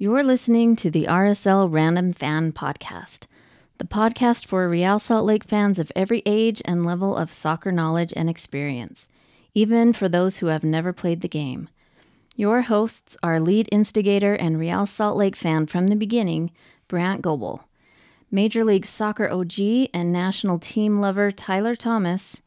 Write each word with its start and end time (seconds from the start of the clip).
You're 0.00 0.22
listening 0.22 0.76
to 0.76 0.92
the 0.92 1.06
RSL 1.06 1.72
Random 1.72 2.12
Fan 2.12 2.52
Podcast, 2.52 3.26
the 3.78 3.84
podcast 3.84 4.46
for 4.46 4.68
Real 4.68 5.00
Salt 5.00 5.26
Lake 5.26 5.42
fans 5.42 5.76
of 5.76 5.90
every 5.96 6.22
age 6.24 6.62
and 6.64 6.86
level 6.86 7.16
of 7.16 7.32
soccer 7.32 7.72
knowledge 7.72 8.12
and 8.14 8.30
experience, 8.30 9.08
even 9.54 9.92
for 9.92 10.08
those 10.08 10.38
who 10.38 10.46
have 10.46 10.62
never 10.62 10.92
played 10.92 11.20
the 11.20 11.26
game. 11.26 11.68
Your 12.36 12.60
hosts 12.60 13.16
are 13.24 13.40
lead 13.40 13.68
instigator 13.72 14.34
and 14.34 14.56
Real 14.56 14.86
Salt 14.86 15.16
Lake 15.16 15.34
fan 15.34 15.66
from 15.66 15.88
the 15.88 15.96
beginning, 15.96 16.52
Brandt 16.86 17.20
Goebel, 17.20 17.64
Major 18.30 18.62
League 18.62 18.86
Soccer 18.86 19.28
OG 19.28 19.88
and 19.92 20.12
national 20.12 20.60
team 20.60 21.00
lover 21.00 21.32
Tyler 21.32 21.74
Thomas, 21.74 22.40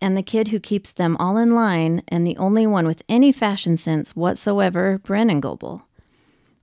and 0.00 0.16
the 0.16 0.22
kid 0.22 0.48
who 0.48 0.58
keeps 0.58 0.90
them 0.90 1.18
all 1.18 1.36
in 1.36 1.54
line 1.54 2.02
and 2.08 2.26
the 2.26 2.38
only 2.38 2.66
one 2.66 2.86
with 2.86 3.02
any 3.10 3.30
fashion 3.30 3.76
sense 3.76 4.16
whatsoever, 4.16 4.96
Brennan 4.96 5.40
Goebel. 5.40 5.82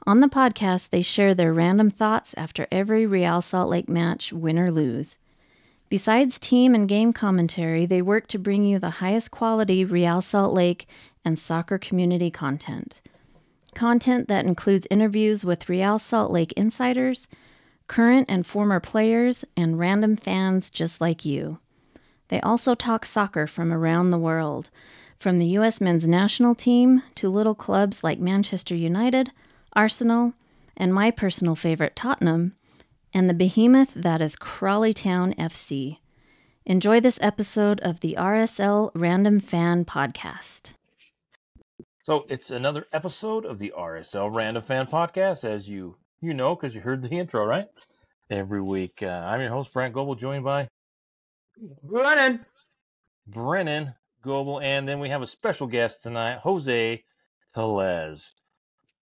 On 0.07 0.19
the 0.19 0.27
podcast, 0.27 0.89
they 0.89 1.01
share 1.01 1.33
their 1.33 1.51
random 1.51 1.89
thoughts 1.89 2.35
after 2.37 2.67
every 2.71 3.07
Real 3.07 3.41
Salt 3.41 3.71
Lake 3.71 3.89
match, 3.89 4.31
win 4.31 4.59
or 4.59 4.69
lose. 4.69 5.17
Besides 5.89 6.37
team 6.37 6.75
and 6.75 6.87
game 6.87 7.11
commentary, 7.11 7.87
they 7.87 8.03
work 8.03 8.27
to 8.27 8.37
bring 8.37 8.63
you 8.63 8.77
the 8.77 9.01
highest 9.01 9.31
quality 9.31 9.83
Real 9.83 10.21
Salt 10.21 10.53
Lake 10.53 10.87
and 11.23 11.39
soccer 11.39 11.79
community 11.79 12.29
content. 12.29 13.01
Content 13.73 14.27
that 14.27 14.45
includes 14.45 14.85
interviews 14.91 15.43
with 15.43 15.69
Real 15.69 15.97
Salt 15.97 16.31
Lake 16.31 16.53
insiders, 16.53 17.27
current 17.87 18.29
and 18.29 18.45
former 18.45 18.79
players, 18.79 19.43
and 19.57 19.79
random 19.79 20.17
fans 20.17 20.69
just 20.69 21.01
like 21.01 21.25
you. 21.25 21.57
They 22.27 22.39
also 22.41 22.75
talk 22.75 23.05
soccer 23.05 23.47
from 23.47 23.73
around 23.73 24.11
the 24.11 24.19
world, 24.19 24.69
from 25.17 25.39
the 25.39 25.47
U.S. 25.47 25.81
men's 25.81 26.07
national 26.07 26.53
team 26.53 27.01
to 27.15 27.27
little 27.27 27.55
clubs 27.55 28.03
like 28.03 28.19
Manchester 28.19 28.75
United, 28.75 29.31
Arsenal, 29.75 30.33
and 30.77 30.93
my 30.93 31.11
personal 31.11 31.55
favorite, 31.55 31.95
Tottenham, 31.95 32.55
and 33.13 33.29
the 33.29 33.33
behemoth 33.33 33.93
that 33.93 34.21
is 34.21 34.35
Crawley 34.35 34.93
Town 34.93 35.33
FC. 35.33 35.97
Enjoy 36.65 36.99
this 36.99 37.19
episode 37.21 37.79
of 37.81 37.99
the 37.99 38.15
RSL 38.17 38.91
Random 38.95 39.39
Fan 39.39 39.85
Podcast. 39.85 40.73
So 42.03 42.25
it's 42.29 42.51
another 42.51 42.87
episode 42.93 43.45
of 43.45 43.59
the 43.59 43.73
RSL 43.77 44.33
Random 44.33 44.63
Fan 44.63 44.87
Podcast, 44.87 45.43
as 45.43 45.69
you 45.69 45.97
you 46.21 46.33
know 46.33 46.55
because 46.55 46.75
you 46.75 46.81
heard 46.81 47.01
the 47.01 47.09
intro, 47.09 47.45
right? 47.45 47.67
Every 48.29 48.61
week, 48.61 48.99
uh, 49.01 49.07
I'm 49.07 49.41
your 49.41 49.49
host 49.49 49.73
Brandt 49.73 49.93
Goebel, 49.93 50.15
joined 50.15 50.43
by 50.43 50.67
Brennan. 51.83 52.45
Brennan 53.27 53.95
Goebel, 54.23 54.59
and 54.61 54.87
then 54.87 54.99
we 54.99 55.09
have 55.09 55.21
a 55.21 55.27
special 55.27 55.67
guest 55.67 56.03
tonight, 56.03 56.39
Jose 56.39 57.03
Telles. 57.53 58.33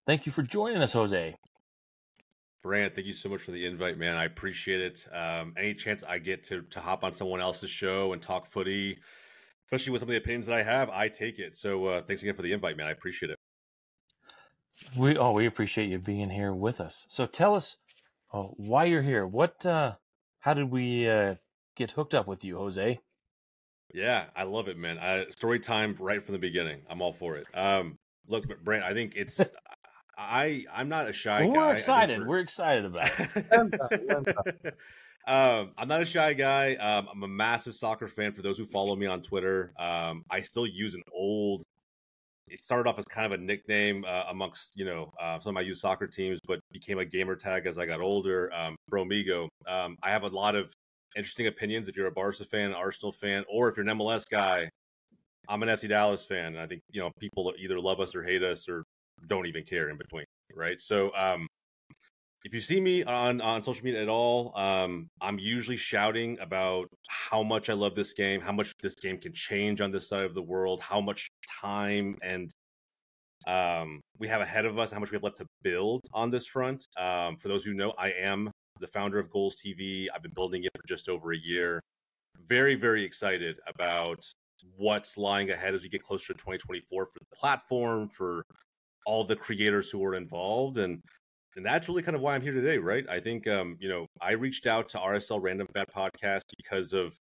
Thank 0.06 0.26
you 0.26 0.32
for 0.32 0.42
joining 0.42 0.82
us, 0.82 0.94
Jose. 0.94 1.36
Brandt, 2.62 2.96
thank 2.96 3.08
you 3.08 3.14
so 3.14 3.30
much 3.30 3.42
for 3.42 3.52
the 3.52 3.66
invite, 3.66 3.98
man. 3.98 4.16
I 4.16 4.26
appreciate 4.26 4.82
it. 4.82 5.06
Um, 5.12 5.54
any 5.58 5.73
chance 5.73 6.04
I 6.04 6.18
get 6.18 6.44
to 6.45 6.62
to 6.62 6.80
hop 6.80 7.04
on 7.04 7.12
someone 7.12 7.42
else's 7.42 7.70
show 7.70 8.14
and 8.14 8.22
talk 8.22 8.48
footy, 8.48 8.98
especially 9.66 9.92
with 9.92 10.00
some 10.00 10.08
of 10.08 10.12
the 10.12 10.18
opinions 10.18 10.48
that 10.48 10.56
I 10.56 10.64
have, 10.64 10.90
I 10.90 11.10
take 11.10 11.40
it. 11.40 11.56
So 11.56 11.86
uh, 11.86 12.02
thanks 12.04 12.22
again 12.22 12.36
for 12.36 12.42
the 12.42 12.54
invite, 12.54 12.78
man. 12.78 12.88
I 12.88 12.92
appreciate 12.92 13.32
it. 13.32 13.38
We 14.98 15.18
oh, 15.18 15.32
we 15.32 15.45
appreciate 15.45 15.90
you 15.90 16.00
being 16.00 16.30
here 16.30 16.54
with 16.54 16.80
us. 16.80 17.06
So 17.10 17.26
tell 17.26 17.56
us 17.56 17.78
uh, 18.34 18.44
why 18.44 18.86
you're 18.86 19.02
here. 19.02 19.28
What? 19.28 19.66
Uh, 19.66 19.95
how 20.40 20.54
did 20.54 20.72
we 20.72 21.10
uh, 21.10 21.36
get 21.76 21.92
hooked 21.92 22.14
up 22.14 22.28
with 22.28 22.44
you, 22.44 22.58
Jose? 22.58 23.00
Yeah, 23.94 24.26
I 24.36 24.44
love 24.44 24.67
it, 24.67 24.78
man. 24.78 25.00
I, 25.00 25.26
story 25.30 25.60
time 25.60 25.95
right 26.00 26.23
from 26.23 26.34
the 26.34 26.40
beginning. 26.40 26.82
I'm 26.90 27.02
all 27.02 27.14
for 27.14 27.36
it. 27.36 27.45
Um, 27.54 27.98
look, 28.28 28.45
Brandt, 28.64 28.84
I 28.84 28.94
think 28.94 29.14
it's 29.16 29.40
I 30.17 30.66
I'm 30.73 30.89
not 30.89 31.09
a 31.09 31.14
shy 31.14 31.44
Well, 31.45 31.53
guy. 31.53 31.59
we're 31.67 31.73
excited. 31.73 32.17
we're- 32.19 32.30
We're 32.30 32.39
excited 32.39 32.86
about 32.86 33.09
it. 33.19 34.75
um, 35.28 35.72
I'm 35.78 35.88
not 35.88 36.02
a 36.02 36.05
shy 36.05 36.33
guy. 36.33 36.75
Um, 36.75 37.08
I'm 37.11 37.23
a 37.23 37.28
massive 37.28 37.75
soccer 37.75 38.08
fan. 38.08 38.33
For 38.33 38.42
those 38.42 38.58
who 38.58 38.66
follow 38.66 38.95
me 38.95 39.05
on 39.05 39.21
Twitter, 39.21 39.73
um, 39.80 40.23
I 40.30 40.42
still 40.42 40.67
use 40.67 40.93
an 40.95 41.02
old. 41.14 41.64
It 42.49 42.61
started 42.64 42.89
off 42.89 42.99
as 42.99 43.05
kind 43.05 43.26
of 43.32 43.39
a 43.39 43.42
nickname 43.42 44.04
uh, 44.08 44.26
amongst 44.30 44.76
you 44.77 44.86
know 44.86 45.11
uh, 45.21 45.39
some 45.39 45.52
of 45.52 45.54
my 45.55 45.61
youth 45.61 45.77
soccer 45.77 46.08
teams, 46.08 46.39
but 46.45 46.59
became 46.71 46.99
a 46.99 47.05
gamer 47.05 47.36
tag 47.36 47.65
as 47.65 47.77
I 47.77 47.86
got 47.86 48.02
older. 48.02 48.54
Um, 48.54 48.76
Bromigo. 48.92 49.48
Um, 49.67 49.95
I 50.04 50.11
have 50.11 50.23
a 50.23 50.27
lot 50.27 50.55
of 50.55 50.71
interesting 51.15 51.48
opinions. 51.48 51.88
If 51.88 51.95
you're 51.95 52.08
a 52.08 52.11
Barca 52.11 52.43
fan, 52.45 52.73
Arsenal 52.73 53.14
fan, 53.14 53.45
or 53.49 53.70
if 53.70 53.77
you're 53.77 53.88
an 53.88 53.98
MLS 53.98 54.23
guy, 54.30 54.70
I'm 55.48 55.64
an 55.64 55.70
FC 55.70 55.88
Dallas 55.88 56.26
fan. 56.26 56.48
And 56.48 56.59
I 56.59 56.67
think 56.67 56.82
you 56.92 56.99
know 57.02 57.11
people 57.20 57.54
either 57.58 57.80
love 57.80 57.99
us 58.02 58.14
or 58.14 58.23
hate 58.23 58.43
us 58.43 58.67
or 58.67 58.83
don't 59.28 59.48
even 59.48 59.64
care 59.64 59.89
in 59.89 59.98
between, 59.98 60.26
right? 60.56 60.80
So 60.80 61.11
um, 61.16 61.48
if 62.44 62.54
you 62.54 62.60
see 62.60 62.82
me 62.82 63.04
on 63.04 63.42
on 63.42 63.64
social 63.64 63.86
media 63.86 64.02
at 64.02 64.10
all, 64.10 64.52
um, 64.56 65.08
I'm 65.22 65.39
usually 65.39 65.78
shouting 65.78 66.38
about 66.39 66.88
how 67.08 67.44
much 67.44 67.70
I 67.70 67.73
love 67.73 67.95
this 67.95 68.14
game, 68.14 68.42
how 68.42 68.52
much 68.52 68.73
this 68.82 68.95
game 68.95 69.17
can 69.17 69.33
change 69.33 69.82
on 69.82 69.92
this 69.92 70.10
side 70.10 70.26
of 70.26 70.33
the 70.33 70.42
world, 70.42 70.82
how 70.82 71.00
much 71.00 71.30
time 71.62 72.17
and 72.22 72.52
um, 73.48 74.02
we 74.20 74.28
have 74.28 74.42
ahead 74.42 74.66
of 74.66 74.78
us, 74.78 74.92
how 74.92 75.00
much 75.00 75.12
we 75.12 75.16
have 75.16 75.23
left 75.23 75.38
to 75.38 75.45
build 75.64 76.02
on 76.14 76.32
this 76.32 76.45
front. 76.45 76.86
Um, 76.98 77.38
for 77.38 77.48
those 77.48 77.64
who 77.64 77.73
know, 77.73 77.94
I 77.98 78.12
am 78.12 78.52
the 78.80 78.88
founder 78.88 79.20
of 79.20 79.30
Golz 79.30 79.56
TV. 79.56 80.08
I've 80.14 80.22
been 80.22 80.33
building 80.33 80.64
it 80.64 80.72
for 80.76 80.88
just 80.88 81.10
over 81.10 81.33
a 81.33 81.38
year. 81.38 81.82
Very, 82.48 82.76
very 82.76 83.04
excited 83.04 83.58
about 83.67 84.20
what's 84.78 85.17
lying 85.17 85.52
ahead 85.52 85.73
as 85.73 85.83
we 85.83 85.89
get 85.89 86.04
closer 86.04 86.28
to 86.28 86.33
2024 86.33 87.06
for 87.06 87.20
the 87.20 87.36
platform, 87.36 88.10
for 88.10 88.44
all 89.05 89.23
the 89.23 89.36
creators 89.36 89.89
who 89.89 89.99
were 89.99 90.15
involved, 90.15 90.77
and 90.77 90.99
and 91.55 91.65
that's 91.65 91.87
really 91.87 92.03
kind 92.03 92.15
of 92.15 92.21
why 92.21 92.36
I'm 92.36 92.41
here 92.41 92.53
today, 92.53 92.77
right? 92.77 93.05
I 93.09 93.19
think 93.19 93.47
um, 93.47 93.77
you 93.80 93.89
know 93.89 94.08
I 94.21 94.31
reached 94.33 94.67
out 94.67 94.89
to 94.89 94.97
RSL 94.97 95.41
Random 95.41 95.67
Fan 95.73 95.86
Podcast 95.95 96.43
because 96.58 96.93
of 96.93 97.15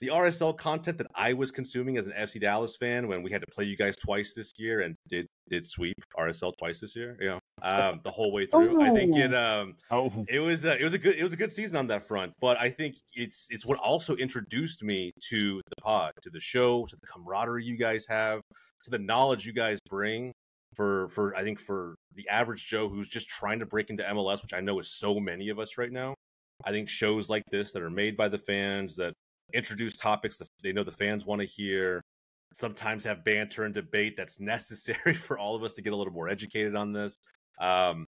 the 0.00 0.08
RSL 0.08 0.56
content 0.56 0.96
that 0.98 1.08
I 1.14 1.34
was 1.34 1.50
consuming 1.50 1.98
as 1.98 2.06
an 2.06 2.14
FC 2.14 2.40
Dallas 2.40 2.74
fan 2.76 3.06
when 3.06 3.22
we 3.22 3.30
had 3.30 3.42
to 3.42 3.46
play 3.52 3.64
you 3.64 3.76
guys 3.76 3.96
twice 3.96 4.32
this 4.34 4.52
year 4.58 4.80
and 4.80 4.96
did 5.08 5.26
did 5.50 5.66
sweep 5.66 5.96
RSL 6.18 6.52
twice 6.58 6.80
this 6.80 6.96
year, 6.96 7.16
you 7.20 7.28
know, 7.28 7.38
um, 7.62 8.00
the 8.02 8.10
whole 8.10 8.32
way 8.32 8.46
through. 8.46 8.80
I 8.80 8.90
think 8.90 9.14
it 9.14 9.34
um, 9.34 9.74
Oh, 9.90 10.10
it 10.28 10.40
was 10.40 10.64
uh, 10.64 10.76
it 10.80 10.84
was 10.84 10.94
a 10.94 10.98
good 10.98 11.16
it 11.16 11.22
was 11.22 11.34
a 11.34 11.36
good 11.36 11.52
season 11.52 11.76
on 11.76 11.86
that 11.88 12.06
front 12.06 12.32
but 12.40 12.58
i 12.58 12.70
think 12.70 12.96
it's 13.14 13.48
it's 13.50 13.66
what 13.66 13.78
also 13.78 14.14
introduced 14.16 14.82
me 14.82 15.12
to 15.28 15.60
the 15.68 15.82
pod 15.82 16.12
to 16.22 16.30
the 16.30 16.40
show 16.40 16.86
to 16.86 16.96
the 16.96 17.06
camaraderie 17.06 17.64
you 17.64 17.76
guys 17.76 18.06
have 18.08 18.40
to 18.84 18.90
the 18.90 18.98
knowledge 18.98 19.44
you 19.46 19.52
guys 19.52 19.78
bring 19.88 20.32
for 20.74 21.08
for 21.08 21.36
i 21.36 21.42
think 21.42 21.58
for 21.58 21.96
the 22.14 22.28
average 22.28 22.66
joe 22.66 22.88
who's 22.88 23.08
just 23.08 23.28
trying 23.28 23.58
to 23.58 23.66
break 23.66 23.90
into 23.90 24.02
mls 24.04 24.42
which 24.42 24.54
i 24.54 24.60
know 24.60 24.78
is 24.78 24.88
so 24.88 25.18
many 25.18 25.48
of 25.48 25.58
us 25.58 25.78
right 25.78 25.92
now 25.92 26.14
i 26.64 26.70
think 26.70 26.88
shows 26.88 27.28
like 27.28 27.42
this 27.50 27.72
that 27.72 27.82
are 27.82 27.90
made 27.90 28.16
by 28.16 28.28
the 28.28 28.38
fans 28.38 28.96
that 28.96 29.12
introduce 29.52 29.96
topics 29.96 30.38
that 30.38 30.48
they 30.62 30.72
know 30.72 30.84
the 30.84 30.92
fans 30.92 31.26
want 31.26 31.40
to 31.40 31.46
hear 31.46 32.00
sometimes 32.52 33.04
have 33.04 33.24
banter 33.24 33.64
and 33.64 33.74
debate 33.74 34.14
that's 34.16 34.40
necessary 34.40 35.14
for 35.14 35.38
all 35.38 35.56
of 35.56 35.62
us 35.62 35.74
to 35.74 35.82
get 35.82 35.92
a 35.92 35.96
little 35.96 36.12
more 36.12 36.28
educated 36.28 36.76
on 36.76 36.92
this 36.92 37.16
um, 37.60 38.06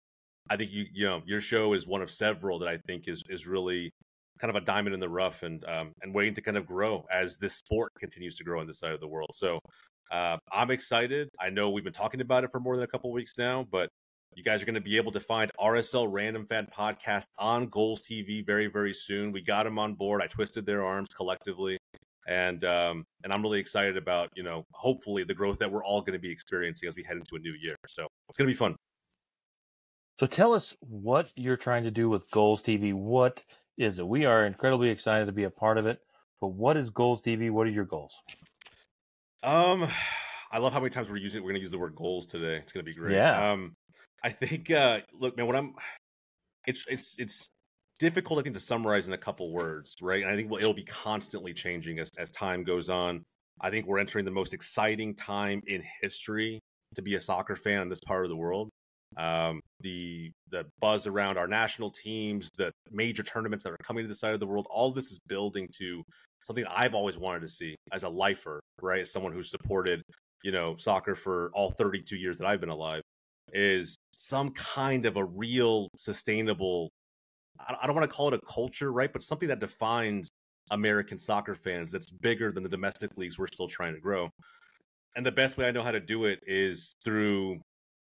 I 0.50 0.58
think 0.58 0.72
you 0.72 0.86
you 0.94 1.06
know 1.06 1.22
your 1.26 1.42
show 1.42 1.74
is 1.74 1.88
one 1.88 2.02
of 2.02 2.10
several 2.10 2.60
that 2.60 2.68
I 2.68 2.78
think 2.78 3.08
is 3.08 3.24
is 3.30 3.48
really 3.48 3.92
kind 4.40 4.50
of 4.50 4.62
a 4.62 4.66
diamond 4.66 4.94
in 4.94 5.00
the 5.00 5.10
rough 5.10 5.44
and 5.44 5.64
um, 5.66 5.94
and 6.02 6.14
waiting 6.14 6.34
to 6.34 6.42
kind 6.42 6.58
of 6.58 6.66
grow 6.66 7.06
as 7.12 7.38
this 7.38 7.56
sport 7.56 7.92
continues 8.00 8.36
to 8.38 8.44
grow 8.44 8.60
on 8.60 8.68
this 8.68 8.80
side 8.80 8.92
of 8.92 9.00
the 9.00 9.08
world. 9.08 9.32
So 9.34 9.60
uh, 10.12 10.38
I'm 10.52 10.72
excited. 10.72 11.30
I 11.40 11.50
know 11.50 11.70
we've 11.70 11.84
been 11.84 11.94
talking 11.94 12.22
about 12.22 12.44
it 12.44 12.52
for 12.52 12.60
more 12.60 12.76
than 12.76 12.84
a 12.84 12.88
couple 12.88 13.12
weeks 13.12 13.38
now, 13.38 13.66
but 13.72 13.90
you 14.36 14.44
guys 14.44 14.62
are 14.62 14.66
going 14.66 14.76
to 14.76 14.82
be 14.82 14.98
able 14.98 15.12
to 15.12 15.20
find 15.20 15.52
RSL 15.60 16.08
Random 16.10 16.46
Fan 16.46 16.68
Podcast 16.76 17.26
on 17.40 17.68
Golz 17.68 18.02
TV 18.02 18.46
very 18.46 18.68
very 18.68 18.94
soon. 18.94 19.32
We 19.32 19.42
got 19.42 19.64
them 19.64 19.80
on 19.80 19.94
board. 19.94 20.22
I 20.22 20.28
twisted 20.28 20.66
their 20.66 20.86
arms 20.86 21.10
collectively. 21.10 21.78
And 22.28 22.64
um, 22.64 23.04
and 23.24 23.34
I'm 23.34 23.42
really 23.42 23.60
excited 23.60 23.98
about 23.98 24.30
you 24.36 24.44
know 24.44 24.64
hopefully 24.74 25.24
the 25.24 25.34
growth 25.34 25.60
that 25.60 25.72
we're 25.72 25.84
all 25.84 26.02
going 26.02 26.14
to 26.14 26.20
be 26.20 26.32
experiencing 26.32 26.88
as 26.88 26.96
we 26.96 27.04
head 27.04 27.18
into 27.18 27.36
a 27.36 27.40
new 27.40 27.54
year. 27.60 27.76
So 27.88 28.08
it's 28.30 28.38
going 28.38 28.48
to 28.48 28.54
be 28.54 28.58
fun. 28.58 28.76
so 30.20 30.26
tell 30.28 30.54
us 30.54 30.76
what 30.82 31.32
you're 31.36 31.58
trying 31.58 31.84
to 31.84 31.92
do 31.92 32.10
with 32.10 32.30
Golz 32.32 32.62
TV. 32.62 32.94
What 32.94 33.42
is 33.78 34.00
it? 34.00 34.08
We 34.08 34.26
are 34.26 34.46
incredibly 34.46 34.90
excited 34.90 35.26
to 35.26 35.32
be 35.32 35.46
a 35.46 35.50
part 35.50 35.78
of 35.78 35.86
it. 35.86 36.00
But 36.40 36.50
what 36.50 36.78
is 36.78 36.90
Golz 36.90 37.22
TV? 37.22 37.50
What 37.52 37.68
are 37.68 37.72
your 37.72 37.86
goals? 37.86 38.14
Um, 39.44 39.88
I 40.54 40.58
love 40.58 40.74
how 40.74 40.80
many 40.80 40.90
times 40.90 41.10
we're 41.10 41.18
using 41.18 41.42
we're 41.44 41.52
gonna 41.52 41.60
use 41.60 41.72
the 41.72 41.80
word 41.80 41.96
goals 41.96 42.26
today. 42.26 42.58
It's 42.58 42.74
gonna 42.74 42.84
be 42.84 42.94
great. 42.94 43.16
Yeah. 43.16 43.52
Um, 43.52 43.74
I 44.24 44.30
think 44.30 44.70
uh 44.70 45.00
look, 45.14 45.38
man, 45.38 45.48
what 45.48 45.56
I'm 45.56 45.74
it's 46.68 46.86
it's 46.90 47.16
it's 47.18 47.48
difficult, 48.00 48.40
I 48.40 48.42
think, 48.44 48.56
to 48.56 48.62
summarize 48.62 49.08
in 49.08 49.14
a 49.14 49.18
couple 49.18 49.54
words, 49.54 49.96
right? 50.02 50.22
And 50.22 50.30
I 50.30 50.36
think 50.36 50.52
well, 50.52 50.60
it'll 50.60 50.74
be 50.74 50.84
constantly 50.84 51.54
changing 51.54 52.00
as 52.00 52.10
as 52.20 52.32
time 52.32 52.64
goes 52.64 52.90
on. 52.90 53.24
I 53.62 53.70
think 53.70 53.86
we're 53.86 54.00
entering 54.00 54.26
the 54.26 54.32
most 54.32 54.54
exciting 54.54 55.16
time 55.16 55.62
in 55.68 55.84
history 56.02 56.60
to 56.96 57.02
be 57.02 57.16
a 57.16 57.22
soccer 57.22 57.56
fan 57.56 57.84
in 57.84 57.90
this 57.90 58.02
part 58.06 58.26
of 58.26 58.30
the 58.30 58.36
world. 58.36 58.70
Um, 59.18 59.62
the 59.80 60.32
the 60.50 60.66
buzz 60.80 61.08
around 61.08 61.38
our 61.38 61.48
national 61.48 61.92
teams, 61.92 62.50
the 62.58 62.72
major 62.92 63.24
tournaments 63.24 63.64
that 63.64 63.72
are 63.72 63.78
coming 63.84 64.04
to 64.04 64.08
the 64.08 64.16
side 64.16 64.34
of 64.34 64.40
the 64.42 64.48
world, 64.48 64.68
all 64.70 64.92
this 64.92 65.12
is 65.12 65.20
building 65.28 65.70
to 65.80 66.04
something 66.44 66.66
I've 66.70 66.94
always 66.94 67.18
wanted 67.18 67.42
to 67.42 67.48
see 67.48 67.76
as 67.92 68.04
a 68.04 68.10
lifer, 68.10 68.60
right? 68.82 69.02
As 69.02 69.12
someone 69.12 69.34
who's 69.34 69.50
supported, 69.50 70.02
you 70.44 70.52
know, 70.52 70.76
soccer 70.76 71.16
for 71.16 71.52
all 71.54 71.72
32 71.72 72.16
years 72.16 72.38
that 72.38 72.48
I've 72.48 72.60
been 72.60 72.70
alive. 72.70 73.02
is 73.54 73.96
some 74.14 74.52
kind 74.52 75.06
of 75.06 75.18
a 75.18 75.26
real 75.26 75.90
sustainable 75.98 76.90
I 77.60 77.86
don't 77.86 77.96
want 77.96 78.10
to 78.10 78.16
call 78.16 78.30
it 78.30 78.34
a 78.34 78.40
culture, 78.52 78.92
right? 78.92 79.12
But 79.12 79.22
something 79.22 79.48
that 79.50 79.60
defines 79.60 80.30
American 80.72 81.18
soccer 81.18 81.54
fans 81.54 81.92
that's 81.92 82.10
bigger 82.10 82.52
than 82.52 82.64
the 82.64 82.70
domestic 82.70 83.12
leagues 83.18 83.38
we're 83.38 83.48
still 83.48 83.68
trying 83.68 83.94
to 83.94 84.00
grow. 84.00 84.30
And 85.16 85.26
the 85.26 85.32
best 85.32 85.58
way 85.58 85.68
I 85.68 85.72
know 85.72 85.84
how 85.84 85.92
to 85.92 86.00
do 86.00 86.26
it 86.26 86.40
is 86.48 86.94
through, 87.04 87.60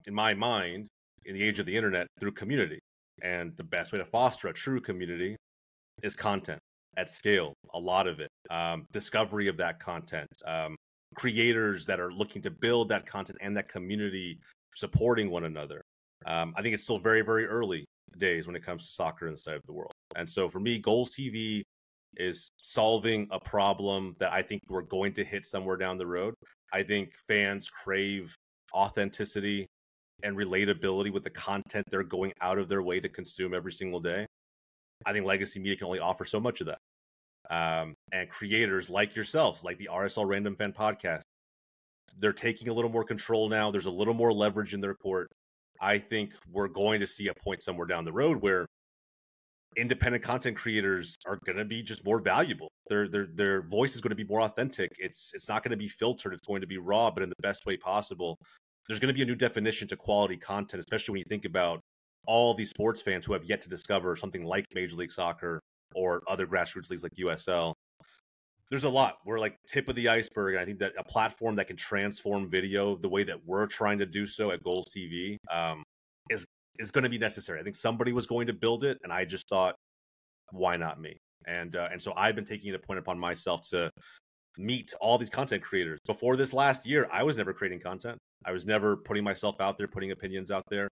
in 0.07 0.15
my 0.15 0.33
mind, 0.33 0.87
in 1.25 1.35
the 1.35 1.43
age 1.43 1.59
of 1.59 1.65
the 1.65 1.75
internet, 1.75 2.07
through 2.19 2.31
community. 2.31 2.79
And 3.21 3.55
the 3.57 3.63
best 3.63 3.91
way 3.91 3.99
to 3.99 4.05
foster 4.05 4.47
a 4.47 4.53
true 4.53 4.81
community 4.81 5.35
is 6.01 6.15
content 6.15 6.59
at 6.97 7.09
scale, 7.09 7.53
a 7.73 7.79
lot 7.79 8.07
of 8.07 8.19
it, 8.19 8.29
um, 8.49 8.85
discovery 8.91 9.47
of 9.47 9.57
that 9.57 9.79
content, 9.79 10.29
um, 10.45 10.75
creators 11.15 11.85
that 11.85 11.99
are 11.99 12.11
looking 12.11 12.41
to 12.41 12.51
build 12.51 12.89
that 12.89 13.05
content 13.05 13.37
and 13.41 13.55
that 13.57 13.67
community 13.67 14.39
supporting 14.75 15.29
one 15.29 15.45
another. 15.45 15.81
Um, 16.25 16.53
I 16.55 16.61
think 16.61 16.73
it's 16.73 16.83
still 16.83 16.99
very, 16.99 17.21
very 17.21 17.45
early 17.45 17.85
days 18.17 18.47
when 18.47 18.55
it 18.55 18.63
comes 18.63 18.85
to 18.85 18.93
soccer 18.93 19.27
inside 19.27 19.55
of 19.55 19.61
the 19.65 19.73
world. 19.73 19.91
And 20.15 20.29
so 20.29 20.49
for 20.49 20.59
me, 20.59 20.81
Golz 20.81 21.09
TV 21.09 21.63
is 22.17 22.49
solving 22.61 23.27
a 23.31 23.39
problem 23.39 24.15
that 24.19 24.31
I 24.31 24.41
think 24.41 24.61
we're 24.69 24.81
going 24.81 25.13
to 25.13 25.23
hit 25.23 25.45
somewhere 25.45 25.77
down 25.77 25.97
the 25.97 26.07
road. 26.07 26.33
I 26.73 26.83
think 26.83 27.11
fans 27.27 27.69
crave 27.69 28.35
authenticity 28.73 29.67
and 30.23 30.37
relatability 30.37 31.11
with 31.11 31.23
the 31.23 31.29
content 31.29 31.85
they're 31.89 32.03
going 32.03 32.31
out 32.41 32.57
of 32.57 32.69
their 32.69 32.81
way 32.81 32.99
to 32.99 33.09
consume 33.09 33.53
every 33.53 33.71
single 33.71 33.99
day. 33.99 34.25
I 35.05 35.13
think 35.13 35.25
legacy 35.25 35.59
media 35.59 35.77
can 35.77 35.87
only 35.87 35.99
offer 35.99 36.25
so 36.25 36.39
much 36.39 36.61
of 36.61 36.67
that. 36.67 36.79
Um, 37.49 37.93
and 38.11 38.29
creators 38.29 38.89
like 38.89 39.15
yourselves, 39.15 39.63
like 39.63 39.77
the 39.77 39.89
RSL 39.91 40.27
Random 40.27 40.55
Fan 40.55 40.73
podcast, 40.73 41.21
they're 42.17 42.33
taking 42.33 42.69
a 42.69 42.73
little 42.73 42.91
more 42.91 43.03
control 43.03 43.49
now. 43.49 43.71
There's 43.71 43.85
a 43.85 43.91
little 43.91 44.13
more 44.13 44.33
leverage 44.33 44.73
in 44.73 44.81
their 44.81 44.95
court. 44.95 45.29
I 45.81 45.97
think 45.97 46.33
we're 46.51 46.67
going 46.67 47.01
to 47.01 47.07
see 47.07 47.27
a 47.27 47.33
point 47.33 47.61
somewhere 47.61 47.85
down 47.85 48.05
the 48.05 48.13
road 48.13 48.41
where 48.41 48.65
independent 49.75 50.23
content 50.23 50.55
creators 50.55 51.17
are 51.25 51.37
going 51.45 51.57
to 51.57 51.65
be 51.65 51.83
just 51.83 52.05
more 52.05 52.19
valuable. 52.19 52.69
Their 52.87 53.07
their 53.07 53.27
their 53.33 53.61
voice 53.61 53.95
is 53.95 54.01
going 54.01 54.11
to 54.11 54.15
be 54.15 54.23
more 54.23 54.41
authentic. 54.41 54.91
It's 54.97 55.31
it's 55.33 55.49
not 55.49 55.63
going 55.63 55.71
to 55.71 55.77
be 55.77 55.87
filtered. 55.87 56.33
It's 56.33 56.47
going 56.47 56.61
to 56.61 56.67
be 56.67 56.77
raw, 56.77 57.11
but 57.11 57.23
in 57.23 57.29
the 57.29 57.35
best 57.41 57.65
way 57.65 57.77
possible. 57.77 58.37
There's 58.87 58.99
going 58.99 59.09
to 59.09 59.13
be 59.13 59.23
a 59.23 59.25
new 59.25 59.35
definition 59.35 59.87
to 59.89 59.95
quality 59.95 60.37
content, 60.37 60.79
especially 60.79 61.13
when 61.13 61.19
you 61.19 61.25
think 61.27 61.45
about 61.45 61.81
all 62.27 62.53
these 62.53 62.69
sports 62.69 63.01
fans 63.01 63.25
who 63.25 63.33
have 63.33 63.43
yet 63.45 63.61
to 63.61 63.69
discover 63.69 64.15
something 64.15 64.43
like 64.43 64.65
Major 64.73 64.95
League 64.95 65.11
Soccer 65.11 65.59
or 65.93 66.21
other 66.27 66.45
grassroots 66.45 66.89
leagues 66.89 67.03
like 67.03 67.13
USL. 67.15 67.73
There's 68.69 68.83
a 68.83 68.89
lot. 68.89 69.17
We're 69.25 69.39
like 69.39 69.57
tip 69.67 69.87
of 69.87 69.95
the 69.95 70.09
iceberg. 70.09 70.55
And 70.55 70.61
I 70.61 70.65
think 70.65 70.79
that 70.79 70.93
a 70.97 71.03
platform 71.03 71.55
that 71.55 71.67
can 71.67 71.77
transform 71.77 72.49
video 72.49 72.95
the 72.95 73.09
way 73.09 73.23
that 73.23 73.37
we're 73.45 73.67
trying 73.67 73.99
to 73.99 74.05
do 74.05 74.25
so 74.25 74.51
at 74.51 74.63
Golz 74.63 74.85
TV 74.95 75.37
um, 75.51 75.83
is 76.29 76.45
is 76.79 76.91
going 76.91 77.03
to 77.03 77.09
be 77.09 77.17
necessary. 77.17 77.59
I 77.59 77.63
think 77.63 77.75
somebody 77.75 78.11
was 78.11 78.27
going 78.27 78.47
to 78.47 78.53
build 78.53 78.83
it, 78.83 78.97
and 79.03 79.13
I 79.13 79.23
just 79.23 79.47
thought, 79.47 79.75
why 80.51 80.75
not 80.75 80.99
me? 80.99 81.17
And 81.47 81.75
uh, 81.75 81.89
and 81.91 82.01
so 82.01 82.11
I've 82.15 82.35
been 82.35 82.45
taking 82.45 82.73
it 82.73 82.75
upon 82.75 82.97
upon 82.97 83.19
myself 83.19 83.61
to 83.69 83.91
meet 84.57 84.93
all 84.99 85.17
these 85.17 85.29
content 85.29 85.61
creators. 85.61 85.99
Before 86.05 86.35
this 86.35 86.53
last 86.53 86.85
year, 86.85 87.07
I 87.11 87.23
was 87.23 87.37
never 87.37 87.53
creating 87.53 87.81
content. 87.81 88.17
I 88.45 88.51
was 88.51 88.65
never 88.65 88.97
putting 88.97 89.23
myself 89.23 89.59
out 89.59 89.77
there, 89.77 89.87
putting 89.87 90.11
opinions 90.11 90.51
out 90.51 90.63
there. 90.69 90.87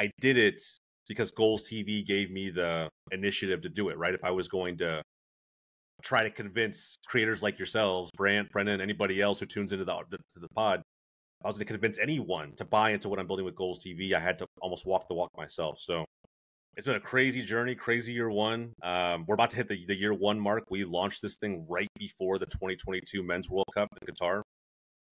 I 0.00 0.10
did 0.18 0.38
it 0.38 0.62
because 1.08 1.30
Golz 1.30 1.62
TV 1.62 2.04
gave 2.04 2.30
me 2.30 2.48
the 2.48 2.88
initiative 3.10 3.60
to 3.62 3.68
do 3.68 3.90
it. 3.90 3.98
Right? 3.98 4.14
If 4.14 4.24
I 4.24 4.30
was 4.30 4.48
going 4.48 4.78
to 4.78 5.02
try 6.02 6.22
to 6.22 6.30
convince 6.30 6.96
creators 7.06 7.42
like 7.42 7.58
yourselves, 7.58 8.10
Brandt, 8.16 8.50
Brennan, 8.50 8.80
anybody 8.80 9.20
else 9.20 9.40
who 9.40 9.46
tunes 9.46 9.72
into 9.72 9.84
the 9.84 9.92
to 9.92 10.40
the 10.40 10.48
pod, 10.56 10.82
I 11.44 11.48
was 11.48 11.56
going 11.58 11.66
to 11.66 11.72
convince 11.72 11.98
anyone 11.98 12.54
to 12.56 12.64
buy 12.64 12.90
into 12.90 13.10
what 13.10 13.18
I'm 13.18 13.26
building 13.26 13.44
with 13.44 13.54
Golz 13.54 13.78
TV. 13.78 14.14
I 14.14 14.20
had 14.20 14.38
to 14.38 14.46
almost 14.62 14.86
walk 14.86 15.06
the 15.06 15.14
walk 15.14 15.30
myself. 15.36 15.78
So 15.80 16.06
it's 16.76 16.86
been 16.86 16.96
a 16.96 17.00
crazy 17.00 17.42
journey, 17.42 17.74
crazy 17.74 18.12
year 18.14 18.30
one. 18.30 18.72
Um, 18.82 19.24
we're 19.28 19.34
about 19.34 19.50
to 19.50 19.56
hit 19.56 19.68
the, 19.68 19.84
the 19.84 19.94
year 19.94 20.14
one 20.14 20.40
mark. 20.40 20.64
We 20.70 20.84
launched 20.84 21.20
this 21.20 21.36
thing 21.36 21.66
right 21.68 21.88
before 21.98 22.38
the 22.38 22.46
2022 22.46 23.22
Men's 23.22 23.50
World 23.50 23.68
Cup 23.74 23.88
in 24.00 24.14
Qatar, 24.14 24.40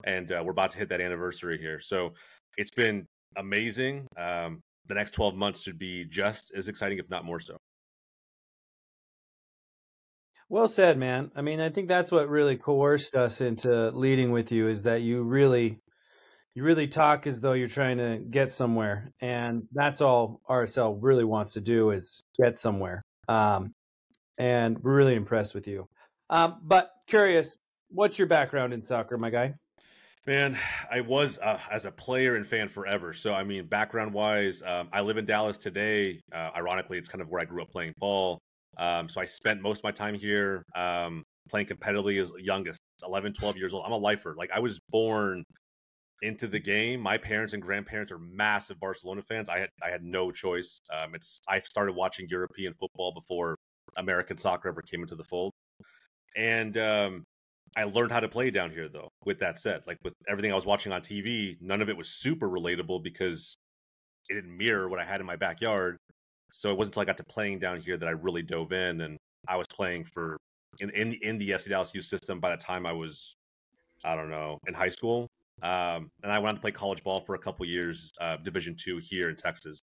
and 0.04 0.32
uh, 0.32 0.42
we're 0.42 0.52
about 0.52 0.70
to 0.70 0.78
hit 0.78 0.88
that 0.88 1.02
anniversary 1.02 1.58
here. 1.58 1.78
So 1.78 2.14
it's 2.56 2.70
been 2.70 3.04
amazing. 3.36 4.06
Um, 4.16 4.60
the 4.88 4.94
next 4.94 5.12
12 5.12 5.34
months 5.34 5.62
should 5.62 5.78
be 5.78 6.04
just 6.04 6.52
as 6.54 6.68
exciting, 6.68 6.98
if 6.98 7.08
not 7.08 7.24
more 7.24 7.40
so. 7.40 7.58
Well 10.50 10.66
said, 10.66 10.98
man. 10.98 11.30
I 11.36 11.42
mean, 11.42 11.60
I 11.60 11.68
think 11.68 11.88
that's 11.88 12.10
what 12.10 12.28
really 12.28 12.56
coerced 12.56 13.14
us 13.14 13.42
into 13.42 13.90
leading 13.90 14.32
with 14.32 14.50
you 14.50 14.68
is 14.68 14.84
that 14.84 15.02
you 15.02 15.22
really 15.22 15.78
you 16.54 16.64
really 16.64 16.88
talk 16.88 17.28
as 17.28 17.40
though 17.40 17.52
you're 17.52 17.68
trying 17.68 17.98
to 17.98 18.18
get 18.18 18.50
somewhere 18.50 19.12
and 19.20 19.68
that's 19.70 20.00
all 20.00 20.40
rsl 20.50 20.98
really 21.00 21.22
wants 21.22 21.52
to 21.52 21.60
do 21.60 21.90
is 21.90 22.24
get 22.36 22.58
somewhere 22.58 23.04
um, 23.28 23.74
and 24.38 24.76
we're 24.80 24.96
really 24.96 25.14
impressed 25.14 25.54
with 25.54 25.68
you 25.68 25.88
um, 26.30 26.58
but 26.64 26.90
curious 27.06 27.56
what's 27.90 28.18
your 28.18 28.26
background 28.26 28.72
in 28.72 28.82
soccer 28.82 29.16
my 29.16 29.30
guy 29.30 29.54
Man, 30.28 30.58
I 30.90 31.00
was 31.00 31.38
uh, 31.38 31.58
as 31.70 31.86
a 31.86 31.90
player 31.90 32.36
and 32.36 32.46
fan 32.46 32.68
forever. 32.68 33.14
So, 33.14 33.32
I 33.32 33.44
mean, 33.44 33.64
background 33.64 34.12
wise, 34.12 34.60
um, 34.60 34.90
I 34.92 35.00
live 35.00 35.16
in 35.16 35.24
Dallas 35.24 35.56
today. 35.56 36.20
Uh, 36.30 36.50
ironically, 36.54 36.98
it's 36.98 37.08
kind 37.08 37.22
of 37.22 37.30
where 37.30 37.40
I 37.40 37.46
grew 37.46 37.62
up 37.62 37.70
playing 37.70 37.94
ball. 37.96 38.38
Um, 38.76 39.08
so, 39.08 39.22
I 39.22 39.24
spent 39.24 39.62
most 39.62 39.78
of 39.78 39.84
my 39.84 39.90
time 39.90 40.12
here 40.12 40.66
um, 40.74 41.24
playing 41.48 41.68
competitively 41.68 42.20
as 42.20 42.30
youngest, 42.38 42.78
as 43.00 43.08
11, 43.08 43.32
12 43.32 43.56
years 43.56 43.72
old. 43.72 43.84
I'm 43.86 43.92
a 43.92 43.96
lifer. 43.96 44.34
Like, 44.36 44.50
I 44.52 44.58
was 44.58 44.78
born 44.90 45.44
into 46.20 46.46
the 46.46 46.60
game. 46.60 47.00
My 47.00 47.16
parents 47.16 47.54
and 47.54 47.62
grandparents 47.62 48.12
are 48.12 48.18
massive 48.18 48.78
Barcelona 48.78 49.22
fans. 49.22 49.48
I 49.48 49.60
had 49.60 49.70
I 49.82 49.88
had 49.88 50.02
no 50.02 50.30
choice. 50.30 50.78
Um, 50.92 51.14
it's 51.14 51.40
I 51.48 51.60
started 51.60 51.96
watching 51.96 52.26
European 52.28 52.74
football 52.74 53.12
before 53.14 53.56
American 53.96 54.36
soccer 54.36 54.68
ever 54.68 54.82
came 54.82 55.00
into 55.00 55.14
the 55.14 55.24
fold, 55.24 55.54
and 56.36 56.76
um, 56.76 57.24
I 57.76 57.84
learned 57.84 58.12
how 58.12 58.20
to 58.20 58.28
play 58.28 58.50
down 58.50 58.70
here. 58.70 58.88
Though, 58.88 59.08
with 59.24 59.38
that 59.40 59.58
said, 59.58 59.82
like 59.86 59.98
with 60.02 60.14
everything 60.28 60.52
I 60.52 60.54
was 60.54 60.66
watching 60.66 60.92
on 60.92 61.00
TV, 61.00 61.56
none 61.60 61.82
of 61.82 61.88
it 61.88 61.96
was 61.96 62.08
super 62.08 62.48
relatable 62.48 63.02
because 63.02 63.56
it 64.28 64.34
didn't 64.34 64.56
mirror 64.56 64.88
what 64.88 65.00
I 65.00 65.04
had 65.04 65.20
in 65.20 65.26
my 65.26 65.36
backyard. 65.36 65.96
So 66.50 66.70
it 66.70 66.78
wasn't 66.78 66.94
until 66.94 67.02
I 67.02 67.04
got 67.06 67.18
to 67.18 67.24
playing 67.24 67.58
down 67.58 67.80
here 67.80 67.96
that 67.96 68.08
I 68.08 68.12
really 68.12 68.42
dove 68.42 68.72
in, 68.72 69.02
and 69.02 69.16
I 69.46 69.56
was 69.56 69.66
playing 69.72 70.04
for 70.04 70.36
in 70.80 70.90
in, 70.90 71.12
in 71.14 71.38
the 71.38 71.50
FC 71.50 71.68
Dallas 71.68 71.94
youth 71.94 72.06
system 72.06 72.40
by 72.40 72.50
the 72.50 72.56
time 72.56 72.86
I 72.86 72.92
was 72.92 73.34
I 74.04 74.14
don't 74.14 74.30
know 74.30 74.58
in 74.66 74.74
high 74.74 74.88
school 74.88 75.28
um, 75.62 76.10
and 76.22 76.32
I 76.32 76.38
went 76.38 76.50
on 76.50 76.54
to 76.56 76.60
play 76.60 76.70
college 76.70 77.02
ball 77.02 77.20
for 77.20 77.34
a 77.34 77.38
couple 77.38 77.66
years, 77.66 78.10
uh, 78.20 78.36
Division 78.36 78.76
two 78.76 78.98
here 78.98 79.28
in 79.28 79.36
Texas, 79.36 79.80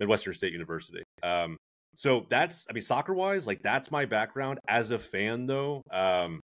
Midwestern 0.00 0.34
State 0.34 0.52
University. 0.52 1.02
Um, 1.22 1.56
so 1.94 2.26
that's, 2.28 2.66
I 2.68 2.72
mean, 2.72 2.82
soccer 2.82 3.14
wise, 3.14 3.46
like 3.46 3.62
that's 3.62 3.90
my 3.90 4.04
background. 4.04 4.58
As 4.68 4.90
a 4.90 4.98
fan, 4.98 5.46
though, 5.46 5.82
um, 5.90 6.40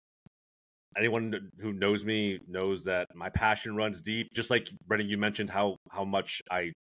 anyone 0.97 1.51
who 1.61 1.73
knows 1.73 2.05
me 2.05 2.41
knows 2.49 2.85
that 2.85 3.09
my 3.15 3.29
passion 3.29 3.77
runs 3.77 4.01
deep. 4.01 4.29
Just 4.35 4.51
like 4.51 4.69
Brendan, 4.87 5.09
you 5.09 5.19
mentioned 5.19 5.51
how 5.51 5.77
how 5.91 6.05
much 6.05 6.43
I, 6.51 6.73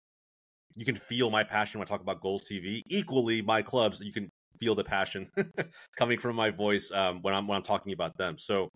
you 0.76 0.86
can 0.86 0.96
feel 0.96 1.30
my 1.30 1.44
passion 1.44 1.80
when 1.80 1.88
I 1.88 1.90
talk 1.90 2.02
about 2.02 2.22
Golz 2.22 2.46
TV. 2.46 2.84
Equally, 2.90 3.42
my 3.42 3.62
clubs, 3.62 4.00
you 4.00 4.14
can 4.14 4.30
feel 4.60 4.76
the 4.76 4.84
passion 4.84 5.30
coming 5.98 6.18
from 6.18 6.36
my 6.36 6.50
voice 6.50 6.92
um, 6.92 7.22
when 7.22 7.34
I'm 7.34 7.48
when 7.48 7.58
I'm 7.58 7.64
talking 7.64 7.94
about 7.94 8.18
them. 8.18 8.38
So 8.38 8.70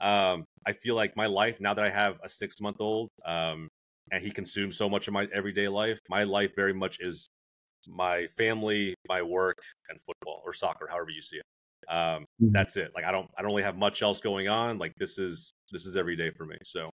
um, 0.00 0.44
I 0.66 0.72
feel 0.72 0.94
like 0.96 1.16
my 1.16 1.26
life 1.26 1.60
now 1.60 1.74
that 1.74 1.84
I 1.84 1.90
have 1.90 2.20
a 2.22 2.28
six 2.28 2.60
month 2.60 2.76
old, 2.80 3.10
um, 3.24 3.68
and 4.12 4.22
he 4.22 4.30
consumes 4.30 4.76
so 4.76 4.88
much 4.88 5.08
of 5.08 5.14
my 5.14 5.26
everyday 5.32 5.68
life. 5.68 5.98
My 6.08 6.24
life 6.24 6.54
very 6.56 6.74
much 6.74 6.98
is 7.00 7.28
my 7.88 8.26
family, 8.36 8.94
my 9.08 9.22
work, 9.22 9.58
and 9.88 9.98
football 10.02 10.42
or 10.44 10.52
soccer, 10.52 10.88
however 10.90 11.10
you 11.10 11.22
see 11.22 11.36
it. 11.36 11.42
Um, 11.88 11.98
mm-hmm. 11.98 12.52
that's 12.52 12.76
it. 12.76 12.90
Like 12.94 13.04
I 13.04 13.12
don't, 13.12 13.28
I 13.36 13.42
don't 13.42 13.50
really 13.50 13.62
have 13.62 13.76
much 13.76 14.02
else 14.02 14.20
going 14.20 14.48
on. 14.48 14.78
Like 14.78 14.92
this 14.98 15.18
is 15.18 15.52
this 15.70 15.86
is 15.86 15.96
every 15.96 16.16
day 16.16 16.30
for 16.30 16.44
me. 16.44 16.56
So 16.64 16.90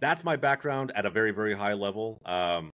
that's 0.00 0.24
my 0.24 0.36
background 0.36 0.92
at 0.94 1.06
a 1.06 1.10
very 1.10 1.30
very 1.30 1.54
high 1.54 1.74
level. 1.74 2.18
Um, 2.24 2.70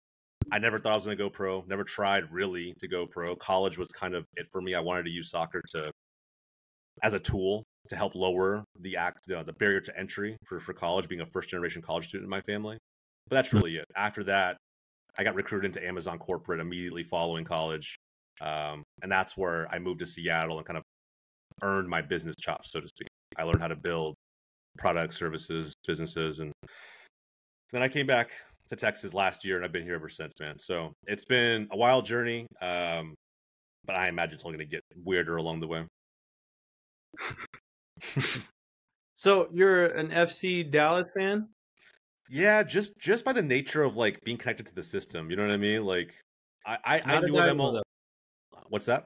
I 0.52 0.60
never 0.60 0.78
thought 0.78 0.92
I 0.92 0.96
was 0.96 1.06
going 1.06 1.18
to 1.18 1.24
go 1.24 1.30
pro. 1.30 1.64
Never 1.68 1.84
tried 1.84 2.32
really 2.32 2.74
to 2.80 2.88
go 2.88 3.08
pro. 3.08 3.36
College 3.36 3.78
was 3.78 3.88
kind 3.90 4.14
of 4.14 4.26
it 4.36 4.48
for 4.52 4.62
me. 4.62 4.76
I 4.76 4.82
wanted 4.82 5.04
to 5.06 5.12
use 5.12 5.30
soccer 5.30 5.62
to 5.72 5.92
as 7.02 7.14
a 7.14 7.20
tool 7.20 7.64
to 7.90 7.96
help 7.96 8.16
lower 8.16 8.64
the 8.80 8.98
act 8.98 9.32
uh, 9.32 9.44
the 9.44 9.54
barrier 9.54 9.80
to 9.82 9.98
entry 9.98 10.38
for 10.46 10.60
for 10.60 10.74
college 10.74 11.08
being 11.08 11.22
a 11.22 11.26
first 11.26 11.50
generation 11.50 11.82
college 11.82 12.08
student 12.08 12.26
in 12.26 12.30
my 12.30 12.42
family 12.42 12.78
but 13.28 13.36
that's 13.36 13.52
hmm. 13.52 13.58
really 13.58 13.76
it 13.78 13.86
after 13.96 14.24
that 14.24 14.58
i 15.18 15.24
got 15.24 15.36
recruited 15.36 15.66
into 15.66 15.86
amazon 15.86 16.18
corporate 16.18 16.60
immediately 16.60 17.04
following 17.04 17.44
college 17.44 17.98
um, 18.42 18.84
and 19.02 19.12
that's 19.12 19.36
where 19.38 19.68
i 19.72 19.80
moved 19.80 20.00
to 20.00 20.06
seattle 20.06 20.58
and 20.58 20.66
kind 20.66 20.78
of 20.78 20.84
earned 21.62 21.88
my 21.88 22.02
business 22.02 22.36
chops 22.42 22.72
so 22.72 22.80
to 22.80 22.88
speak 22.88 23.08
i 23.38 23.44
learned 23.44 23.62
how 23.62 23.68
to 23.68 23.76
build 23.76 24.16
products 24.78 25.18
services 25.18 25.74
businesses 25.88 26.40
and 26.40 26.52
then 27.72 27.82
i 27.82 27.88
came 27.88 28.08
back 28.08 28.32
to 28.68 28.76
texas 28.76 29.14
last 29.14 29.46
year 29.46 29.56
and 29.56 29.66
i've 29.66 29.72
been 29.72 29.84
here 29.84 29.96
ever 29.96 30.10
since 30.10 30.40
man 30.40 30.58
so 30.58 30.92
it's 31.06 31.26
been 31.26 31.68
a 31.72 31.78
wild 31.78 32.06
journey 32.06 32.48
um, 32.62 33.14
but 33.86 33.96
i 33.96 34.08
imagine 34.08 34.36
it's 34.36 34.46
only 34.46 34.58
going 34.58 34.68
to 34.68 34.76
get 34.76 34.84
weirder 35.04 35.38
along 35.38 35.60
the 35.60 35.68
way 35.68 35.84
so 39.16 39.48
you're 39.54 39.86
an 39.86 40.10
FC 40.10 40.70
Dallas 40.70 41.12
fan? 41.16 41.50
Yeah, 42.30 42.64
just 42.64 42.98
just 42.98 43.26
by 43.26 43.34
the 43.34 43.42
nature 43.42 43.84
of 43.84 43.96
like 43.96 44.20
being 44.24 44.38
connected 44.38 44.66
to 44.68 44.76
the 44.76 44.84
system. 44.84 45.30
You 45.30 45.36
know 45.36 45.46
what 45.46 45.52
I 45.52 45.58
mean? 45.58 45.86
Like 45.86 46.16
I 46.66 46.78
I, 46.84 47.02
I 47.06 47.20
knew 47.20 47.34
Dynamo, 47.34 47.72
ML. 47.72 47.74
though. 47.74 48.64
What's 48.70 48.86
that? 48.86 49.04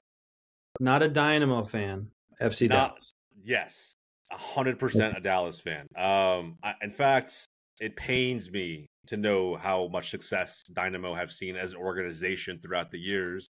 Not 0.80 1.02
a 1.02 1.10
Dynamo 1.10 1.64
fan. 1.64 2.12
FC 2.42 2.70
Not- 2.70 2.90
Dallas. 2.90 3.14
Yes, 3.44 3.94
hundred 4.32 4.80
percent 4.80 5.18
a 5.18 5.22
Dallas 5.22 5.60
fan. 5.60 5.88
Um, 5.96 6.58
I, 6.64 6.74
in 6.82 6.90
fact, 6.90 7.46
it 7.80 7.96
pains 7.96 8.52
me 8.52 8.88
to 9.08 9.18
know 9.18 9.56
how 9.56 9.88
much 9.88 10.10
success 10.10 10.64
Dynamo 10.64 11.14
have 11.14 11.32
seen 11.32 11.56
as 11.56 11.72
an 11.72 11.78
organization 11.78 12.60
throughout 12.62 12.92
the 12.92 13.00
years. 13.00 13.48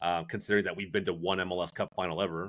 Um, 0.00 0.26
considering 0.26 0.64
that 0.64 0.76
we've 0.76 0.92
been 0.92 1.04
to 1.06 1.12
one 1.12 1.38
MLS 1.38 1.74
Cup 1.74 1.88
final 1.96 2.22
ever, 2.22 2.48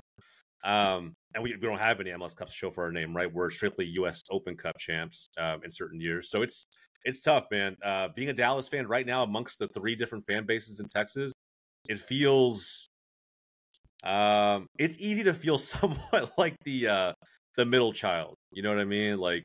um, 0.63 1.15
and 1.33 1.43
we, 1.43 1.55
we 1.55 1.61
don't 1.61 1.79
have 1.79 1.99
any 1.99 2.11
MLS 2.11 2.35
Cups 2.35 2.51
to 2.51 2.57
show 2.57 2.69
for 2.69 2.83
our 2.83 2.91
name, 2.91 3.15
right? 3.15 3.31
We're 3.31 3.49
strictly 3.49 3.85
U.S. 3.85 4.21
Open 4.29 4.55
Cup 4.55 4.77
champs 4.77 5.29
um, 5.39 5.61
in 5.63 5.71
certain 5.71 5.99
years, 5.99 6.29
so 6.29 6.41
it's 6.41 6.67
it's 7.05 7.21
tough, 7.21 7.45
man. 7.49 7.77
Uh, 7.83 8.09
being 8.15 8.29
a 8.29 8.33
Dallas 8.33 8.67
fan 8.67 8.87
right 8.87 9.05
now, 9.05 9.23
amongst 9.23 9.59
the 9.59 9.67
three 9.69 9.95
different 9.95 10.25
fan 10.25 10.45
bases 10.45 10.79
in 10.79 10.87
Texas, 10.87 11.31
it 11.87 11.97
feels 11.97 12.88
um, 14.03 14.67
it's 14.77 14.97
easy 14.99 15.23
to 15.23 15.33
feel 15.33 15.57
somewhat 15.59 16.31
like 16.37 16.55
the 16.63 16.87
uh, 16.87 17.13
the 17.55 17.65
middle 17.65 17.93
child. 17.93 18.35
You 18.51 18.63
know 18.63 18.69
what 18.69 18.79
I 18.79 18.85
mean? 18.85 19.17
Like 19.17 19.43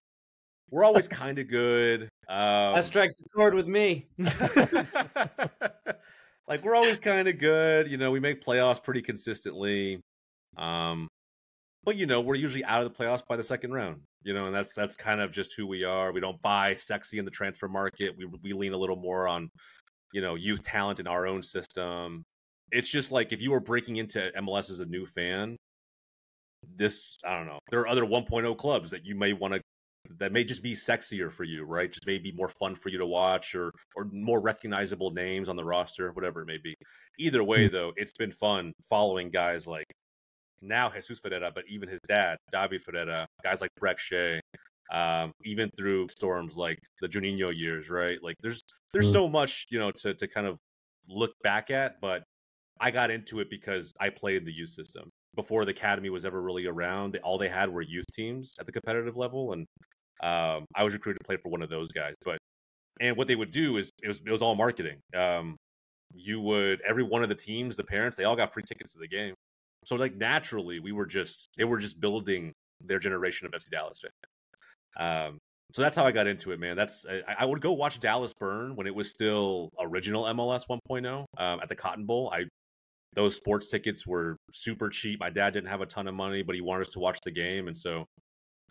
we're 0.71 0.85
always 0.85 1.09
kind 1.23 1.39
of 1.39 1.49
good. 1.49 2.03
Um, 2.29 2.75
that 2.75 2.85
strikes 2.85 3.21
a 3.21 3.29
chord 3.29 3.55
with 3.55 3.67
me. 3.67 4.07
like 6.49 6.65
we're 6.65 6.75
always 6.75 6.99
kind 6.99 7.29
of 7.29 7.39
good. 7.39 7.91
You 7.91 7.97
know, 7.97 8.11
we 8.11 8.21
make 8.21 8.45
playoffs 8.45 8.83
pretty 8.83 9.03
consistently. 9.03 10.01
Um, 10.57 11.09
but 11.85 11.97
you 11.97 12.07
know, 12.07 12.21
we're 12.21 12.37
usually 12.37 12.65
out 12.65 12.83
of 12.83 12.93
the 12.93 13.05
playoffs 13.05 13.23
by 13.29 13.37
the 13.37 13.45
second 13.45 13.73
round. 13.73 14.01
You 14.23 14.33
know, 14.33 14.47
and 14.47 14.55
that's 14.55 14.73
that's 14.75 14.97
kind 14.97 15.21
of 15.21 15.33
just 15.33 15.55
who 15.55 15.67
we 15.67 15.85
are. 15.85 16.13
We 16.13 16.21
don't 16.21 16.41
buy 16.41 16.75
sexy 16.77 17.19
in 17.19 17.27
the 17.27 17.31
transfer 17.31 17.69
market. 17.69 18.17
We 18.17 18.27
we 18.43 18.53
lean 18.55 18.73
a 18.73 18.79
little 18.79 18.97
more 18.97 19.29
on, 19.29 19.51
you 20.13 20.23
know, 20.23 20.35
youth 20.35 20.63
talent 20.63 20.99
in 20.99 21.07
our 21.07 21.27
own 21.27 21.43
system. 21.43 22.25
It's 22.73 22.90
just 22.90 23.12
like 23.12 23.33
if 23.33 23.40
you 23.40 23.50
were 23.50 23.61
breaking 23.61 23.97
into 23.97 24.30
MLS 24.37 24.71
as 24.71 24.80
a 24.80 24.87
new 24.87 25.06
fan, 25.06 25.56
this 26.76 27.18
I 27.25 27.37
don't 27.37 27.47
know. 27.47 27.59
There 27.71 27.80
are 27.80 27.88
other 27.88 28.04
1.0 28.04 28.56
clubs 28.56 28.90
that 28.90 29.04
you 29.04 29.14
may 29.14 29.33
want 29.33 29.54
to 29.54 29.61
that 30.18 30.33
may 30.33 30.44
just 30.44 30.62
be 30.62 30.75
sexier 30.75 31.33
for 31.33 31.44
you, 31.44 31.64
right? 31.64 31.90
Just 31.90 32.06
maybe 32.06 32.30
more 32.33 32.50
fun 32.61 32.75
for 32.75 32.90
you 32.90 32.99
to 32.99 33.06
watch 33.06 33.54
or 33.54 33.71
or 33.97 34.06
more 34.12 34.40
recognizable 34.40 35.11
names 35.11 35.49
on 35.49 35.56
the 35.56 35.64
roster, 35.64 36.12
whatever 36.12 36.42
it 36.42 36.47
may 36.47 36.59
be. 36.59 36.75
Either 37.18 37.42
way 37.44 37.68
though, 37.68 37.92
it's 37.97 38.12
been 38.12 38.33
fun 38.33 38.73
following 38.88 39.30
guys 39.30 39.66
like 39.66 39.87
now 40.61 40.90
Jesus 40.90 41.18
Ferreira, 41.18 41.50
but 41.54 41.64
even 41.68 41.88
his 41.88 42.00
dad, 42.09 42.38
David 42.50 42.83
Ferreira, 42.83 43.26
guys 43.42 43.61
like 43.61 43.71
Brek 43.80 43.99
Shea, 43.99 44.40
um, 44.92 45.33
even 45.44 45.71
through 45.76 46.09
storms 46.09 46.56
like 46.56 46.78
the 47.00 47.09
Juninho 47.09 47.56
years, 47.56 47.90
right? 47.90 48.23
Like 48.23 48.37
there's 48.42 48.62
there's 48.92 49.09
Mm. 49.09 49.12
so 49.12 49.28
much, 49.28 49.66
you 49.71 49.78
know, 49.78 49.90
to 49.90 50.14
to 50.14 50.26
kind 50.26 50.47
of 50.47 50.59
look 51.09 51.33
back 51.42 51.71
at, 51.71 52.00
but 52.00 52.25
I 52.81 52.90
got 52.90 53.11
into 53.11 53.40
it 53.40 53.50
because 53.50 53.93
I 54.00 54.11
played 54.11 54.45
the 54.45 54.52
youth 54.52 54.71
system. 54.71 55.09
Before 55.35 55.64
the 55.64 55.73
academy 55.73 56.11
was 56.11 56.25
ever 56.25 56.40
really 56.40 56.66
around, 56.66 57.19
all 57.23 57.38
they 57.38 57.49
had 57.49 57.69
were 57.69 57.83
youth 57.83 58.07
teams 58.12 58.54
at 58.59 58.66
the 58.66 58.73
competitive 58.73 59.16
level, 59.16 59.52
and 59.52 59.66
um, 60.23 60.64
I 60.75 60.85
was 60.85 60.95
recruited 60.95 61.21
to 61.21 61.26
play 61.26 61.37
for 61.37 61.49
one 61.50 61.62
of 61.62 61.71
those 61.71 61.90
guys. 61.90 62.14
But 62.25 62.38
and 63.00 63.16
what 63.16 63.26
they 63.26 63.37
would 63.37 63.50
do 63.50 63.76
is 63.76 63.90
it 64.02 64.09
was 64.09 64.21
it 64.25 64.31
was 64.31 64.43
all 64.43 64.54
marketing. 64.54 64.99
Um, 65.16 65.57
you 66.14 66.40
would 66.40 66.81
every 66.87 67.02
one 67.02 67.23
of 67.23 67.28
the 67.28 67.35
teams, 67.35 67.76
the 67.76 67.85
parents, 67.85 68.16
they 68.16 68.25
all 68.25 68.37
got 68.37 68.52
free 68.52 68.62
tickets 68.62 68.93
to 68.93 69.00
the 69.00 69.09
game. 69.09 69.35
So 69.85 69.97
like 69.97 70.16
naturally, 70.16 70.81
we 70.81 70.93
were 70.93 71.07
just 71.07 71.49
they 71.57 71.64
were 71.64 71.78
just 71.78 72.00
building 72.00 72.52
their 72.81 72.99
generation 72.99 73.47
of 73.47 73.52
FC 73.52 73.71
Dallas 73.71 74.00
fans. 74.00 74.12
Um, 74.97 75.38
so 75.73 75.83
that's 75.83 75.97
how 75.97 76.04
I 76.04 76.12
got 76.12 76.26
into 76.26 76.52
it, 76.52 76.61
man. 76.61 76.76
That's 76.76 77.04
I, 77.07 77.23
I 77.40 77.45
would 77.45 77.61
go 77.61 77.73
watch 77.73 77.99
Dallas 77.99 78.33
burn 78.38 78.76
when 78.76 78.87
it 78.87 78.95
was 78.95 79.11
still 79.11 79.71
original 79.81 80.25
MLS 80.25 80.66
1.0 80.69 81.25
um, 81.37 81.61
at 81.61 81.69
the 81.69 81.75
Cotton 81.75 82.07
Bowl. 82.07 82.31
I 82.33 82.45
those 83.14 83.37
sports 83.37 83.71
tickets 83.71 84.06
were 84.06 84.37
super 84.50 84.88
cheap. 84.88 85.21
My 85.21 85.30
dad 85.30 85.52
didn't 85.52 85.68
have 85.68 85.80
a 85.80 85.87
ton 85.87 86.09
of 86.09 86.14
money, 86.14 86.42
but 86.42 86.54
he 86.54 86.61
wanted 86.61 86.83
us 86.83 86.88
to 86.90 86.99
watch 86.99 87.18
the 87.25 87.30
game, 87.30 87.68
and 87.68 87.76
so 87.76 88.04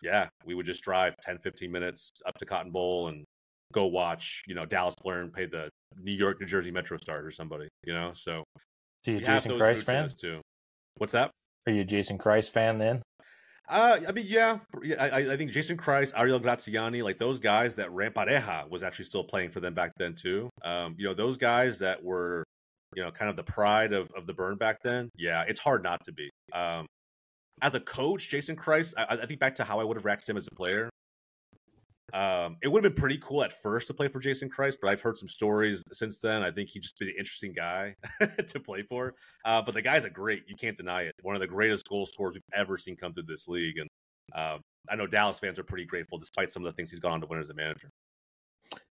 yeah, 0.02 0.28
we 0.44 0.54
would 0.54 0.66
just 0.66 0.82
drive 0.84 1.14
10, 1.22 1.38
15 1.38 1.72
minutes 1.72 2.10
up 2.26 2.34
to 2.38 2.44
Cotton 2.44 2.70
Bowl 2.70 3.08
and 3.08 3.24
go 3.72 3.86
watch, 3.86 4.42
you 4.46 4.54
know, 4.54 4.66
Dallas 4.66 4.94
Blur 5.02 5.26
pay 5.28 5.46
the 5.46 5.70
New 5.98 6.12
York, 6.12 6.40
New 6.40 6.46
Jersey 6.46 6.70
Metro 6.70 6.98
Stars 6.98 7.24
or 7.24 7.30
somebody, 7.30 7.68
you 7.84 7.94
know. 7.94 8.12
So 8.14 8.44
So 9.04 9.10
you 9.10 9.16
a 9.16 9.20
we 9.20 9.24
have 9.26 9.42
Jason 9.42 9.58
Kreis 9.58 9.82
fan? 9.82 10.08
too. 10.08 10.40
What's 10.98 11.12
that? 11.12 11.30
Are 11.66 11.72
you 11.72 11.80
a 11.80 11.84
Jason 11.84 12.18
Kreis 12.18 12.50
fan 12.50 12.78
then? 12.78 13.02
Uh, 13.66 13.98
I 14.06 14.12
mean, 14.12 14.26
yeah, 14.28 14.58
yeah. 14.82 15.02
I, 15.02 15.32
I 15.32 15.36
think 15.38 15.50
Jason 15.50 15.78
Kreis, 15.78 16.12
Ariel 16.14 16.38
Graziani, 16.38 17.02
like 17.02 17.18
those 17.18 17.38
guys 17.38 17.76
that 17.76 17.88
Rampareja 17.88 18.68
was 18.68 18.82
actually 18.82 19.06
still 19.06 19.24
playing 19.24 19.48
for 19.48 19.60
them 19.60 19.72
back 19.72 19.92
then 19.96 20.14
too. 20.14 20.50
Um, 20.62 20.94
you 20.98 21.06
know, 21.06 21.14
those 21.14 21.38
guys 21.38 21.78
that 21.78 22.04
were, 22.04 22.44
you 22.94 23.02
know, 23.02 23.10
kind 23.10 23.30
of 23.30 23.36
the 23.36 23.44
pride 23.44 23.92
of 23.92 24.10
of 24.16 24.26
the 24.26 24.34
burn 24.34 24.56
back 24.56 24.82
then. 24.82 25.10
Yeah, 25.16 25.44
it's 25.46 25.60
hard 25.60 25.82
not 25.82 26.02
to 26.04 26.12
be. 26.12 26.30
Um, 26.52 26.86
as 27.62 27.74
a 27.74 27.80
coach, 27.80 28.28
Jason 28.28 28.56
Kreis, 28.56 28.94
I, 28.96 29.06
I 29.10 29.26
think 29.26 29.40
back 29.40 29.54
to 29.56 29.64
how 29.64 29.80
I 29.80 29.84
would 29.84 29.96
have 29.96 30.04
reacted 30.04 30.26
to 30.26 30.32
him 30.32 30.36
as 30.36 30.48
a 30.50 30.54
player. 30.54 30.90
Um, 32.12 32.58
it 32.62 32.68
would 32.68 32.84
have 32.84 32.94
been 32.94 33.00
pretty 33.00 33.18
cool 33.18 33.42
at 33.42 33.52
first 33.52 33.88
to 33.88 33.94
play 33.94 34.06
for 34.08 34.20
Jason 34.20 34.48
Kreis, 34.48 34.76
but 34.80 34.90
I've 34.90 35.00
heard 35.00 35.16
some 35.16 35.28
stories 35.28 35.82
since 35.92 36.20
then. 36.20 36.42
I 36.42 36.50
think 36.50 36.68
he'd 36.68 36.82
just 36.82 36.96
be 36.98 37.06
an 37.06 37.14
interesting 37.18 37.52
guy 37.52 37.94
to 38.46 38.60
play 38.60 38.82
for. 38.82 39.14
Uh, 39.44 39.62
but 39.62 39.74
the 39.74 39.82
guy's 39.82 40.04
a 40.04 40.10
great, 40.10 40.44
you 40.46 40.54
can't 40.54 40.76
deny 40.76 41.02
it. 41.02 41.12
One 41.22 41.34
of 41.34 41.40
the 41.40 41.48
greatest 41.48 41.88
goal 41.88 42.06
scorers 42.06 42.34
we've 42.34 42.42
ever 42.52 42.76
seen 42.76 42.96
come 42.96 43.14
through 43.14 43.24
this 43.26 43.48
league. 43.48 43.78
And 43.78 43.88
um, 44.34 44.60
I 44.88 44.94
know 44.94 45.08
Dallas 45.08 45.40
fans 45.40 45.58
are 45.58 45.64
pretty 45.64 45.86
grateful 45.86 46.18
despite 46.18 46.52
some 46.52 46.64
of 46.64 46.70
the 46.70 46.76
things 46.76 46.90
he's 46.90 47.00
gone 47.00 47.14
on 47.14 47.20
to 47.22 47.26
win 47.26 47.40
as 47.40 47.50
a 47.50 47.54
manager. 47.54 47.90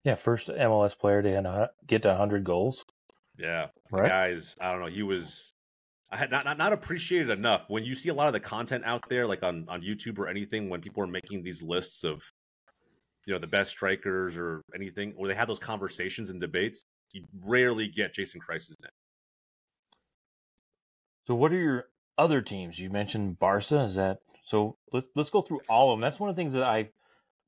Yeah, 0.03 0.15
first 0.15 0.49
MLS 0.49 0.97
player 0.97 1.21
to 1.21 1.69
get 1.87 2.01
to 2.03 2.09
100 2.09 2.43
goals. 2.43 2.83
Yeah. 3.37 3.67
Right. 3.91 4.09
guys, 4.09 4.55
I 4.61 4.71
don't 4.71 4.81
know, 4.81 4.87
he 4.87 5.03
was 5.03 5.53
I 6.13 6.17
had 6.17 6.29
not, 6.29 6.45
not 6.45 6.59
not 6.59 6.73
appreciated 6.73 7.31
enough. 7.31 7.65
When 7.69 7.83
you 7.83 7.95
see 7.95 8.09
a 8.09 8.13
lot 8.13 8.27
of 8.27 8.33
the 8.33 8.39
content 8.39 8.83
out 8.85 9.09
there, 9.09 9.25
like 9.25 9.41
on, 9.41 9.65
on 9.67 9.81
YouTube 9.81 10.19
or 10.19 10.27
anything, 10.27 10.69
when 10.69 10.79
people 10.79 11.01
are 11.01 11.07
making 11.07 11.41
these 11.41 11.63
lists 11.63 12.03
of 12.03 12.21
you 13.25 13.33
know 13.33 13.39
the 13.39 13.47
best 13.47 13.71
strikers 13.71 14.37
or 14.37 14.61
anything, 14.75 15.13
or 15.17 15.27
they 15.27 15.33
have 15.33 15.47
those 15.47 15.57
conversations 15.57 16.29
and 16.29 16.39
debates, 16.39 16.85
you 17.13 17.23
rarely 17.43 17.87
get 17.87 18.13
Jason 18.13 18.39
Kreis's 18.39 18.75
name. 18.79 18.91
So 21.25 21.33
what 21.33 21.51
are 21.51 21.59
your 21.59 21.85
other 22.15 22.41
teams? 22.41 22.77
You 22.77 22.91
mentioned 22.91 23.39
Barca. 23.39 23.79
Is 23.79 23.95
that 23.95 24.19
so? 24.45 24.77
Let's 24.91 25.07
let's 25.15 25.31
go 25.31 25.41
through 25.41 25.61
all 25.67 25.91
of 25.91 25.97
them. 25.97 26.01
That's 26.01 26.19
one 26.19 26.29
of 26.29 26.35
the 26.35 26.39
things 26.39 26.53
that 26.53 26.63
I 26.63 26.89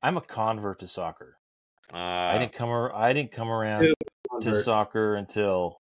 I'm 0.01 0.18
a 0.18 0.22
convert 0.22 0.80
to 0.80 0.88
soccer. 0.88 1.38
Uh, 1.94 1.98
I 1.98 2.39
didn't 2.39 2.54
come 2.54 2.70
ar- 2.70 2.96
I 2.96 3.13
didn't 3.13 3.32
come 3.32 3.50
around 3.50 3.84
Dude, 3.84 3.94
to 4.42 4.63
soccer 4.63 5.15
until 5.15 5.77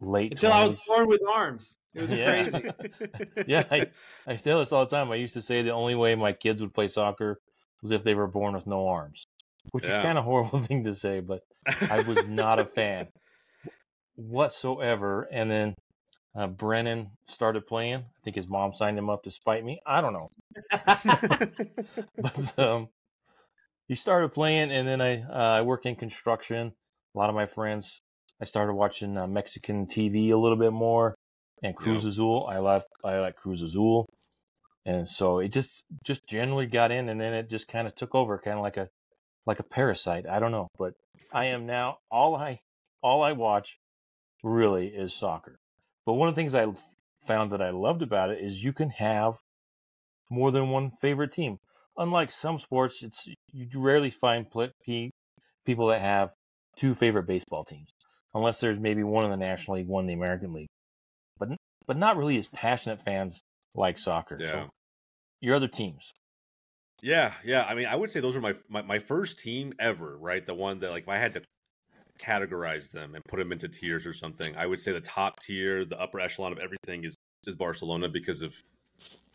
late 0.00 0.32
Until 0.32 0.52
I 0.52 0.64
was 0.66 0.80
born 0.86 1.08
with 1.08 1.20
arms. 1.28 1.74
It 1.94 2.02
was 2.02 2.10
Yeah. 2.16 2.48
crazy. 2.50 2.64
Yeah, 3.46 3.64
I, 3.70 3.86
I 4.26 4.36
say 4.36 4.52
this 4.58 4.72
all 4.72 4.84
the 4.84 4.90
time. 4.96 5.10
I 5.12 5.16
used 5.16 5.34
to 5.34 5.42
say 5.42 5.62
the 5.62 5.70
only 5.70 5.94
way 5.94 6.14
my 6.16 6.32
kids 6.32 6.60
would 6.60 6.74
play 6.74 6.88
soccer 6.88 7.38
was 7.82 7.92
if 7.92 8.02
they 8.02 8.14
were 8.14 8.26
born 8.26 8.54
with 8.54 8.66
no 8.66 8.88
arms, 8.88 9.24
which 9.70 9.84
Yeah. 9.84 9.98
is 9.98 10.02
kind 10.02 10.18
of 10.18 10.24
horrible 10.24 10.62
thing 10.62 10.82
to 10.84 10.94
say, 10.94 11.20
but 11.20 11.40
I 11.90 12.00
was 12.00 12.26
not 12.26 12.58
a 12.58 12.64
fan 12.64 13.06
whatsoever. 14.16 15.28
And 15.30 15.50
then 15.50 15.74
uh, 16.36 16.48
Brennan 16.48 17.12
started 17.28 17.66
playing. 17.66 18.00
I 18.00 18.18
think 18.24 18.36
his 18.36 18.48
mom 18.48 18.74
signed 18.74 18.98
him 18.98 19.08
up 19.08 19.22
to 19.24 19.30
spite 19.30 19.64
me. 19.64 19.80
I 19.86 20.00
don't 20.00 20.12
know, 20.12 20.28
but 22.20 22.58
um, 22.58 22.88
he 23.88 23.94
started 23.94 24.34
playing, 24.34 24.70
and 24.72 24.86
then 24.86 25.00
I 25.00 25.22
uh, 25.22 25.58
I 25.58 25.62
work 25.62 25.86
in 25.86 25.96
construction. 25.96 26.72
A 27.16 27.18
lot 27.18 27.30
of 27.30 27.34
my 27.34 27.46
friends, 27.46 28.02
I 28.42 28.44
started 28.44 28.74
watching 28.74 29.16
uh, 29.16 29.26
Mexican 29.26 29.86
TV 29.86 30.32
a 30.32 30.36
little 30.36 30.58
bit 30.58 30.72
more, 30.72 31.14
and 31.62 31.74
Cruz 31.74 32.04
Azul. 32.04 32.46
I 32.46 32.58
love 32.58 32.84
I 33.02 33.20
like 33.20 33.36
Cruz 33.36 33.62
Azul, 33.62 34.06
and 34.84 35.08
so 35.08 35.38
it 35.38 35.48
just 35.48 35.84
just 36.04 36.26
generally 36.26 36.66
got 36.66 36.92
in, 36.92 37.08
and 37.08 37.18
then 37.18 37.32
it 37.32 37.48
just 37.48 37.68
kind 37.68 37.86
of 37.86 37.94
took 37.94 38.14
over, 38.14 38.38
kind 38.38 38.58
of 38.58 38.62
like 38.62 38.76
a 38.76 38.90
like 39.46 39.60
a 39.60 39.62
parasite. 39.62 40.26
I 40.28 40.38
don't 40.38 40.52
know, 40.52 40.68
but 40.76 40.92
I 41.32 41.46
am 41.46 41.64
now 41.64 41.98
all 42.10 42.36
I 42.36 42.60
all 43.02 43.22
I 43.22 43.32
watch 43.32 43.78
really 44.42 44.88
is 44.88 45.14
soccer. 45.14 45.58
But 46.04 46.14
one 46.14 46.28
of 46.28 46.34
the 46.34 46.38
things 46.38 46.54
I 46.54 46.66
found 47.26 47.50
that 47.50 47.62
I 47.62 47.70
loved 47.70 48.02
about 48.02 48.28
it 48.28 48.44
is 48.44 48.62
you 48.62 48.74
can 48.74 48.90
have 48.90 49.38
more 50.28 50.50
than 50.50 50.68
one 50.68 50.90
favorite 50.90 51.32
team. 51.32 51.60
Unlike 51.96 52.30
some 52.30 52.58
sports, 52.58 53.02
it's 53.02 53.26
you 53.50 53.80
rarely 53.80 54.10
find 54.10 54.50
pl- 54.50 54.68
pe- 54.84 55.12
people 55.64 55.86
that 55.86 56.02
have 56.02 56.32
two 56.76 56.94
favorite 56.94 57.26
baseball 57.26 57.64
teams, 57.64 57.90
unless 58.34 58.60
there's 58.60 58.78
maybe 58.78 59.02
one 59.02 59.24
in 59.24 59.30
the 59.30 59.36
National 59.36 59.76
League, 59.76 59.88
one 59.88 60.04
in 60.04 60.08
the 60.08 60.14
American 60.14 60.52
League. 60.52 60.68
But 61.38 61.56
but 61.86 61.96
not 61.96 62.16
really 62.16 62.36
as 62.36 62.48
passionate 62.48 63.02
fans 63.02 63.40
like 63.74 63.98
soccer. 63.98 64.38
Yeah. 64.40 64.50
So 64.50 64.68
your 65.40 65.56
other 65.56 65.68
teams. 65.68 66.12
Yeah, 67.02 67.32
yeah. 67.44 67.66
I 67.68 67.74
mean, 67.74 67.86
I 67.86 67.94
would 67.94 68.10
say 68.10 68.20
those 68.20 68.34
were 68.34 68.40
my, 68.40 68.54
my 68.68 68.82
my 68.82 68.98
first 68.98 69.38
team 69.38 69.72
ever, 69.78 70.16
right? 70.18 70.44
The 70.44 70.54
one 70.54 70.78
that 70.80 70.90
like 70.90 71.04
if 71.04 71.08
I 71.08 71.18
had 71.18 71.34
to 71.34 71.42
categorize 72.18 72.90
them 72.90 73.14
and 73.14 73.24
put 73.24 73.38
them 73.38 73.52
into 73.52 73.68
tiers 73.68 74.06
or 74.06 74.12
something, 74.12 74.56
I 74.56 74.66
would 74.66 74.80
say 74.80 74.92
the 74.92 75.00
top 75.00 75.40
tier, 75.40 75.84
the 75.84 76.00
upper 76.00 76.20
echelon 76.20 76.52
of 76.52 76.58
everything 76.58 77.04
is 77.04 77.14
is 77.46 77.54
Barcelona 77.54 78.08
because 78.08 78.42
of 78.42 78.54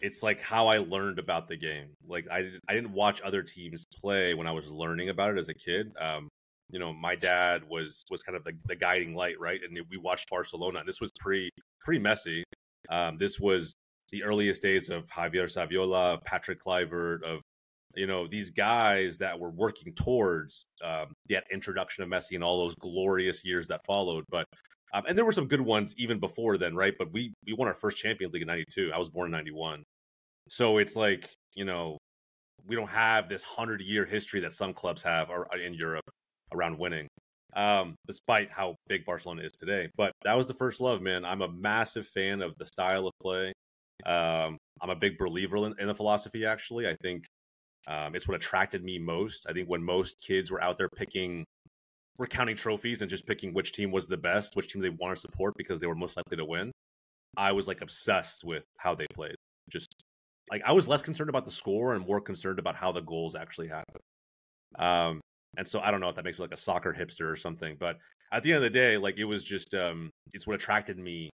it's 0.01 0.23
like 0.23 0.41
how 0.41 0.67
I 0.67 0.79
learned 0.79 1.19
about 1.19 1.47
the 1.47 1.55
game. 1.55 1.89
Like 2.07 2.27
I 2.31 2.51
I 2.67 2.73
didn't 2.73 2.93
watch 2.93 3.21
other 3.21 3.43
teams 3.43 3.85
play 4.01 4.33
when 4.33 4.47
I 4.47 4.51
was 4.51 4.71
learning 4.71 5.09
about 5.09 5.31
it 5.31 5.37
as 5.37 5.49
a 5.49 5.53
kid. 5.53 5.93
Um, 5.99 6.27
you 6.71 6.79
know, 6.79 6.93
my 6.93 7.15
dad 7.15 7.63
was 7.69 8.05
was 8.09 8.23
kind 8.23 8.35
of 8.35 8.43
the, 8.43 8.53
the 8.65 8.75
guiding 8.75 9.13
light, 9.13 9.39
right? 9.39 9.59
And 9.63 9.77
we 9.89 9.97
watched 9.97 10.29
Barcelona. 10.29 10.79
And 10.79 10.87
this 10.87 11.01
was 11.01 11.11
pretty 11.19 11.49
pretty 11.81 11.99
messy. 11.99 12.43
Um, 12.89 13.17
this 13.17 13.39
was 13.39 13.73
the 14.11 14.23
earliest 14.23 14.61
days 14.61 14.89
of 14.89 15.07
Javier 15.09 15.45
Saviola, 15.45 16.23
Patrick 16.23 16.63
Kluivert, 16.63 17.23
of 17.23 17.41
you 17.95 18.07
know 18.07 18.25
these 18.25 18.49
guys 18.49 19.17
that 19.17 19.37
were 19.37 19.51
working 19.51 19.93
towards 19.93 20.63
um, 20.83 21.13
that 21.29 21.43
introduction 21.51 22.03
of 22.03 22.09
Messi 22.09 22.35
and 22.35 22.43
all 22.43 22.57
those 22.57 22.75
glorious 22.75 23.43
years 23.45 23.67
that 23.67 23.81
followed. 23.85 24.23
But 24.29 24.45
um, 24.93 25.03
and 25.07 25.17
there 25.17 25.25
were 25.25 25.33
some 25.33 25.47
good 25.47 25.61
ones 25.61 25.93
even 25.97 26.19
before 26.19 26.57
then, 26.57 26.75
right? 26.75 26.93
But 26.97 27.11
we 27.11 27.33
we 27.45 27.53
won 27.53 27.67
our 27.67 27.73
first 27.73 27.97
Champions 27.97 28.33
League 28.33 28.43
in 28.43 28.47
'92. 28.47 28.91
I 28.93 28.97
was 28.97 29.09
born 29.09 29.27
in 29.27 29.31
'91, 29.31 29.83
so 30.49 30.77
it's 30.77 30.95
like 30.95 31.29
you 31.53 31.65
know 31.65 31.97
we 32.65 32.77
don't 32.77 32.89
have 32.89 33.27
this 33.27 33.43
hundred 33.43 33.81
year 33.81 34.05
history 34.05 34.39
that 34.41 34.53
some 34.53 34.71
clubs 34.73 35.01
have 35.01 35.29
or, 35.29 35.47
uh, 35.53 35.59
in 35.59 35.73
Europe 35.73 36.09
around 36.53 36.77
winning. 36.77 37.07
Um, 37.53 37.95
despite 38.07 38.49
how 38.49 38.75
big 38.87 39.05
Barcelona 39.05 39.41
is 39.41 39.51
today, 39.51 39.89
but 39.97 40.13
that 40.23 40.37
was 40.37 40.47
the 40.47 40.53
first 40.53 40.79
love, 40.79 41.01
man. 41.01 41.25
I'm 41.25 41.41
a 41.41 41.51
massive 41.51 42.07
fan 42.07 42.41
of 42.41 42.53
the 42.57 42.65
style 42.65 43.07
of 43.07 43.13
play. 43.21 43.51
Um, 44.05 44.57
I'm 44.81 44.89
a 44.89 44.95
big 44.95 45.17
believer 45.17 45.57
in, 45.57 45.75
in 45.77 45.87
the 45.87 45.93
philosophy. 45.93 46.45
Actually, 46.45 46.87
I 46.87 46.95
think 47.01 47.25
um, 47.87 48.15
it's 48.15 48.27
what 48.27 48.35
attracted 48.35 48.83
me 48.83 48.99
most. 48.99 49.45
I 49.49 49.53
think 49.53 49.67
when 49.67 49.83
most 49.83 50.23
kids 50.25 50.49
were 50.49 50.63
out 50.63 50.77
there 50.77 50.87
picking, 50.95 51.43
were 52.17 52.27
counting 52.27 52.55
trophies 52.55 53.01
and 53.01 53.09
just 53.09 53.27
picking 53.27 53.53
which 53.53 53.73
team 53.73 53.91
was 53.91 54.07
the 54.07 54.17
best, 54.17 54.55
which 54.55 54.71
team 54.71 54.81
they 54.81 54.89
want 54.89 55.13
to 55.13 55.19
support 55.19 55.53
because 55.57 55.81
they 55.81 55.87
were 55.87 55.95
most 55.95 56.15
likely 56.15 56.37
to 56.37 56.45
win. 56.45 56.71
I 57.37 57.51
was 57.51 57.67
like 57.67 57.81
obsessed 57.81 58.43
with 58.43 58.65
how 58.77 58.95
they 58.95 59.07
played. 59.13 59.35
Just 59.69 60.03
like 60.49 60.61
I 60.65 60.71
was 60.73 60.87
less 60.87 61.01
concerned 61.01 61.29
about 61.29 61.45
the 61.45 61.51
score 61.51 61.95
and 61.95 62.05
more 62.05 62.21
concerned 62.21 62.59
about 62.59 62.75
how 62.75 62.91
the 62.91 63.01
goals 63.01 63.35
actually 63.35 63.67
happened. 63.67 64.01
Um, 64.77 65.21
and 65.57 65.67
so 65.67 65.79
I 65.79 65.91
don't 65.91 65.99
know 65.99 66.09
if 66.09 66.15
that 66.15 66.25
makes 66.25 66.39
me 66.39 66.43
like 66.43 66.53
a 66.53 66.57
soccer 66.57 66.93
hipster 66.93 67.31
or 67.31 67.35
something, 67.35 67.75
but 67.79 67.97
at 68.31 68.43
the 68.43 68.51
end 68.51 68.57
of 68.57 68.63
the 68.63 68.69
day, 68.69 68.97
like 68.97 69.17
it 69.17 69.25
was 69.25 69.43
just 69.43 69.73
um, 69.73 70.09
it's 70.33 70.47
what 70.47 70.55
attracted 70.55 70.97
me 70.97 71.29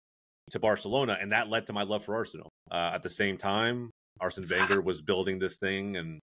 to 0.52 0.60
Barcelona, 0.60 1.18
and 1.20 1.32
that 1.32 1.50
led 1.50 1.66
to 1.68 1.74
my 1.74 1.84
love 1.84 2.04
for 2.04 2.16
Arsenal. 2.16 2.50
Uh, 2.72 2.92
at 2.94 3.04
the 3.04 3.10
same 3.10 3.38
time, 3.38 3.92
Arsene 4.20 4.48
Wenger 4.50 4.82
was 4.82 5.02
building 5.02 5.40
this 5.40 5.58
thing 5.58 5.98
and 5.98 6.20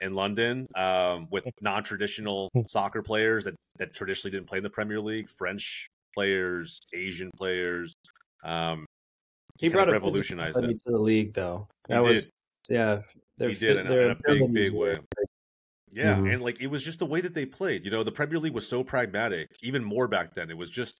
in 0.00 0.14
London 0.14 0.66
um, 0.74 1.26
with 1.30 1.44
non-traditional 1.60 2.50
soccer 2.66 3.02
players 3.02 3.44
that, 3.44 3.54
that 3.78 3.94
traditionally 3.94 4.30
didn't 4.32 4.48
play 4.48 4.58
in 4.58 4.64
the 4.64 4.70
Premier 4.70 5.00
League, 5.00 5.28
French 5.28 5.88
players, 6.14 6.80
Asian 6.94 7.30
players. 7.36 7.94
Um, 8.44 8.86
he, 9.58 9.68
brought 9.68 9.88
a 9.88 9.92
revolutionized 9.92 10.62
it 10.62 10.78
to 10.86 10.92
the 10.92 10.98
league, 10.98 11.32
though. 11.32 11.66
That 11.88 12.02
he 12.02 12.08
was 12.08 12.24
did. 12.24 12.32
yeah. 12.68 13.00
He 13.38 13.54
did 13.54 13.76
in, 13.76 13.86
in 13.86 14.10
a 14.10 14.16
big, 14.26 14.52
big 14.52 14.72
way. 14.72 14.96
Yeah, 15.96 16.16
mm-hmm. 16.16 16.26
and 16.26 16.42
like 16.42 16.60
it 16.60 16.66
was 16.66 16.84
just 16.84 16.98
the 16.98 17.06
way 17.06 17.22
that 17.22 17.34
they 17.34 17.46
played. 17.46 17.86
You 17.86 17.90
know, 17.90 18.02
the 18.02 18.12
Premier 18.12 18.38
League 18.38 18.52
was 18.52 18.68
so 18.68 18.84
pragmatic, 18.84 19.48
even 19.62 19.82
more 19.82 20.06
back 20.06 20.34
then. 20.34 20.50
It 20.50 20.56
was 20.56 20.68
just 20.68 21.00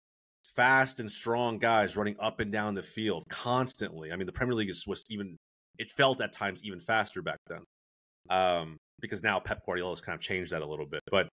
fast 0.54 1.00
and 1.00 1.12
strong 1.12 1.58
guys 1.58 1.98
running 1.98 2.16
up 2.18 2.40
and 2.40 2.50
down 2.50 2.74
the 2.74 2.82
field 2.82 3.24
constantly. 3.28 4.10
I 4.10 4.16
mean, 4.16 4.24
the 4.24 4.32
Premier 4.32 4.54
League 4.54 4.70
is, 4.70 4.86
was 4.86 5.04
even 5.10 5.36
it 5.78 5.90
felt 5.90 6.22
at 6.22 6.32
times 6.32 6.64
even 6.64 6.80
faster 6.80 7.20
back 7.20 7.36
then. 7.46 7.60
Um, 8.30 8.78
because 8.98 9.22
now 9.22 9.38
Pep 9.38 9.66
Guardiola 9.66 9.92
has 9.92 10.00
kind 10.00 10.16
of 10.16 10.22
changed 10.22 10.52
that 10.52 10.62
a 10.62 10.66
little 10.66 10.86
bit. 10.86 11.02
But 11.10 11.28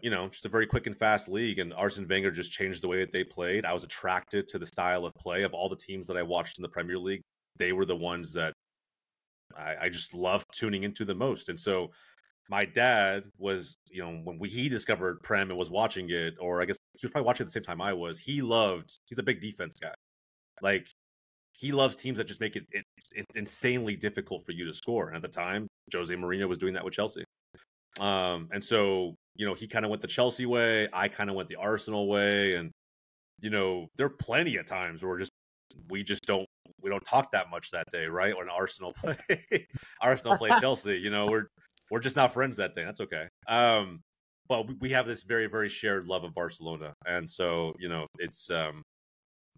you 0.00 0.10
know, 0.10 0.26
just 0.26 0.44
a 0.44 0.48
very 0.48 0.66
quick 0.66 0.88
and 0.88 0.98
fast 0.98 1.28
league, 1.28 1.60
and 1.60 1.72
Arsene 1.72 2.08
Wenger 2.08 2.32
just 2.32 2.50
changed 2.50 2.82
the 2.82 2.88
way 2.88 2.98
that 2.98 3.12
they 3.12 3.22
played. 3.22 3.64
I 3.64 3.72
was 3.72 3.84
attracted 3.84 4.48
to 4.48 4.58
the 4.58 4.66
style 4.66 5.06
of 5.06 5.14
play 5.14 5.44
of 5.44 5.54
all 5.54 5.68
the 5.68 5.76
teams 5.76 6.08
that 6.08 6.16
I 6.16 6.22
watched 6.22 6.58
in 6.58 6.62
the 6.62 6.68
Premier 6.68 6.98
League. 6.98 7.22
They 7.58 7.72
were 7.72 7.84
the 7.84 7.94
ones 7.94 8.32
that 8.32 8.54
I, 9.56 9.76
I 9.82 9.88
just 9.88 10.14
loved 10.14 10.46
tuning 10.52 10.82
into 10.82 11.04
the 11.04 11.14
most, 11.14 11.48
and 11.48 11.58
so 11.58 11.92
my 12.52 12.66
dad 12.66 13.24
was, 13.38 13.78
you 13.90 14.02
know, 14.02 14.20
when 14.24 14.38
we, 14.38 14.50
he 14.50 14.68
discovered 14.68 15.22
Prem 15.22 15.48
and 15.48 15.58
was 15.58 15.70
watching 15.70 16.10
it, 16.10 16.34
or 16.38 16.60
I 16.60 16.66
guess 16.66 16.76
he 17.00 17.06
was 17.06 17.10
probably 17.10 17.26
watching 17.26 17.44
at 17.44 17.46
the 17.46 17.52
same 17.52 17.62
time 17.62 17.80
I 17.80 17.94
was. 17.94 18.18
He 18.18 18.42
loved. 18.42 18.98
He's 19.06 19.18
a 19.18 19.22
big 19.22 19.40
defense 19.40 19.72
guy. 19.80 19.94
Like 20.60 20.86
he 21.58 21.72
loves 21.72 21.96
teams 21.96 22.18
that 22.18 22.26
just 22.26 22.40
make 22.40 22.54
it, 22.56 22.66
it, 22.70 22.84
it 23.14 23.24
insanely 23.36 23.96
difficult 23.96 24.44
for 24.44 24.52
you 24.52 24.66
to 24.66 24.74
score. 24.74 25.08
And 25.08 25.16
at 25.16 25.22
the 25.22 25.28
time, 25.28 25.66
Jose 25.94 26.14
Mourinho 26.14 26.46
was 26.46 26.58
doing 26.58 26.74
that 26.74 26.84
with 26.84 26.92
Chelsea. 26.92 27.24
Um, 27.98 28.50
and 28.52 28.62
so 28.62 29.14
you 29.34 29.46
know 29.46 29.54
he 29.54 29.66
kind 29.66 29.86
of 29.86 29.90
went 29.90 30.02
the 30.02 30.08
Chelsea 30.08 30.44
way. 30.44 30.88
I 30.92 31.08
kind 31.08 31.30
of 31.30 31.36
went 31.36 31.48
the 31.48 31.56
Arsenal 31.56 32.06
way, 32.06 32.56
and 32.56 32.70
you 33.40 33.48
know 33.48 33.88
there 33.96 34.06
are 34.06 34.16
plenty 34.20 34.56
of 34.56 34.66
times 34.66 35.02
where 35.02 35.18
just 35.18 35.32
we 35.88 36.02
just 36.02 36.22
don't 36.26 36.46
we 36.82 36.90
don't 36.90 37.04
talk 37.04 37.32
that 37.32 37.50
much 37.50 37.70
that 37.70 37.86
day, 37.90 38.06
right? 38.06 38.36
When 38.36 38.50
Arsenal 38.50 38.92
play 38.96 39.16
Arsenal 40.02 40.36
play 40.36 40.50
Chelsea, 40.60 40.98
you 40.98 41.10
know 41.10 41.26
we're 41.26 41.46
we're 41.92 42.00
just 42.00 42.16
not 42.16 42.32
friends 42.32 42.56
that 42.56 42.72
day. 42.72 42.84
That's 42.84 43.02
okay. 43.02 43.28
Um, 43.46 44.00
but 44.48 44.64
we 44.80 44.90
have 44.90 45.06
this 45.06 45.24
very 45.24 45.46
very 45.46 45.68
shared 45.68 46.06
love 46.06 46.24
of 46.24 46.34
Barcelona, 46.34 46.94
and 47.06 47.28
so 47.28 47.74
you 47.78 47.88
know 47.88 48.06
it's 48.18 48.50
um 48.50 48.82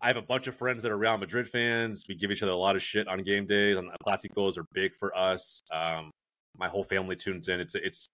I 0.02 0.08
have 0.08 0.16
a 0.16 0.22
bunch 0.22 0.48
of 0.48 0.54
friends 0.56 0.82
that 0.82 0.90
are 0.90 0.98
Real 0.98 1.16
Madrid 1.16 1.48
fans. 1.48 2.04
We 2.08 2.16
give 2.16 2.32
each 2.32 2.42
other 2.42 2.52
a 2.52 2.56
lot 2.56 2.74
of 2.74 2.82
shit 2.82 3.06
on 3.06 3.22
game 3.22 3.46
days, 3.46 3.78
and 3.78 3.88
Clásicos 4.04 4.58
are 4.58 4.64
big 4.74 4.94
for 4.98 5.16
us. 5.16 5.62
Um, 5.72 6.10
my 6.56 6.68
whole 6.68 6.82
family 6.82 7.14
tunes 7.14 7.48
in. 7.48 7.60
It's 7.60 7.76
it's 7.76 8.08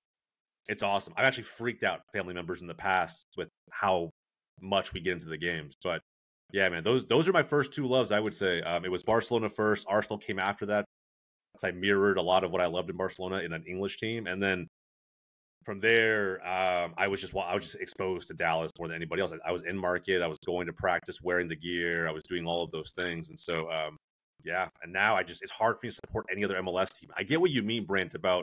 it's 0.68 0.82
awesome. 0.82 1.14
I've 1.16 1.24
actually 1.24 1.44
freaked 1.44 1.82
out 1.82 2.00
family 2.12 2.34
members 2.34 2.60
in 2.60 2.68
the 2.68 2.74
past 2.74 3.24
with 3.38 3.48
how 3.70 4.10
much 4.60 4.92
we 4.92 5.00
get 5.00 5.14
into 5.14 5.28
the 5.28 5.38
games. 5.38 5.74
But 5.82 6.02
yeah, 6.52 6.68
man, 6.68 6.84
those 6.84 7.06
those 7.06 7.26
are 7.26 7.32
my 7.32 7.42
first 7.42 7.72
two 7.72 7.86
loves. 7.86 8.12
I 8.12 8.20
would 8.20 8.34
say 8.34 8.60
um, 8.60 8.84
it 8.84 8.90
was 8.90 9.02
Barcelona 9.02 9.48
first. 9.48 9.86
Arsenal 9.88 10.18
came 10.18 10.38
after 10.38 10.66
that. 10.66 10.84
I 11.64 11.72
mirrored 11.72 12.18
a 12.18 12.22
lot 12.22 12.44
of 12.44 12.50
what 12.50 12.60
I 12.60 12.66
loved 12.66 12.90
in 12.90 12.96
Barcelona 12.96 13.38
in 13.38 13.52
an 13.52 13.64
English 13.66 13.98
team, 13.98 14.26
and 14.26 14.42
then 14.42 14.66
from 15.64 15.80
there, 15.80 16.40
um, 16.46 16.94
I 16.96 17.08
was 17.08 17.20
just 17.20 17.34
I 17.36 17.54
was 17.54 17.64
just 17.64 17.80
exposed 17.80 18.28
to 18.28 18.34
Dallas 18.34 18.72
more 18.78 18.88
than 18.88 18.96
anybody 18.96 19.22
else. 19.22 19.32
I, 19.32 19.48
I, 19.48 19.52
was 19.52 19.62
in 19.62 19.76
market. 19.76 20.22
I 20.22 20.26
was 20.26 20.38
going 20.44 20.66
to 20.66 20.72
practice, 20.72 21.20
wearing 21.22 21.48
the 21.48 21.56
gear. 21.56 22.08
I 22.08 22.12
was 22.12 22.22
doing 22.22 22.46
all 22.46 22.64
of 22.64 22.70
those 22.70 22.92
things, 22.92 23.28
and 23.28 23.38
so 23.38 23.70
um, 23.70 23.96
yeah. 24.44 24.68
And 24.82 24.92
now 24.92 25.16
I 25.16 25.22
just 25.22 25.42
it's 25.42 25.52
hard 25.52 25.76
for 25.76 25.86
me 25.86 25.90
to 25.90 25.94
support 25.94 26.26
any 26.30 26.44
other 26.44 26.60
MLS 26.62 26.88
team. 26.92 27.10
I 27.16 27.22
get 27.22 27.40
what 27.40 27.50
you 27.50 27.62
mean, 27.62 27.84
Brandt, 27.84 28.14
about 28.14 28.42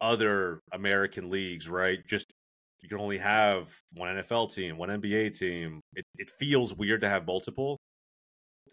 other 0.00 0.60
American 0.72 1.30
leagues, 1.30 1.68
right? 1.68 1.98
Just 2.06 2.32
you 2.80 2.88
can 2.88 2.98
only 2.98 3.18
have 3.18 3.74
one 3.94 4.08
NFL 4.16 4.54
team, 4.54 4.76
one 4.76 4.88
NBA 4.88 5.38
team. 5.38 5.80
It 5.94 6.04
it 6.18 6.30
feels 6.38 6.74
weird 6.74 7.00
to 7.02 7.08
have 7.08 7.26
multiple, 7.26 7.78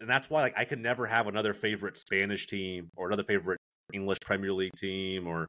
and 0.00 0.08
that's 0.08 0.30
why 0.30 0.42
like 0.42 0.54
I 0.56 0.64
could 0.64 0.80
never 0.80 1.06
have 1.06 1.26
another 1.26 1.52
favorite 1.52 1.96
Spanish 1.96 2.46
team 2.46 2.88
or 2.96 3.06
another 3.06 3.24
favorite 3.24 3.58
English 3.92 4.18
Premier 4.20 4.52
League 4.52 4.74
team 4.76 5.26
or 5.26 5.46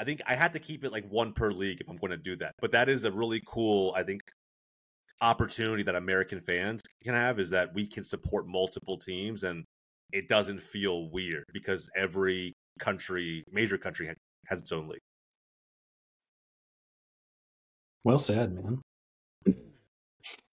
I 0.00 0.04
think 0.04 0.22
I 0.26 0.34
had 0.34 0.52
to 0.52 0.58
keep 0.58 0.84
it 0.84 0.92
like 0.92 1.08
one 1.10 1.32
per 1.32 1.50
league 1.50 1.80
if 1.80 1.88
I'm 1.88 1.96
going 1.96 2.12
to 2.12 2.16
do 2.16 2.36
that. 2.36 2.54
But 2.60 2.70
that 2.72 2.88
is 2.88 3.04
a 3.04 3.10
really 3.10 3.42
cool, 3.46 3.92
I 3.96 4.04
think, 4.04 4.22
opportunity 5.20 5.82
that 5.82 5.96
American 5.96 6.40
fans 6.40 6.82
can 7.02 7.14
have 7.14 7.40
is 7.40 7.50
that 7.50 7.74
we 7.74 7.86
can 7.86 8.04
support 8.04 8.46
multiple 8.46 8.96
teams 8.96 9.42
and 9.42 9.64
it 10.12 10.28
doesn't 10.28 10.62
feel 10.62 11.10
weird 11.10 11.44
because 11.52 11.90
every 11.96 12.54
country, 12.78 13.44
major 13.50 13.76
country, 13.76 14.12
has 14.46 14.60
its 14.60 14.70
own 14.70 14.88
league. 14.88 15.00
Well 18.04 18.20
said, 18.20 18.54
man. 18.54 18.80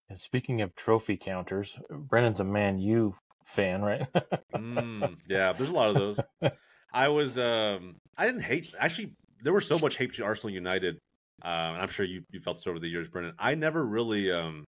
And 0.09 0.19
speaking 0.19 0.61
of 0.61 0.75
trophy 0.75 1.17
counters, 1.17 1.77
Brennan's 1.89 2.39
a 2.39 2.43
Man 2.43 2.79
U 2.79 3.15
fan, 3.45 3.81
right? 3.81 4.07
mm, 4.53 5.15
yeah, 5.27 5.51
there's 5.51 5.69
a 5.69 5.73
lot 5.73 5.89
of 5.89 5.95
those. 5.95 6.19
I 6.93 7.09
was 7.09 7.37
um 7.37 7.95
I 8.17 8.25
didn't 8.25 8.43
hate 8.43 8.73
actually 8.79 9.13
there 9.43 9.53
was 9.53 9.67
so 9.67 9.77
much 9.77 9.97
hate 9.97 10.13
to 10.15 10.23
Arsenal 10.23 10.53
United. 10.53 10.97
Uh, 11.43 11.73
and 11.73 11.81
I'm 11.81 11.89
sure 11.89 12.05
you 12.05 12.23
you 12.31 12.39
felt 12.39 12.57
so 12.57 12.71
over 12.71 12.79
the 12.79 12.87
years, 12.87 13.09
Brennan. 13.09 13.33
I 13.37 13.55
never 13.55 13.85
really 13.85 14.31
um 14.31 14.63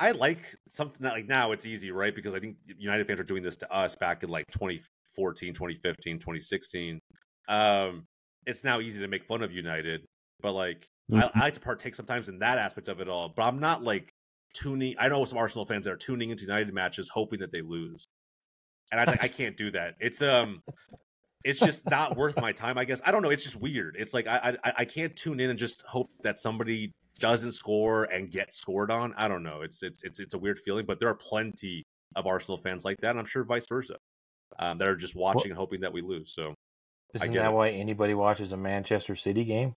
I 0.00 0.10
like 0.10 0.54
something 0.68 1.04
that 1.04 1.12
like 1.12 1.26
now 1.26 1.52
it's 1.52 1.66
easy, 1.66 1.90
right? 1.90 2.14
Because 2.14 2.34
I 2.34 2.40
think 2.40 2.56
United 2.78 3.06
fans 3.06 3.20
are 3.20 3.24
doing 3.24 3.42
this 3.42 3.56
to 3.56 3.72
us 3.72 3.94
back 3.94 4.22
in 4.22 4.28
like 4.28 4.44
2014, 4.50 5.54
2015, 5.54 6.18
2016. 6.18 7.00
Um, 7.48 8.04
it's 8.46 8.64
now 8.64 8.80
easy 8.80 9.00
to 9.00 9.08
make 9.08 9.24
fun 9.24 9.42
of 9.42 9.52
United, 9.52 10.04
but 10.40 10.52
like 10.52 10.88
mm-hmm. 11.10 11.22
I, 11.22 11.30
I, 11.34 11.44
like 11.44 11.54
to 11.54 11.60
partake 11.60 11.94
sometimes 11.94 12.28
in 12.28 12.38
that 12.40 12.58
aspect 12.58 12.88
of 12.88 13.00
it 13.00 13.08
all. 13.08 13.32
But 13.34 13.42
I'm 13.42 13.58
not 13.58 13.82
like 13.82 14.12
tuning. 14.54 14.94
I 14.98 15.08
know 15.08 15.24
some 15.24 15.38
Arsenal 15.38 15.64
fans 15.64 15.84
that 15.84 15.92
are 15.92 15.96
tuning 15.96 16.30
into 16.30 16.44
United 16.44 16.72
matches 16.72 17.10
hoping 17.12 17.40
that 17.40 17.52
they 17.52 17.62
lose, 17.62 18.06
and 18.92 19.00
I 19.00 19.18
I 19.20 19.28
can't 19.28 19.56
do 19.56 19.70
that. 19.72 19.94
It's 20.00 20.22
um 20.22 20.62
it's 21.44 21.60
just 21.60 21.88
not 21.90 22.16
worth 22.16 22.40
my 22.40 22.52
time. 22.52 22.78
I 22.78 22.84
guess 22.84 23.00
I 23.04 23.10
don't 23.10 23.22
know. 23.22 23.30
It's 23.30 23.44
just 23.44 23.56
weird. 23.56 23.96
It's 23.98 24.14
like 24.14 24.26
I, 24.26 24.56
I 24.64 24.72
I 24.78 24.84
can't 24.84 25.14
tune 25.14 25.40
in 25.40 25.50
and 25.50 25.58
just 25.58 25.82
hope 25.82 26.10
that 26.22 26.38
somebody 26.38 26.92
doesn't 27.20 27.52
score 27.52 28.04
and 28.04 28.30
get 28.30 28.52
scored 28.52 28.90
on. 28.90 29.14
I 29.16 29.28
don't 29.28 29.42
know. 29.42 29.62
It's 29.62 29.82
it's 29.82 30.02
it's 30.02 30.20
it's 30.20 30.34
a 30.34 30.38
weird 30.38 30.58
feeling, 30.58 30.86
but 30.86 31.00
there 31.00 31.08
are 31.08 31.14
plenty 31.14 31.84
of 32.16 32.26
Arsenal 32.26 32.56
fans 32.56 32.84
like 32.84 33.00
that, 33.00 33.10
and 33.10 33.18
I'm 33.18 33.26
sure 33.26 33.44
vice 33.44 33.66
versa. 33.68 33.96
Um, 34.60 34.78
that 34.78 34.86
are 34.86 34.94
just 34.94 35.16
watching 35.16 35.50
well, 35.50 35.50
and 35.50 35.58
hoping 35.58 35.80
that 35.80 35.92
we 35.92 36.00
lose. 36.00 36.32
So 36.32 36.54
isn't 37.14 37.32
that 37.32 37.46
it. 37.46 37.52
why 37.52 37.70
anybody 37.70 38.14
watches 38.14 38.52
a 38.52 38.56
Manchester 38.56 39.16
City 39.16 39.44
game? 39.44 39.74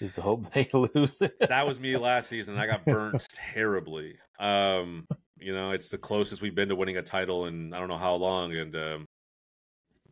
Is 0.00 0.12
to 0.12 0.22
hope 0.22 0.50
they 0.54 0.68
lose. 0.72 1.18
that 1.40 1.66
was 1.66 1.78
me 1.80 1.96
last 1.96 2.28
season. 2.28 2.58
I 2.58 2.66
got 2.66 2.84
burnt 2.84 3.26
terribly. 3.32 4.16
Um, 4.38 5.06
you 5.38 5.52
know, 5.52 5.72
it's 5.72 5.88
the 5.88 5.98
closest 5.98 6.42
we've 6.42 6.54
been 6.54 6.68
to 6.68 6.76
winning 6.76 6.96
a 6.96 7.02
title 7.02 7.46
in 7.46 7.72
I 7.74 7.78
don't 7.78 7.88
know 7.88 7.96
how 7.98 8.14
long, 8.14 8.54
and 8.54 8.74
um, 8.76 9.04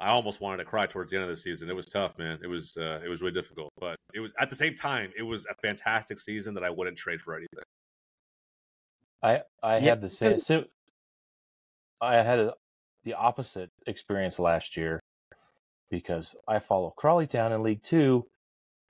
I 0.01 0.09
almost 0.11 0.41
wanted 0.41 0.59
to 0.59 0.65
cry 0.65 0.87
towards 0.87 1.11
the 1.11 1.17
end 1.19 1.25
of 1.25 1.31
the 1.31 1.37
season. 1.37 1.69
It 1.71 1.77
was 1.77 1.87
tough, 1.87 2.19
man. 2.19 2.39
It 2.43 2.47
was 2.49 2.77
uh, 2.77 3.01
it 3.05 3.09
was 3.09 3.21
really 3.23 3.33
difficult, 3.35 3.71
but 3.79 3.97
it 4.15 4.21
was 4.21 4.33
at 4.39 4.51
the 4.51 4.57
same 4.57 4.75
time 4.75 5.13
it 5.17 5.23
was 5.23 5.47
a 5.47 5.55
fantastic 5.63 6.19
season 6.19 6.55
that 6.55 6.65
I 6.65 6.71
wouldn't 6.71 6.97
trade 6.97 7.21
for 7.21 7.35
anything. 7.35 7.63
I 9.23 9.43
I 9.63 9.77
Yeah. 9.79 9.91
had 9.91 10.01
the 10.03 10.09
same. 10.11 10.39
So 10.39 10.65
I 12.01 12.17
had 12.17 12.39
a, 12.39 12.55
the 13.05 13.15
opposite 13.15 13.71
experience 13.87 14.39
last 14.39 14.77
year 14.77 15.01
because 15.91 16.35
I 16.49 16.59
follow 16.59 16.91
Crawley 16.97 17.27
Town 17.27 17.53
in 17.53 17.63
League 17.63 17.83
Two, 17.83 18.27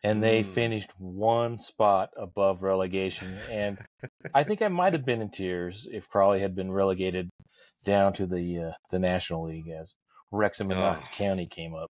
and 0.03 0.23
they 0.23 0.43
Mm. 0.43 0.47
finished 0.47 0.91
one 0.99 1.59
spot 1.59 2.11
above 2.17 2.63
relegation. 2.63 3.37
And 3.51 3.79
I 4.35 4.45
think 4.45 4.63
I 4.63 4.69
might 4.69 4.93
have 4.93 5.05
been 5.05 5.21
in 5.23 5.31
tears 5.31 5.87
if 5.91 6.09
Crawley 6.09 6.41
had 6.41 6.55
been 6.55 6.71
relegated 6.73 7.29
down 7.85 8.13
to 8.15 8.27
the 8.27 8.59
uh, 8.59 8.73
the 8.91 8.99
National 8.99 9.45
League 9.47 9.69
as 9.69 9.93
Wrexham 10.31 10.71
and 10.71 10.79
Oh. 10.81 10.83
Notts 10.83 11.09
County 11.09 11.47
came 11.47 11.75
up. 11.75 11.91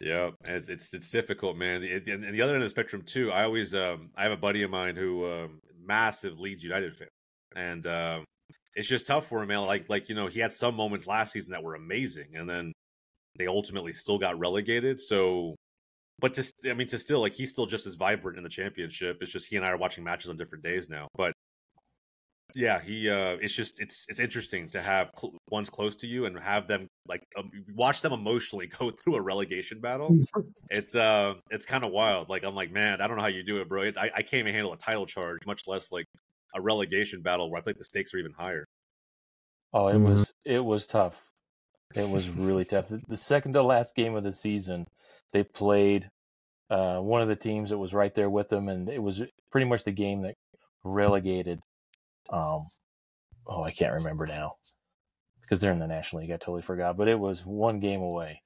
Yeah, 0.00 0.30
it's 0.44 0.68
it's 0.68 0.92
it's 0.94 1.10
difficult, 1.10 1.56
man. 1.56 1.82
It- 1.82 2.08
And, 2.08 2.24
and 2.24 2.34
the 2.34 2.42
other 2.42 2.54
end 2.54 2.62
of 2.62 2.66
the 2.66 2.70
spectrum 2.70 3.02
too. 3.02 3.30
I 3.30 3.44
always 3.44 3.74
um 3.74 4.10
I 4.16 4.22
have 4.24 4.32
a 4.32 4.36
buddy 4.36 4.62
of 4.62 4.70
mine 4.70 4.96
who 4.96 5.26
um 5.30 5.60
massive 5.78 6.38
Leeds 6.40 6.62
United 6.62 6.96
fan, 6.96 7.08
and 7.56 7.86
um 7.86 8.24
it's 8.74 8.88
just 8.88 9.06
tough 9.06 9.28
for 9.28 9.40
him, 9.42 9.48
man. 9.48 9.60
Like 9.66 9.88
like 9.88 10.08
you 10.08 10.14
know 10.14 10.26
he 10.26 10.40
had 10.40 10.52
some 10.52 10.74
moments 10.74 11.06
last 11.06 11.32
season 11.32 11.52
that 11.52 11.62
were 11.62 11.74
amazing, 11.76 12.34
and 12.36 12.48
then 12.50 12.72
they 13.38 13.46
ultimately 13.46 13.92
still 13.92 14.18
got 14.18 14.38
relegated. 14.38 15.00
So, 15.00 15.54
but 16.18 16.34
to 16.34 16.42
st- 16.42 16.70
I 16.70 16.74
mean 16.74 16.86
to 16.88 16.98
still 16.98 17.20
like 17.20 17.34
he's 17.34 17.50
still 17.50 17.66
just 17.66 17.86
as 17.86 17.94
vibrant 17.96 18.38
in 18.38 18.44
the 18.44 18.50
championship. 18.50 19.18
It's 19.20 19.32
just 19.32 19.46
he 19.48 19.56
and 19.56 19.64
I 19.64 19.70
are 19.70 19.76
watching 19.76 20.04
matches 20.04 20.30
on 20.30 20.36
different 20.36 20.64
days 20.64 20.88
now, 20.88 21.08
but. 21.16 21.32
Yeah, 22.56 22.80
he. 22.80 23.10
uh 23.10 23.36
It's 23.40 23.54
just 23.54 23.80
it's 23.80 24.06
it's 24.08 24.20
interesting 24.20 24.68
to 24.70 24.80
have 24.80 25.10
cl- 25.18 25.34
ones 25.50 25.68
close 25.70 25.96
to 25.96 26.06
you 26.06 26.26
and 26.26 26.38
have 26.38 26.68
them 26.68 26.86
like 27.08 27.24
um, 27.36 27.50
watch 27.74 28.00
them 28.00 28.12
emotionally 28.12 28.66
go 28.78 28.90
through 28.92 29.16
a 29.16 29.20
relegation 29.20 29.80
battle 29.80 30.16
it's 30.70 30.94
uh 30.94 31.34
it's 31.50 31.66
kind 31.66 31.82
of 31.84 31.90
wild 31.90 32.28
like 32.28 32.44
i'm 32.44 32.54
like 32.54 32.70
man 32.70 33.00
i 33.00 33.08
don't 33.08 33.16
know 33.16 33.22
how 33.22 33.28
you 33.28 33.42
do 33.42 33.60
it 33.60 33.68
bro 33.68 33.82
it, 33.82 33.96
I, 33.98 34.04
I 34.14 34.22
can't 34.22 34.34
even 34.40 34.54
handle 34.54 34.72
a 34.72 34.76
title 34.76 35.04
charge 35.04 35.44
much 35.46 35.66
less 35.66 35.90
like 35.90 36.06
a 36.54 36.60
relegation 36.60 37.22
battle 37.22 37.50
where 37.50 37.60
i 37.60 37.64
think 37.64 37.76
the 37.78 37.84
stakes 37.84 38.14
are 38.14 38.18
even 38.18 38.32
higher 38.32 38.64
Oh, 39.72 39.88
it 39.88 39.94
Mhm. 39.96 40.04
was 40.14 40.32
it 40.44 40.64
was 40.64 40.86
tough. 40.86 41.26
It 41.96 42.08
was 42.08 42.30
really 42.30 42.64
tough. 42.64 42.88
The, 42.88 43.02
the 43.08 43.16
second 43.16 43.54
to 43.54 43.62
last 43.64 43.96
game 43.96 44.14
of 44.14 44.22
the 44.22 44.32
season, 44.32 44.86
they 45.34 45.42
played 45.44 46.08
uh, 46.70 46.98
one 47.00 47.20
of 47.20 47.28
the 47.28 47.36
teams 47.36 47.68
that 47.70 47.76
was 47.78 47.92
right 47.92 48.14
there 48.14 48.30
with 48.30 48.48
them, 48.48 48.68
and 48.70 48.88
it 48.88 49.02
was 49.02 49.20
pretty 49.50 49.66
much 49.66 49.84
the 49.84 49.92
game 49.92 50.22
that 50.22 50.36
relegated. 50.82 51.60
Um, 52.30 52.64
oh, 53.46 53.62
I 53.62 53.70
can't 53.72 53.92
remember 53.92 54.26
now 54.26 54.54
because 55.42 55.60
they're 55.60 55.72
in 55.72 55.78
the 55.78 55.86
National 55.86 56.22
League. 56.22 56.30
I 56.30 56.36
totally 56.38 56.62
forgot, 56.62 56.96
but 56.96 57.08
it 57.08 57.18
was 57.18 57.44
one 57.44 57.80
game 57.80 58.00
away. 58.00 58.40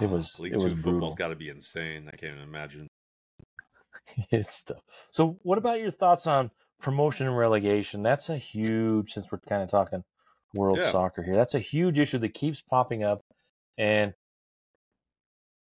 It 0.00 0.06
Oh, 0.06 0.08
was- 0.08 0.38
league 0.40 0.54
it 0.54 0.58
two 0.58 0.64
was 0.64 0.74
brutal. 0.74 0.92
football's 0.92 1.14
got 1.16 1.28
to 1.28 1.34
be 1.34 1.48
insane 1.48 2.06
i 2.06 2.16
can't 2.16 2.34
even 2.36 2.44
imagine 2.48 2.86
it's 4.30 4.62
tough. 4.62 4.82
So, 5.10 5.38
what 5.42 5.58
about 5.58 5.80
your 5.80 5.90
thoughts 5.90 6.26
on 6.26 6.50
promotion 6.80 7.26
and 7.26 7.36
relegation? 7.36 8.02
That's 8.02 8.28
a 8.28 8.36
huge, 8.36 9.12
since 9.12 9.30
we're 9.30 9.38
kind 9.40 9.62
of 9.62 9.68
talking 9.70 10.02
world 10.54 10.78
Yeah. 10.78 10.90
soccer 10.92 11.22
here, 11.22 11.36
that's 11.36 11.54
a 11.54 11.58
huge 11.60 11.98
issue 11.98 12.18
that 12.18 12.34
keeps 12.34 12.60
popping 12.60 13.02
up. 13.02 13.22
And 13.78 14.14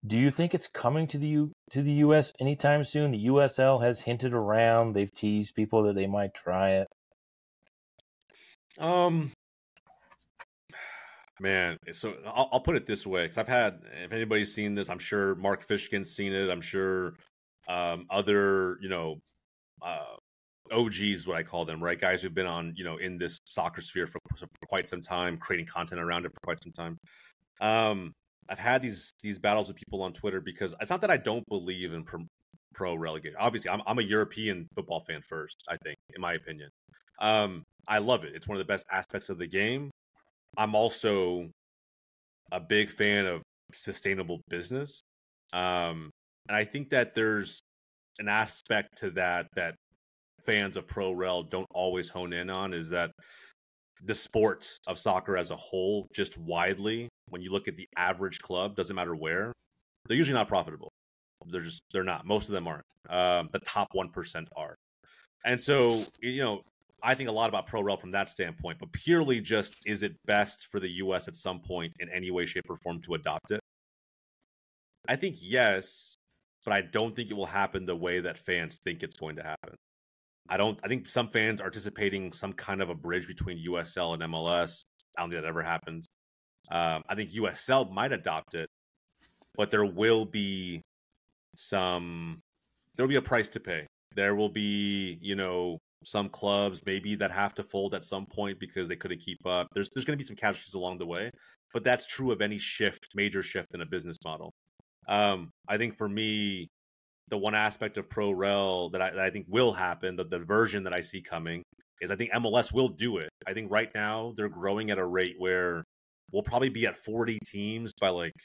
do 0.06 0.18
you 0.18 0.32
think 0.32 0.54
it's 0.54 0.68
coming 0.68 1.08
to 1.08 1.18
the 1.18 1.28
U, 1.28 1.52
to 1.72 1.82
the 1.82 1.92
U.S. 1.94 2.32
anytime 2.40 2.84
soon? 2.84 3.12
The 3.12 3.26
USL 3.28 3.84
has 3.84 4.02
hinted 4.02 4.34
around; 4.34 4.94
they've 4.94 5.14
teased 5.14 5.56
people 5.56 5.84
that 5.84 5.96
they 5.96 6.08
might 6.08 6.34
try 6.34 6.72
it. 6.72 6.88
Um, 8.80 9.32
man, 11.40 11.78
so 11.92 12.14
I'll, 12.28 12.50
I'll 12.54 12.60
put 12.62 12.76
it 12.76 12.86
this 12.86 13.06
way 13.06 13.24
because 13.24 13.38
I've 13.38 13.48
had, 13.48 13.82
if 14.04 14.14
anybody's 14.14 14.54
seen 14.54 14.74
this, 14.74 14.90
I'm 14.90 15.00
sure 15.00 15.36
Mark 15.36 15.68
Fishkin's 15.68 16.12
seen 16.12 16.34
it. 16.34 16.50
I'm 16.50 16.62
sure 16.62 17.16
um, 17.68 18.06
other, 18.10 18.78
you 18.82 18.90
know, 18.90 19.18
uh, 19.82 20.16
OGs, 20.72 21.28
what 21.28 21.38
I 21.38 21.44
call 21.44 21.66
them, 21.66 21.84
right? 21.84 22.00
Guys 22.00 22.22
who've 22.22 22.34
been 22.34 22.46
on, 22.46 22.74
you 22.76 22.84
know, 22.84 22.98
in 22.98 23.18
this 23.18 23.40
soccer 23.46 23.82
sphere 23.82 24.08
for, 24.08 24.20
for 24.38 24.48
quite 24.68 24.88
some 24.88 25.02
time, 25.02 25.38
creating 25.38 25.66
content 25.66 26.00
around 26.00 26.26
it 26.26 26.32
for 26.34 26.40
quite 26.46 26.64
some 26.64 26.72
time. 26.72 26.98
Um, 27.60 28.14
I've 28.50 28.60
had 28.60 28.82
these 28.82 29.12
these 29.22 29.38
battles 29.38 29.68
with 29.68 29.78
people 29.78 30.02
on 30.02 30.14
Twitter 30.14 30.42
because 30.42 30.74
it's 30.82 30.90
not 30.90 31.02
that 31.02 31.12
I 31.12 31.18
don't 31.18 31.48
believe 31.50 31.94
in 31.94 32.04
pro, 32.04 32.26
pro 32.74 32.96
relegation. 32.96 33.38
Obviously, 33.40 33.70
I'm 33.70 33.82
I'm 33.86 34.00
a 34.00 34.04
European 34.04 34.68
football 34.76 35.02
fan 35.02 35.22
first. 35.22 35.64
I 35.70 35.78
think, 35.84 35.98
in 36.16 36.22
my 36.22 36.34
opinion, 36.34 36.70
um, 37.20 37.64
I 37.88 38.00
love 38.00 38.24
it. 38.24 38.34
It's 38.36 38.48
one 38.48 38.58
of 38.58 38.60
the 38.60 38.72
best 38.72 38.86
aspects 38.92 39.30
of 39.30 39.38
the 39.38 39.48
game. 39.48 39.92
I'm 40.58 40.74
also 40.74 41.50
a 42.52 42.60
big 42.60 42.90
fan 42.90 43.28
of 43.28 43.44
sustainable 43.74 44.42
business, 44.50 45.02
um, 45.54 46.10
and 46.48 46.56
I 46.56 46.64
think 46.64 46.90
that 46.90 47.14
there's 47.14 47.62
an 48.18 48.28
aspect 48.28 48.98
to 48.98 49.12
that 49.12 49.48
that 49.56 49.76
fans 50.46 50.76
of 50.76 50.88
pro 50.88 51.12
rel 51.12 51.44
don't 51.44 51.68
always 51.74 52.10
hone 52.10 52.34
in 52.34 52.50
on 52.50 52.74
is 52.74 52.90
that 52.90 53.12
the 54.06 54.16
sport 54.16 54.68
of 54.88 54.98
soccer 54.98 55.38
as 55.38 55.52
a 55.52 55.56
whole, 55.56 56.08
just 56.16 56.38
widely, 56.38 57.10
when 57.30 57.42
you 57.42 57.52
look 57.52 57.68
at 57.68 57.78
the 57.78 57.88
average 57.96 58.39
club, 58.39 58.76
doesn't 58.76 58.96
matter 58.96 59.15
where, 59.15 59.54
they're 60.08 60.18
usually 60.18 60.38
not 60.38 60.48
profitable. 60.48 60.92
They're 61.48 61.62
just 61.62 61.84
they're 61.92 62.04
not. 62.04 62.26
Most 62.26 62.50
of 62.50 62.54
them 62.54 62.68
aren't. 62.68 62.86
Um, 63.10 63.50
the 63.52 63.60
top 63.60 63.89
one 63.94 64.10
percent 64.10 64.50
are, 64.56 64.76
and 65.46 65.60
so 65.60 66.06
you 66.22 66.44
know 66.44 66.62
I 67.02 67.15
think 67.15 67.30
a 67.30 67.32
lot 67.32 67.50
about 67.50 67.68
pro 67.68 67.82
rel 67.82 67.98
from 67.98 68.12
that 68.12 68.30
standpoint. 68.30 68.80
But 68.80 68.92
purely 68.92 69.42
just 69.42 69.76
is 69.86 70.04
it 70.04 70.15
best 70.26 70.68
for 70.72 70.80
the 70.80 70.89
U.S. 70.89 71.28
at 71.28 71.36
some 71.36 71.60
point 71.60 71.94
in 72.00 72.10
any 72.10 72.32
way, 72.32 72.46
shape, 72.46 72.65
or 72.70 72.78
form 72.78 73.02
to 73.02 73.13
adopt 73.13 73.52
it? 73.52 73.62
I 75.08 75.15
think 75.15 75.38
yes, 75.39 76.18
but 76.65 76.74
I 76.74 76.82
don't 76.82 77.15
think 77.15 77.32
it 77.32 77.38
will 77.38 77.46
happen 77.46 77.86
the 77.86 77.96
way 77.96 78.20
that 78.20 78.38
fans 78.38 78.80
think 78.84 79.02
it's 79.02 79.18
going 79.18 79.38
to 79.38 79.44
happen. 79.44 79.76
I 80.50 80.58
don't. 80.58 80.80
I 80.84 80.88
think 80.88 81.08
some 81.08 81.30
fans 81.30 81.62
are 81.62 81.68
anticipating 81.68 82.34
some 82.34 82.54
kind 82.54 82.82
of 82.82 82.89
a 82.89 82.96
bridge 82.96 83.28
between 83.28 83.65
USL 83.65 84.13
and 84.13 84.24
MLS. 84.24 84.84
I 85.18 85.22
don't 85.22 85.30
think 85.30 85.42
that 85.42 85.48
ever 85.48 85.63
happens. 85.63 86.08
Um, 86.72 87.04
I 87.10 87.15
think 87.15 87.32
USL 87.32 87.91
might 87.91 88.12
adopt 88.12 88.54
it, 88.56 88.69
but 89.56 89.72
there 89.72 89.86
will 89.86 90.26
be 90.26 90.82
some. 91.56 92.39
There 92.95 93.06
will 93.06 93.10
be 93.10 93.15
a 93.15 93.22
price 93.22 93.50
to 93.50 93.60
pay. 93.60 93.88
There 94.15 94.36
will 94.36 94.50
be, 94.50 95.17
you 95.22 95.36
know, 95.36 95.78
some 96.04 96.30
clubs 96.30 96.82
maybe 96.86 97.15
that 97.15 97.32
have 97.32 97.54
to 97.56 97.63
fold 97.63 97.93
at 97.93 98.04
some 98.04 98.26
point 98.26 98.60
because 98.60 98.88
they 98.88 98.95
couldn't 98.95 99.19
keep 99.19 99.45
up. 99.45 99.67
There's 99.74 99.89
there's 99.93 100.06
going 100.06 100.17
to 100.17 100.24
be 100.24 100.28
some 100.28 100.36
casualties 100.36 100.74
along 100.74 100.98
the 100.98 101.06
way, 101.06 101.32
but 101.74 101.84
that's 101.84 102.08
true 102.08 102.32
of 102.32 102.41
any 102.41 102.58
shift, 102.58 103.08
major 103.15 103.43
shift 103.43 103.74
in 103.74 103.82
a 103.82 103.86
business 103.86 104.17
model. 104.24 104.52
Um, 105.08 105.50
I 105.67 105.78
think 105.78 105.95
for 105.95 106.08
me, 106.08 106.67
the 107.30 107.38
one 107.38 107.56
aspect 107.56 107.98
of 107.98 108.10
pro 108.10 108.32
rel 108.32 108.89
that 108.89 109.02
I, 109.02 109.12
that 109.12 109.19
I 109.19 109.30
think 109.30 109.45
will 109.50 109.74
happen, 109.74 110.15
the, 110.15 110.24
the 110.24 110.39
version 110.39 110.84
that 110.84 110.93
I 110.93 111.02
see 111.02 111.22
coming, 111.22 111.63
is 112.02 112.12
I 112.12 112.15
think 112.15 112.32
MLS 112.32 112.72
will 112.74 112.89
do 112.89 113.17
it. 113.17 113.30
I 113.45 113.54
think 113.54 113.72
right 113.72 113.89
now 113.93 114.34
they're 114.36 114.50
growing 114.50 114.91
at 114.91 114.98
a 114.98 115.06
rate 115.06 115.36
where 115.38 115.84
we'll 116.32 116.44
probably 116.44 116.70
be 116.70 116.86
at 116.86 116.98
40 116.98 117.39
teams 117.46 117.94
by 118.00 118.10
like 118.10 118.36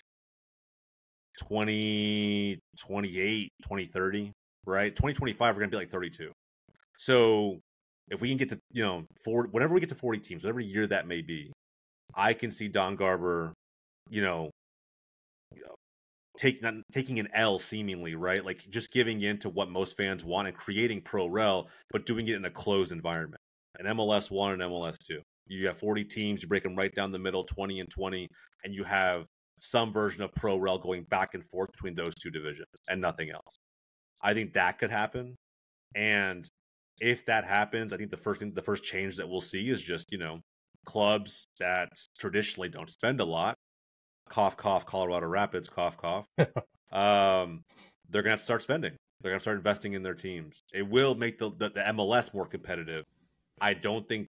2028, 1.38 3.48
2030, 3.62 4.32
right? 4.66 4.94
2025, 4.94 5.54
we're 5.54 5.60
going 5.60 5.70
to 5.70 5.76
be 5.76 5.80
like 5.80 5.90
32. 5.90 6.32
So 6.96 7.60
if 8.10 8.20
we 8.20 8.28
can 8.28 8.36
get 8.36 8.50
to, 8.50 8.58
you 8.72 8.82
know, 8.82 9.04
four, 9.24 9.48
whenever 9.50 9.74
we 9.74 9.80
get 9.80 9.88
to 9.90 9.94
40 9.94 10.20
teams, 10.20 10.44
whatever 10.44 10.60
year 10.60 10.86
that 10.86 11.06
may 11.06 11.22
be, 11.22 11.52
I 12.14 12.32
can 12.32 12.50
see 12.50 12.68
Don 12.68 12.96
Garber, 12.96 13.52
you 14.10 14.22
know, 14.22 14.50
take, 16.36 16.62
not, 16.62 16.74
taking 16.92 17.18
an 17.18 17.28
L 17.34 17.58
seemingly, 17.58 18.14
right? 18.14 18.44
Like 18.44 18.68
just 18.70 18.92
giving 18.92 19.22
in 19.22 19.38
to 19.38 19.48
what 19.48 19.70
most 19.70 19.96
fans 19.96 20.24
want 20.24 20.48
and 20.48 20.56
creating 20.56 21.02
pro 21.02 21.26
rel, 21.26 21.68
but 21.90 22.06
doing 22.06 22.28
it 22.28 22.36
in 22.36 22.44
a 22.44 22.50
closed 22.50 22.92
environment. 22.92 23.40
An 23.78 23.86
MLS 23.96 24.30
one 24.30 24.52
and 24.52 24.62
MLS 24.62 24.98
two. 24.98 25.20
You 25.46 25.66
have 25.66 25.78
40 25.78 26.04
teams, 26.04 26.42
you 26.42 26.48
break 26.48 26.62
them 26.62 26.76
right 26.76 26.94
down 26.94 27.12
the 27.12 27.18
middle, 27.18 27.44
20 27.44 27.80
and 27.80 27.90
20, 27.90 28.28
and 28.64 28.74
you 28.74 28.84
have 28.84 29.26
some 29.60 29.92
version 29.92 30.22
of 30.22 30.32
pro 30.34 30.56
rel 30.56 30.78
going 30.78 31.04
back 31.04 31.34
and 31.34 31.44
forth 31.44 31.72
between 31.72 31.94
those 31.94 32.14
two 32.14 32.30
divisions 32.30 32.68
and 32.88 33.00
nothing 33.00 33.30
else. 33.30 33.58
I 34.22 34.34
think 34.34 34.54
that 34.54 34.78
could 34.78 34.90
happen. 34.90 35.36
And 35.94 36.48
if 37.00 37.26
that 37.26 37.44
happens, 37.44 37.92
I 37.92 37.96
think 37.96 38.10
the 38.10 38.16
first 38.16 38.40
thing, 38.40 38.52
the 38.54 38.62
first 38.62 38.84
change 38.84 39.16
that 39.16 39.28
we'll 39.28 39.40
see 39.40 39.68
is 39.68 39.82
just, 39.82 40.12
you 40.12 40.18
know, 40.18 40.40
clubs 40.84 41.48
that 41.58 41.90
traditionally 42.18 42.68
don't 42.68 42.90
spend 42.90 43.20
a 43.20 43.24
lot, 43.24 43.56
cough, 44.28 44.56
cough, 44.56 44.86
Colorado 44.86 45.26
Rapids, 45.26 45.68
cough, 45.68 45.96
cough. 45.96 46.26
um, 46.92 47.62
they're 48.08 48.22
going 48.22 48.30
to 48.30 48.30
have 48.30 48.38
to 48.40 48.44
start 48.44 48.62
spending. 48.62 48.96
They're 49.20 49.32
going 49.32 49.40
to 49.40 49.42
start 49.42 49.56
investing 49.56 49.94
in 49.94 50.02
their 50.02 50.14
teams. 50.14 50.62
It 50.72 50.88
will 50.88 51.14
make 51.14 51.38
the, 51.38 51.50
the, 51.50 51.70
the 51.70 51.80
MLS 51.80 52.34
more 52.34 52.46
competitive. 52.46 53.04
I 53.60 53.74
don't 53.74 54.06
think 54.08 54.28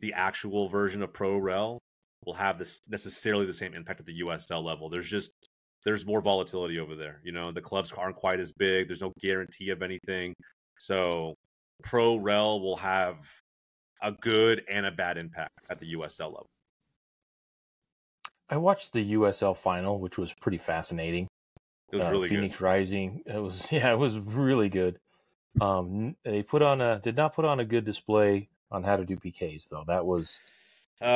the 0.00 0.12
actual 0.12 0.68
version 0.68 1.02
of 1.02 1.12
Pro 1.12 1.38
Rel 1.38 1.78
will 2.24 2.34
have 2.34 2.58
this 2.58 2.80
necessarily 2.88 3.46
the 3.46 3.52
same 3.52 3.74
impact 3.74 4.00
at 4.00 4.06
the 4.06 4.20
USL 4.20 4.62
level. 4.62 4.88
There's 4.88 5.08
just 5.08 5.30
there's 5.84 6.06
more 6.06 6.20
volatility 6.20 6.78
over 6.78 6.94
there. 6.94 7.20
You 7.24 7.32
know, 7.32 7.52
the 7.52 7.60
clubs 7.60 7.92
aren't 7.92 8.16
quite 8.16 8.40
as 8.40 8.52
big. 8.52 8.86
There's 8.86 9.00
no 9.00 9.12
guarantee 9.20 9.70
of 9.70 9.82
anything. 9.82 10.34
So 10.78 11.34
Pro 11.82 12.16
Rel 12.16 12.60
will 12.60 12.76
have 12.76 13.16
a 14.02 14.12
good 14.12 14.62
and 14.68 14.86
a 14.86 14.90
bad 14.90 15.16
impact 15.16 15.52
at 15.70 15.78
the 15.78 15.94
USL 15.94 16.26
level. 16.26 16.46
I 18.48 18.56
watched 18.56 18.92
the 18.92 19.12
USL 19.14 19.56
final, 19.56 20.00
which 20.00 20.18
was 20.18 20.32
pretty 20.34 20.58
fascinating. 20.58 21.28
It 21.92 21.96
was 21.96 22.06
uh, 22.06 22.10
really 22.10 22.28
Phoenix 22.28 22.56
good. 22.56 22.64
Rising. 22.64 23.22
It 23.26 23.38
was 23.38 23.66
yeah, 23.70 23.92
it 23.92 23.98
was 23.98 24.18
really 24.18 24.68
good. 24.68 24.98
Um, 25.60 26.16
they 26.24 26.42
put 26.42 26.62
on 26.62 26.80
a 26.80 27.00
did 27.00 27.16
not 27.16 27.34
put 27.34 27.44
on 27.44 27.60
a 27.60 27.64
good 27.64 27.84
display 27.84 28.48
on 28.70 28.82
how 28.84 28.96
to 28.96 29.04
do 29.04 29.16
PKs 29.16 29.68
though. 29.68 29.84
That 29.86 30.06
was 30.06 30.40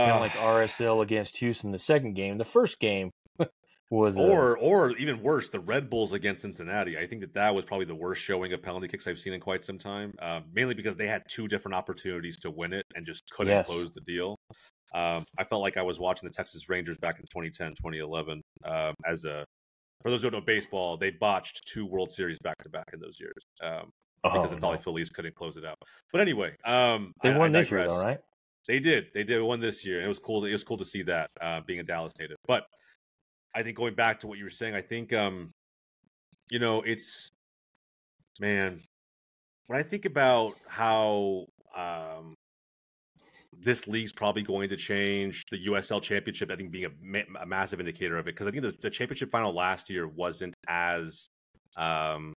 kind 0.04 0.14
Uh, 0.14 0.16
of 0.16 0.20
like 0.20 0.36
RSL 0.36 1.02
against 1.02 1.38
Houston. 1.38 1.72
The 1.72 1.78
second 1.78 2.14
game, 2.14 2.38
the 2.38 2.44
first 2.44 2.78
game 2.80 3.10
was 3.90 4.18
uh, 4.18 4.22
or 4.22 4.56
or 4.58 4.96
even 4.96 5.20
worse, 5.22 5.48
the 5.48 5.58
Red 5.58 5.90
Bulls 5.90 6.12
against 6.12 6.42
Cincinnati. 6.42 6.96
I 6.96 7.06
think 7.06 7.20
that 7.22 7.34
that 7.34 7.52
was 7.54 7.64
probably 7.64 7.86
the 7.86 7.94
worst 7.96 8.22
showing 8.22 8.52
of 8.52 8.62
penalty 8.62 8.86
kicks 8.86 9.06
I've 9.08 9.18
seen 9.18 9.32
in 9.32 9.40
quite 9.40 9.64
some 9.64 9.78
time. 9.78 10.14
Uh, 10.20 10.42
mainly 10.52 10.74
because 10.74 10.96
they 10.96 11.08
had 11.08 11.22
two 11.28 11.48
different 11.48 11.74
opportunities 11.74 12.38
to 12.40 12.50
win 12.50 12.72
it 12.72 12.86
and 12.94 13.04
just 13.04 13.28
couldn't 13.30 13.50
Yes. 13.50 13.66
close 13.66 13.90
the 13.90 14.00
deal. 14.02 14.36
Um, 14.94 15.24
I 15.38 15.44
felt 15.44 15.62
like 15.62 15.76
I 15.76 15.82
was 15.82 15.98
watching 16.00 16.28
the 16.28 16.34
Texas 16.34 16.68
Rangers 16.68 16.98
back 16.98 17.18
in 17.18 17.26
2010, 17.30 17.74
2011. 17.74 18.42
Um, 18.64 18.94
as 19.06 19.24
a 19.24 19.44
for 20.02 20.10
those 20.10 20.22
who 20.22 20.30
don't 20.30 20.40
know 20.40 20.46
baseball, 20.46 20.96
they 20.98 21.10
botched 21.12 21.68
two 21.68 21.86
World 21.86 22.12
Series 22.12 22.38
back 22.40 22.56
to 22.64 22.70
back 22.70 22.90
in 22.94 23.00
those 23.00 23.18
years 23.20 23.44
um, 23.62 23.90
because 24.24 24.52
oh, 24.52 24.54
the 24.54 24.60
Dolly 24.60 24.76
no. 24.76 24.80
Phillies 24.82 25.10
couldn't 25.10 25.34
close 25.34 25.56
it 25.56 25.64
out. 25.64 25.78
But 26.12 26.20
anyway, 26.20 26.56
um, 26.64 27.12
They 27.22 27.30
I- 27.30 27.34
I 27.34 27.38
won 27.38 27.52
this 27.52 27.70
year 27.70 27.86
though, 27.86 28.02
right? 28.02 28.18
They 28.66 28.80
did. 28.80 29.08
They 29.12 29.24
did 29.24 29.42
won 29.42 29.60
this 29.60 29.84
year. 29.84 30.00
It 30.02 30.08
was 30.08 30.18
cool. 30.18 30.44
It 30.44 30.52
was 30.52 30.64
cool 30.64 30.78
to 30.78 30.84
see 30.84 31.02
that 31.02 31.30
uh, 31.40 31.60
being 31.66 31.80
a 31.80 31.82
Dallas 31.82 32.14
native. 32.18 32.38
But 32.46 32.66
I 33.54 33.62
think 33.62 33.76
going 33.76 33.94
back 33.94 34.20
to 34.20 34.26
what 34.26 34.38
you 34.38 34.44
were 34.44 34.50
saying, 34.50 34.74
I 34.74 34.80
think 34.80 35.12
um, 35.12 35.50
you 36.50 36.58
know, 36.58 36.80
it's 36.80 37.28
man, 38.40 38.80
when 39.66 39.78
I 39.78 39.82
think 39.82 40.04
about 40.06 40.54
how 40.66 41.46
um 41.76 42.34
this 43.60 43.86
league's 43.86 44.12
probably 44.12 44.42
going 44.42 44.68
to 44.68 44.76
change 44.76 45.44
the 45.50 45.66
USL 45.66 46.02
championship, 46.02 46.50
I 46.50 46.56
think 46.56 46.70
being 46.70 46.86
a, 46.86 46.90
ma- 47.00 47.40
a 47.40 47.46
massive 47.46 47.80
indicator 47.80 48.16
of 48.16 48.26
it 48.26 48.34
because 48.34 48.46
I 48.46 48.50
think 48.50 48.62
the, 48.62 48.74
the 48.80 48.90
championship 48.90 49.30
final 49.30 49.52
last 49.52 49.88
year 49.90 50.08
wasn't 50.08 50.54
as 50.68 51.28
um 51.76 52.33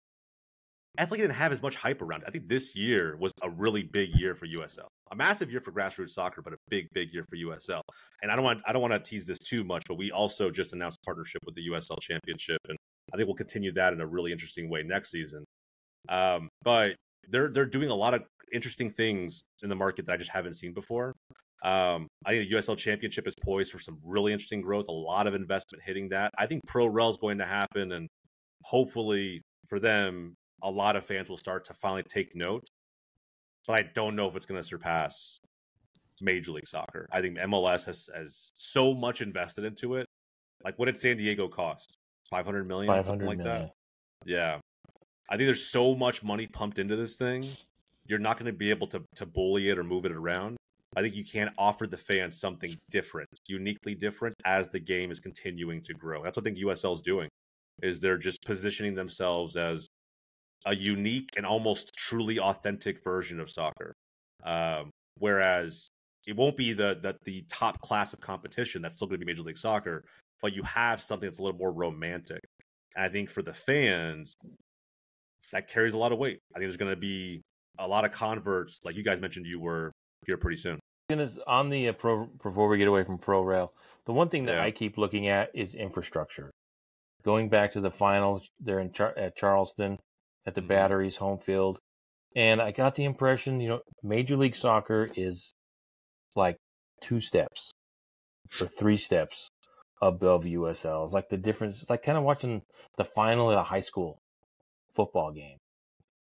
It 0.97 1.09
didn't 1.09 1.31
have 1.31 1.51
as 1.51 1.61
much 1.61 1.75
hype 1.75 2.01
around 2.01 2.21
it. 2.21 2.25
I 2.27 2.31
think 2.31 2.47
this 2.47 2.75
year 2.75 3.17
was 3.17 3.33
a 3.43 3.49
really 3.49 3.83
big 3.83 4.15
year 4.15 4.35
for 4.35 4.47
USL. 4.47 4.87
A 5.11 5.15
massive 5.15 5.51
year 5.51 5.61
for 5.61 5.71
grassroots 5.71 6.11
soccer, 6.11 6.41
but 6.41 6.53
a 6.53 6.57
big, 6.69 6.87
big 6.93 7.13
year 7.13 7.25
for 7.29 7.35
USL. 7.35 7.81
And 8.21 8.31
I 8.31 8.35
don't 8.35 8.43
want 8.43 8.61
I 8.65 8.73
don't 8.73 8.81
want 8.81 8.93
to 8.93 8.99
tease 8.99 9.25
this 9.25 9.39
too 9.39 9.63
much, 9.63 9.83
but 9.87 9.95
we 9.95 10.11
also 10.11 10.49
just 10.49 10.73
announced 10.73 11.03
partnership 11.03 11.41
with 11.45 11.55
the 11.55 11.67
USL 11.69 11.99
Championship, 12.01 12.59
and 12.67 12.77
I 13.13 13.17
think 13.17 13.27
we'll 13.27 13.35
continue 13.35 13.71
that 13.73 13.93
in 13.93 14.01
a 14.01 14.07
really 14.07 14.31
interesting 14.31 14.69
way 14.69 14.83
next 14.83 15.11
season. 15.11 15.45
Um, 16.09 16.49
but 16.63 16.95
they're 17.29 17.49
they're 17.49 17.65
doing 17.65 17.89
a 17.89 17.95
lot 17.95 18.13
of 18.13 18.23
interesting 18.51 18.91
things 18.91 19.43
in 19.63 19.69
the 19.69 19.75
market 19.75 20.05
that 20.05 20.13
I 20.13 20.17
just 20.17 20.31
haven't 20.31 20.55
seen 20.55 20.73
before. 20.73 21.13
Um, 21.63 22.07
I 22.25 22.31
think 22.31 22.49
the 22.49 22.55
USL 22.55 22.77
Championship 22.77 23.27
is 23.27 23.33
poised 23.43 23.71
for 23.71 23.79
some 23.79 23.97
really 24.03 24.33
interesting 24.33 24.61
growth. 24.61 24.85
A 24.87 24.91
lot 24.91 25.25
of 25.25 25.33
investment 25.33 25.83
hitting 25.83 26.09
that. 26.09 26.31
I 26.37 26.45
think 26.45 26.61
Pro 26.67 26.85
Rel 26.87 27.09
is 27.09 27.17
going 27.17 27.39
to 27.39 27.45
happen, 27.45 27.91
and 27.91 28.07
hopefully 28.63 29.41
for 29.67 29.79
them, 29.79 30.35
a 30.65 30.71
lot 30.71 30.95
of 30.95 31.05
fans 31.05 31.29
will 31.29 31.37
start 31.37 31.63
to 31.65 31.73
finally 31.73 32.03
take 32.03 32.35
note. 32.35 32.67
But 33.67 33.73
I 33.73 33.89
don't 33.93 34.15
know 34.15 34.27
if 34.27 34.35
it's 34.35 34.45
going 34.45 34.59
to 34.59 34.67
surpass 34.67 35.39
Major 36.21 36.51
League 36.51 36.67
Soccer. 36.67 37.07
I 37.11 37.21
think 37.21 37.37
MLS 37.37 37.85
has 37.85 38.09
has 38.15 38.51
so 38.57 38.93
much 38.93 39.21
invested 39.21 39.63
into 39.63 39.95
it. 39.95 40.07
Like, 40.63 40.77
what 40.77 40.85
did 40.85 40.97
San 40.97 41.17
Diego 41.17 41.47
cost? 41.47 41.97
Five 42.29 42.45
hundred 42.45 42.67
million, 42.67 42.91
Five 42.91 43.05
something 43.05 43.27
like 43.27 43.37
million. 43.37 43.63
that. 43.63 43.71
Yeah, 44.25 44.59
I 45.29 45.37
think 45.37 45.47
there's 45.47 45.67
so 45.67 45.95
much 45.95 46.23
money 46.23 46.47
pumped 46.47 46.79
into 46.79 46.95
this 46.95 47.15
thing. 47.15 47.47
You're 48.07 48.19
not 48.19 48.37
going 48.37 48.51
to 48.51 48.57
be 48.57 48.71
able 48.71 48.87
to 48.87 49.03
to 49.15 49.25
bully 49.25 49.69
it 49.69 49.77
or 49.77 49.83
move 49.83 50.05
it 50.05 50.11
around. 50.11 50.57
I 50.97 51.01
think 51.01 51.15
you 51.15 51.25
can 51.25 51.51
offer 51.57 51.85
the 51.85 51.97
fans 51.97 52.39
something 52.39 52.75
different, 52.89 53.29
uniquely 53.47 53.93
different, 53.93 54.35
as 54.45 54.69
the 54.69 54.79
game 54.79 55.11
is 55.11 55.19
continuing 55.19 55.81
to 55.83 55.93
grow. 55.93 56.23
That's 56.23 56.37
what 56.37 56.43
I 56.43 56.49
think 56.49 56.59
USL 56.59 56.93
is 56.93 57.01
doing. 57.01 57.29
Is 57.83 57.99
they're 57.99 58.17
just 58.17 58.41
positioning 58.45 58.95
themselves 58.95 59.57
as 59.57 59.89
a 60.65 60.75
unique 60.75 61.29
and 61.37 61.45
almost 61.45 61.93
truly 61.95 62.39
authentic 62.39 63.03
version 63.03 63.39
of 63.39 63.49
soccer. 63.49 63.93
Um, 64.43 64.89
whereas 65.17 65.87
it 66.27 66.35
won't 66.35 66.57
be 66.57 66.73
the, 66.73 66.97
the 67.01 67.15
the 67.23 67.43
top 67.49 67.79
class 67.81 68.13
of 68.13 68.21
competition. 68.21 68.81
That's 68.81 68.95
still 68.95 69.07
going 69.07 69.19
to 69.19 69.25
be 69.25 69.31
Major 69.31 69.43
League 69.43 69.57
Soccer, 69.57 70.03
but 70.41 70.53
you 70.55 70.63
have 70.63 71.01
something 71.01 71.27
that's 71.27 71.39
a 71.39 71.43
little 71.43 71.57
more 71.59 71.71
romantic. 71.71 72.39
And 72.95 73.05
I 73.05 73.09
think 73.09 73.29
for 73.29 73.41
the 73.41 73.53
fans, 73.53 74.35
that 75.51 75.67
carries 75.67 75.93
a 75.93 75.97
lot 75.97 76.11
of 76.11 76.17
weight. 76.17 76.39
I 76.53 76.59
think 76.59 76.65
there's 76.67 76.77
going 76.77 76.91
to 76.93 76.99
be 76.99 77.41
a 77.77 77.87
lot 77.87 78.05
of 78.05 78.11
converts, 78.11 78.79
like 78.85 78.95
you 78.95 79.03
guys 79.03 79.19
mentioned, 79.21 79.45
you 79.45 79.59
were 79.59 79.91
here 80.25 80.37
pretty 80.37 80.57
soon. 80.57 80.79
On 81.45 81.69
the 81.69 81.89
uh, 81.89 81.93
pro 81.93 82.25
before 82.43 82.67
we 82.67 82.79
get 82.79 82.87
away 82.87 83.03
from 83.03 83.19
pro 83.19 83.41
rail 83.43 83.71
the 84.05 84.13
one 84.13 84.27
thing 84.29 84.45
that 84.45 84.55
Yeah. 84.55 84.63
i 84.63 84.71
keep 84.71 84.97
looking 84.97 85.27
at 85.27 85.51
is 85.53 85.75
infrastructure 85.75 86.49
going 87.21 87.47
back 87.47 87.71
to 87.73 87.79
the 87.79 87.91
finals 87.91 88.47
they're 88.59 88.79
in 88.79 88.91
Char- 88.91 89.15
at 89.15 89.35
charleston 89.35 89.99
at 90.45 90.55
the 90.55 90.61
Mhm. 90.61 90.67
batteries 90.67 91.17
home 91.17 91.39
field 91.39 91.79
and 92.35 92.61
i 92.61 92.71
got 92.71 92.95
the 92.95 93.03
impression 93.05 93.59
you 93.59 93.69
know 93.69 93.79
major 94.03 94.35
league 94.37 94.55
soccer 94.55 95.09
is 95.15 95.53
like 96.35 96.57
two 97.01 97.19
steps 97.21 97.71
or 98.61 98.67
three 98.67 98.97
steps 98.97 99.49
above 100.01 100.43
usl 100.43 101.03
it's 101.03 101.13
like 101.13 101.29
the 101.29 101.37
difference 101.37 101.81
it's 101.81 101.89
like 101.89 102.03
kind 102.03 102.17
of 102.17 102.23
watching 102.23 102.61
the 102.97 103.05
final 103.05 103.51
at 103.51 103.57
a 103.57 103.63
high 103.63 103.79
school 103.79 104.17
football 104.93 105.31
game 105.31 105.57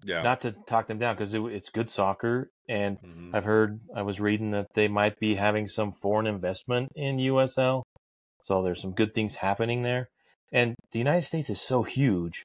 Yeah. 0.03 0.21
not 0.21 0.41
to 0.41 0.51
talk 0.67 0.87
them 0.87 0.99
down 0.99 1.15
because 1.15 1.33
it, 1.33 1.41
it's 1.45 1.69
good 1.69 1.89
soccer 1.89 2.49
and 2.67 2.97
Mhm. 3.01 3.35
I've 3.35 3.43
heard, 3.45 3.81
I 3.93 4.03
was 4.03 4.19
reading 4.21 4.51
that 4.51 4.67
they 4.73 4.87
might 4.87 5.17
be 5.19 5.35
having 5.35 5.67
some 5.67 5.91
foreign 5.91 6.27
investment 6.27 6.91
in 6.95 7.17
USL. 7.19 7.83
So 8.41 8.61
there's 8.61 8.81
some 8.81 8.93
good 8.93 9.13
things 9.13 9.35
happening 9.37 9.81
there. 9.83 10.07
And 10.51 10.75
the 10.91 10.99
United 10.99 11.23
States 11.23 11.49
is 11.49 11.59
so 11.59 11.83
huge 11.83 12.43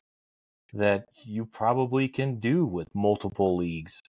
that 0.73 1.07
you 1.25 1.47
probably 1.47 2.09
can 2.09 2.41
do 2.41 2.65
with 2.65 2.89
multiple 2.95 3.57
leagues 3.57 4.01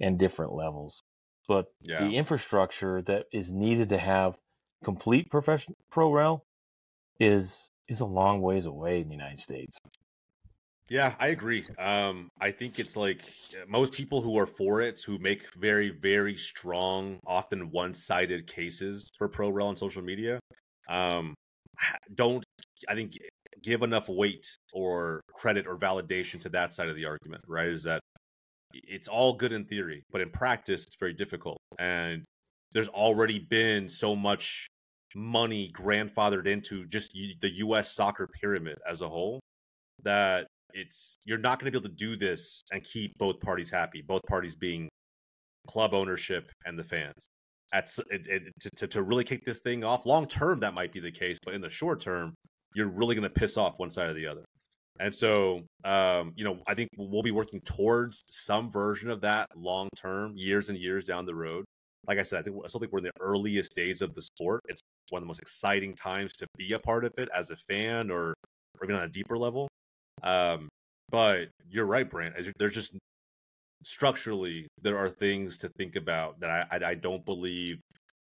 and 0.00 0.18
different 0.18 0.52
levels. 0.52 1.02
But 1.46 1.66
Yeah. 1.82 1.98
the 2.00 2.16
infrastructure 2.16 3.02
that 3.02 3.26
is 3.32 3.50
needed 3.52 3.88
to 3.90 3.98
have 3.98 4.36
complete 4.84 5.30
professional 5.30 5.76
pro 5.90 6.12
rel 6.12 6.44
is 7.20 7.70
is 7.88 8.00
a 8.00 8.04
long 8.06 8.42
ways 8.42 8.66
away 8.66 9.00
in 9.00 9.08
the 9.08 9.14
United 9.14 9.38
States. 9.38 9.78
Yeah, 10.88 11.14
I 11.18 11.28
agree. 11.28 11.66
Um, 11.78 12.30
I 12.40 12.50
think 12.50 12.78
it's 12.78 12.96
like 12.96 13.22
uh, 13.52 13.64
most 13.68 13.92
people 13.92 14.22
who 14.22 14.38
are 14.38 14.46
for 14.46 14.80
it, 14.80 15.00
who 15.02 15.18
make 15.18 15.42
very, 15.54 15.90
very 15.90 16.34
strong, 16.36 17.18
often 17.26 17.70
one-sided 17.70 18.46
cases 18.46 19.10
for 19.18 19.28
pro 19.28 19.50
rel 19.50 19.68
on 19.68 19.76
social 19.76 20.02
media, 20.02 20.40
um, 20.88 21.34
don't 22.14 22.44
I 22.88 22.94
think 22.94 23.18
give 23.68 23.82
enough 23.82 24.08
weight 24.08 24.46
or 24.72 25.20
credit 25.34 25.66
or 25.66 25.76
validation 25.76 26.40
to 26.40 26.48
that 26.48 26.72
side 26.72 26.88
of 26.88 26.96
the 26.96 27.04
argument. 27.04 27.42
Right? 27.46 27.68
Is 27.68 27.82
that 27.84 28.00
it's 28.72 29.08
all 29.08 29.34
good 29.34 29.52
in 29.52 29.64
theory, 29.64 30.02
but 30.10 30.20
in 30.20 30.30
practice, 30.30 30.84
it's 30.84 30.96
very 30.96 31.14
difficult. 31.14 31.58
And 31.78 32.24
there's 32.72 32.88
already 32.88 33.38
been 33.38 33.88
so 33.88 34.16
much 34.16 34.66
money 35.14 35.70
grandfathered 35.74 36.46
into 36.46 36.86
just 36.86 37.12
the 37.12 37.50
U.S. 37.56 37.94
soccer 37.94 38.28
pyramid 38.40 38.78
as 38.88 39.00
a 39.00 39.08
whole 39.08 39.40
that 40.02 40.46
it's 40.74 41.16
you're 41.24 41.38
not 41.38 41.58
going 41.58 41.72
to 41.72 41.78
be 41.78 41.82
able 41.82 41.88
to 41.88 42.04
do 42.04 42.16
this 42.16 42.62
and 42.72 42.82
keep 42.84 43.12
both 43.18 43.40
parties 43.40 43.70
happy. 43.70 44.02
Both 44.02 44.22
parties 44.28 44.54
being 44.54 44.88
club 45.66 45.94
ownership 45.94 46.50
and 46.66 46.78
the 46.78 46.84
fans. 46.84 47.28
That's 47.72 47.98
it, 48.10 48.26
it, 48.26 48.42
to 48.76 48.86
to 48.86 49.02
really 49.02 49.24
kick 49.24 49.44
this 49.44 49.60
thing 49.60 49.84
off. 49.84 50.06
Long 50.06 50.26
term, 50.26 50.60
that 50.60 50.74
might 50.74 50.92
be 50.92 51.00
the 51.00 51.10
case, 51.10 51.38
but 51.44 51.54
in 51.54 51.60
the 51.60 51.68
short 51.68 52.00
term, 52.00 52.34
you're 52.74 52.88
really 52.88 53.14
going 53.14 53.22
to 53.28 53.30
piss 53.30 53.56
off 53.56 53.78
one 53.78 53.90
side 53.90 54.08
or 54.10 54.14
the 54.14 54.26
other. 54.26 54.44
And 55.00 55.14
so, 55.14 55.62
um, 55.84 56.32
you 56.36 56.44
know, 56.44 56.60
I 56.66 56.74
think 56.74 56.90
we'll 56.96 57.22
be 57.22 57.30
working 57.30 57.60
towards 57.60 58.22
some 58.30 58.70
version 58.70 59.10
of 59.10 59.20
that 59.20 59.46
long 59.56 59.88
term, 59.96 60.32
years 60.36 60.68
and 60.68 60.78
years 60.78 61.04
down 61.04 61.24
the 61.24 61.34
road. 61.34 61.64
Like 62.06 62.18
I 62.18 62.22
said, 62.22 62.38
I 62.40 62.42
think 62.42 62.56
I 62.64 62.68
still 62.68 62.80
think 62.80 62.92
we're 62.92 62.98
in 62.98 63.04
the 63.04 63.12
earliest 63.20 63.74
days 63.76 64.02
of 64.02 64.14
the 64.14 64.22
sport. 64.22 64.62
It's 64.68 64.80
one 65.10 65.18
of 65.20 65.24
the 65.24 65.28
most 65.28 65.40
exciting 65.40 65.94
times 65.94 66.32
to 66.38 66.46
be 66.56 66.72
a 66.72 66.78
part 66.78 67.04
of 67.04 67.12
it 67.18 67.28
as 67.34 67.50
a 67.50 67.56
fan, 67.56 68.10
or, 68.10 68.30
or 68.80 68.84
even 68.84 68.96
on 68.96 69.02
a 69.04 69.08
deeper 69.08 69.38
level. 69.38 69.68
Um, 70.22 70.68
but 71.10 71.48
you're 71.70 71.86
right, 71.86 72.08
you- 72.12 72.52
There's 72.58 72.74
just 72.74 72.96
structurally 73.84 74.66
there 74.82 74.98
are 74.98 75.08
things 75.08 75.56
to 75.58 75.68
think 75.78 75.96
about 75.96 76.40
that 76.40 76.50
I, 76.50 76.66
I 76.76 76.90
I 76.90 76.94
don't 76.94 77.24
believe 77.24 77.80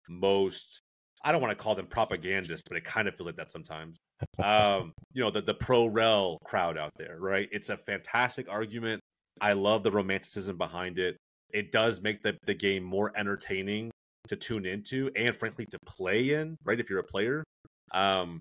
most. 0.08 0.80
I 1.24 1.32
don't 1.32 1.40
want 1.42 1.56
to 1.56 1.62
call 1.62 1.74
them 1.74 1.86
propagandists, 1.86 2.68
but 2.68 2.76
it 2.76 2.84
kind 2.84 3.08
of 3.08 3.14
feels 3.16 3.26
like 3.26 3.36
that 3.36 3.52
sometimes. 3.52 3.98
Um, 4.42 4.92
you 5.12 5.22
know, 5.22 5.30
the 5.30 5.42
the 5.42 5.54
pro 5.54 5.86
rel 5.86 6.38
crowd 6.44 6.78
out 6.78 6.92
there, 6.96 7.16
right? 7.20 7.48
It's 7.52 7.68
a 7.70 7.76
fantastic 7.76 8.48
argument. 8.50 9.00
I 9.40 9.52
love 9.52 9.82
the 9.82 9.90
romanticism 9.92 10.56
behind 10.58 10.98
it. 10.98 11.16
It 11.52 11.72
does 11.72 12.00
make 12.02 12.22
the, 12.22 12.36
the 12.46 12.54
game 12.54 12.82
more 12.82 13.12
entertaining 13.16 13.90
to 14.28 14.36
tune 14.36 14.66
into 14.66 15.10
and 15.16 15.34
frankly 15.34 15.64
to 15.70 15.78
play 15.86 16.32
in, 16.34 16.56
right? 16.64 16.78
If 16.78 16.90
you're 16.90 16.98
a 16.98 17.04
player. 17.04 17.44
Um, 17.92 18.40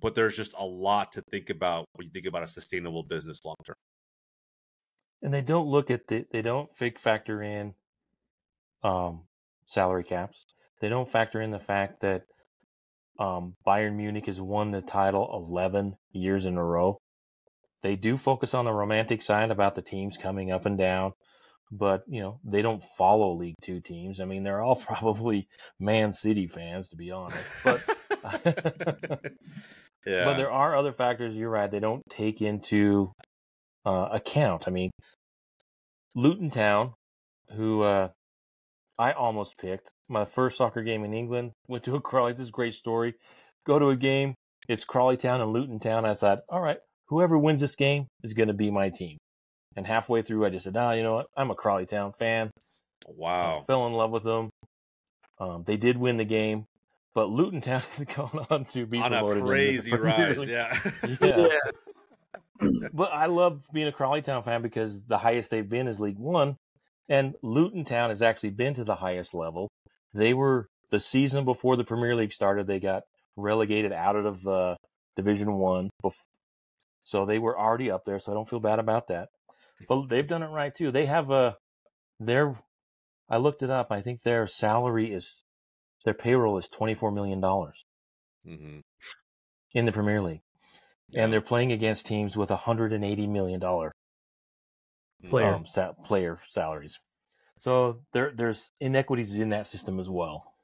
but 0.00 0.14
there's 0.14 0.36
just 0.36 0.54
a 0.58 0.64
lot 0.64 1.12
to 1.12 1.22
think 1.30 1.50
about 1.50 1.86
when 1.94 2.06
you 2.06 2.12
think 2.12 2.26
about 2.26 2.42
a 2.42 2.48
sustainable 2.48 3.02
business 3.02 3.44
long 3.44 3.56
term. 3.64 3.76
and 5.22 5.32
they 5.32 5.40
don't 5.42 5.66
look 5.68 5.90
at 5.90 6.06
the 6.08 6.24
they 6.30 6.42
don't 6.42 6.74
fake 6.76 6.98
factor 6.98 7.42
in 7.42 7.74
um 8.82 9.22
salary 9.66 10.04
caps 10.04 10.44
they 10.80 10.88
don't 10.88 11.10
factor 11.10 11.40
in 11.40 11.50
the 11.50 11.58
fact 11.60 12.00
that 12.02 12.22
Um, 13.18 13.54
Bayern 13.66 13.96
Munich 13.96 14.26
has 14.26 14.40
won 14.42 14.72
the 14.72 14.82
title 14.82 15.30
11 15.32 15.96
years 16.12 16.44
in 16.44 16.58
a 16.58 16.62
row. 16.64 16.98
They 17.82 17.96
do 17.96 18.18
focus 18.18 18.52
on 18.52 18.66
the 18.66 18.72
romantic 18.72 19.22
side 19.22 19.50
about 19.50 19.74
the 19.74 19.80
teams 19.82 20.18
coming 20.18 20.50
up 20.50 20.66
and 20.66 20.76
down, 20.76 21.12
but 21.72 22.02
you 22.08 22.20
know 22.20 22.40
they 22.44 22.60
don't 22.62 22.82
follow 22.98 23.32
League 23.34 23.54
Two 23.62 23.80
teams. 23.80 24.20
I 24.20 24.24
mean, 24.26 24.42
they're 24.44 24.60
all 24.62 24.76
probably 24.90 25.46
Man 25.80 26.12
City 26.12 26.46
fans, 26.46 26.88
to 26.90 26.96
be 26.96 27.10
honest. 27.10 27.42
But 27.64 27.80
yeah, 30.06 30.24
but 30.24 30.36
there 30.36 30.50
are 30.50 30.76
other 30.76 30.92
factors. 30.92 31.34
You're 31.34 31.50
right; 31.50 31.70
they 31.70 31.80
don't 31.80 32.02
take 32.10 32.42
into 32.42 33.12
uh, 33.86 34.08
account. 34.12 34.64
I 34.66 34.70
mean, 34.70 34.90
Luton 36.14 36.50
Town, 36.50 36.92
who 37.54 37.82
uh, 37.82 38.08
I 38.98 39.12
almost 39.12 39.56
picked 39.58 39.92
my 40.08 40.24
first 40.24 40.58
soccer 40.58 40.82
game 40.82 41.04
in 41.04 41.12
England. 41.14 41.52
Went 41.68 41.84
to 41.84 41.94
a 41.94 42.00
Crawley. 42.00 42.32
This 42.32 42.42
is 42.42 42.48
a 42.48 42.52
great 42.52 42.74
story. 42.74 43.14
Go 43.66 43.78
to 43.78 43.88
a 43.90 43.96
game. 43.96 44.34
It's 44.68 44.84
Crawley 44.84 45.16
Town 45.16 45.40
and 45.40 45.52
Luton 45.52 45.78
Town. 45.78 46.04
I 46.04 46.14
thought, 46.14 46.40
all 46.48 46.60
right, 46.60 46.78
whoever 47.08 47.38
wins 47.38 47.60
this 47.60 47.74
game 47.76 48.06
is 48.22 48.32
going 48.32 48.48
to 48.48 48.54
be 48.54 48.70
my 48.70 48.90
team. 48.90 49.18
And 49.76 49.86
halfway 49.86 50.22
through, 50.22 50.44
I 50.46 50.50
just 50.50 50.64
said, 50.64 50.76
"Ah, 50.76 50.92
you 50.92 51.02
know 51.02 51.14
what? 51.14 51.26
I'm 51.36 51.50
a 51.50 51.54
Crawley 51.54 51.86
Town 51.86 52.12
fan." 52.18 52.50
wow, 53.08 53.60
I 53.62 53.64
fell 53.66 53.86
in 53.86 53.92
love 53.92 54.10
with 54.10 54.24
them. 54.24 54.50
Um, 55.38 55.64
they 55.66 55.76
did 55.76 55.98
win 55.98 56.16
the 56.16 56.24
game, 56.24 56.64
but 57.14 57.28
Luton 57.28 57.60
Town 57.60 57.82
is 57.94 58.04
going 58.04 58.46
on 58.50 58.64
to 58.66 58.86
be 58.86 58.98
on 58.98 59.12
a 59.12 59.18
promoted 59.18 59.38
in 59.38 59.44
the 59.44 59.50
crazy 59.50 59.90
Premier 59.96 60.28
rise. 60.28 60.38
League. 60.38 60.48
Yeah, 60.48 60.80
Yeah. 61.20 61.48
but 62.94 63.12
I 63.12 63.26
love 63.26 63.60
being 63.72 63.86
a 63.86 63.92
Crawley 63.92 64.22
Town 64.22 64.42
fan 64.42 64.62
because 64.62 65.02
the 65.02 65.18
highest 65.18 65.50
they've 65.50 65.68
been 65.68 65.88
is 65.88 66.00
League 66.00 66.18
One, 66.18 66.56
and 67.08 67.34
Luton 67.42 67.84
Town 67.84 68.08
has 68.08 68.22
actually 68.22 68.50
been 68.50 68.72
to 68.74 68.84
the 68.84 68.96
highest 68.96 69.34
level. 69.34 69.68
They 70.16 70.34
were 70.34 70.66
the 70.90 70.98
season 71.00 71.44
before 71.44 71.76
the 71.76 71.84
Premier 71.84 72.14
League 72.16 72.32
started. 72.32 72.66
They 72.66 72.80
got 72.80 73.02
relegated 73.36 73.92
out 73.92 74.16
of 74.16 74.46
uh, 74.46 74.76
Division 75.16 75.52
One, 75.54 75.90
so 77.04 77.26
they 77.26 77.38
were 77.38 77.58
already 77.58 77.90
up 77.90 78.04
there. 78.06 78.18
So 78.18 78.32
I 78.32 78.34
don't 78.34 78.48
feel 78.48 78.60
bad 78.60 78.78
about 78.78 79.08
that. 79.08 79.28
But 79.88 80.06
they've 80.08 80.26
done 80.28 80.42
it 80.42 80.50
right 80.50 80.74
too. 80.74 80.90
They 80.90 81.06
have 81.06 81.30
a 81.30 81.56
their. 82.18 82.58
I 83.28 83.36
looked 83.38 83.62
it 83.62 83.70
up. 83.70 83.88
I 83.90 84.00
think 84.00 84.22
their 84.22 84.46
salary 84.46 85.12
is 85.12 85.42
their 86.04 86.14
payroll 86.14 86.56
is 86.58 86.68
twenty 86.68 86.94
four 86.94 87.10
million 87.12 87.40
dollars 87.40 87.84
hmm 88.44 88.78
in 89.74 89.84
the 89.84 89.92
Premier 89.92 90.22
League, 90.22 90.40
and 91.14 91.30
they're 91.32 91.40
playing 91.42 91.72
against 91.72 92.06
teams 92.06 92.36
with 92.36 92.48
hundred 92.48 92.92
and 92.92 93.04
eighty 93.04 93.26
million 93.26 93.60
dollar 93.60 93.92
Player. 95.28 95.54
um, 95.56 95.66
sa- 95.66 95.92
player 95.92 96.38
salaries. 96.50 96.98
So 97.58 98.00
there 98.12 98.32
there's 98.34 98.72
inequities 98.80 99.34
in 99.34 99.48
that 99.50 99.66
system 99.66 99.98
as 99.98 100.10
well. 100.10 100.54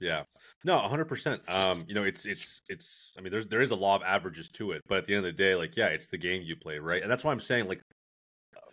Yeah. 0.00 0.24
No, 0.64 0.80
100%. 0.80 1.48
Um, 1.48 1.84
you 1.86 1.94
know, 1.94 2.02
it's 2.02 2.26
it's 2.26 2.60
it's 2.68 3.12
I 3.16 3.20
mean 3.20 3.30
there's 3.30 3.46
there 3.46 3.60
is 3.60 3.70
a 3.70 3.76
law 3.76 3.94
of 3.94 4.02
averages 4.02 4.48
to 4.50 4.72
it, 4.72 4.82
but 4.88 4.98
at 4.98 5.06
the 5.06 5.14
end 5.14 5.24
of 5.24 5.32
the 5.32 5.42
day 5.42 5.54
like 5.54 5.76
yeah, 5.76 5.86
it's 5.88 6.08
the 6.08 6.18
game 6.18 6.42
you 6.42 6.56
play, 6.56 6.78
right? 6.78 7.02
And 7.02 7.10
that's 7.10 7.22
why 7.22 7.30
I'm 7.30 7.40
saying 7.40 7.68
like 7.68 7.80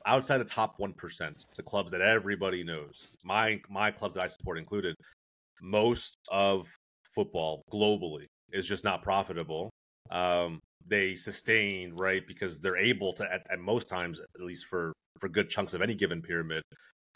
outside 0.05 0.39
the 0.39 0.45
top 0.45 0.79
1%, 0.79 1.55
the 1.55 1.63
clubs 1.63 1.91
that 1.91 2.01
everybody 2.01 2.63
knows. 2.63 3.15
My 3.23 3.61
my 3.69 3.91
clubs 3.91 4.15
that 4.15 4.23
I 4.23 4.27
support 4.27 4.57
included, 4.57 4.95
most 5.61 6.17
of 6.31 6.67
football 7.13 7.61
globally 7.71 8.25
is 8.51 8.67
just 8.67 8.83
not 8.83 9.03
profitable. 9.03 9.69
Um 10.09 10.59
they 10.87 11.13
sustain, 11.13 11.93
right? 11.93 12.25
Because 12.25 12.59
they're 12.59 12.77
able 12.77 13.13
to 13.13 13.31
at, 13.31 13.45
at 13.51 13.59
most 13.59 13.87
times 13.87 14.19
at 14.19 14.41
least 14.41 14.65
for 14.65 14.93
for 15.19 15.29
good 15.29 15.49
chunks 15.49 15.75
of 15.75 15.83
any 15.83 15.93
given 15.93 16.23
pyramid 16.23 16.63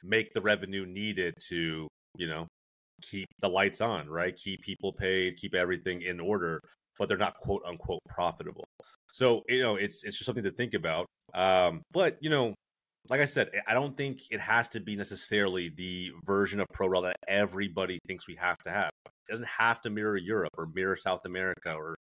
make 0.03 0.33
the 0.33 0.41
revenue 0.41 0.85
needed 0.85 1.33
to, 1.49 1.87
you 2.17 2.27
know, 2.27 2.47
keep 3.01 3.27
the 3.39 3.49
lights 3.49 3.81
on, 3.81 4.09
right? 4.09 4.35
Keep 4.35 4.61
people 4.61 4.93
paid, 4.93 5.37
keep 5.37 5.55
everything 5.55 6.01
in 6.01 6.19
order, 6.19 6.61
but 6.99 7.07
they're 7.07 7.17
not 7.17 7.35
quote 7.37 7.63
unquote 7.65 8.01
profitable. 8.09 8.65
So, 9.11 9.43
you 9.47 9.61
know, 9.61 9.75
it's 9.75 10.03
it's 10.03 10.17
just 10.17 10.25
something 10.25 10.43
to 10.43 10.51
think 10.51 10.73
about. 10.73 11.05
Um, 11.33 11.81
but 11.91 12.17
you 12.21 12.29
know, 12.29 12.53
like 13.09 13.21
I 13.21 13.25
said, 13.25 13.49
I 13.67 13.73
don't 13.73 13.97
think 13.97 14.21
it 14.31 14.39
has 14.39 14.69
to 14.69 14.79
be 14.79 14.95
necessarily 14.95 15.69
the 15.69 16.11
version 16.25 16.59
of 16.59 16.67
pro 16.73 17.01
that 17.01 17.17
everybody 17.27 17.99
thinks 18.07 18.27
we 18.27 18.35
have 18.35 18.57
to 18.59 18.71
have. 18.71 18.91
It 19.05 19.31
doesn't 19.31 19.47
have 19.47 19.81
to 19.81 19.89
mirror 19.89 20.17
Europe 20.17 20.51
or 20.57 20.67
mirror 20.73 20.95
South 20.95 21.25
America 21.25 21.73
or 21.73 21.95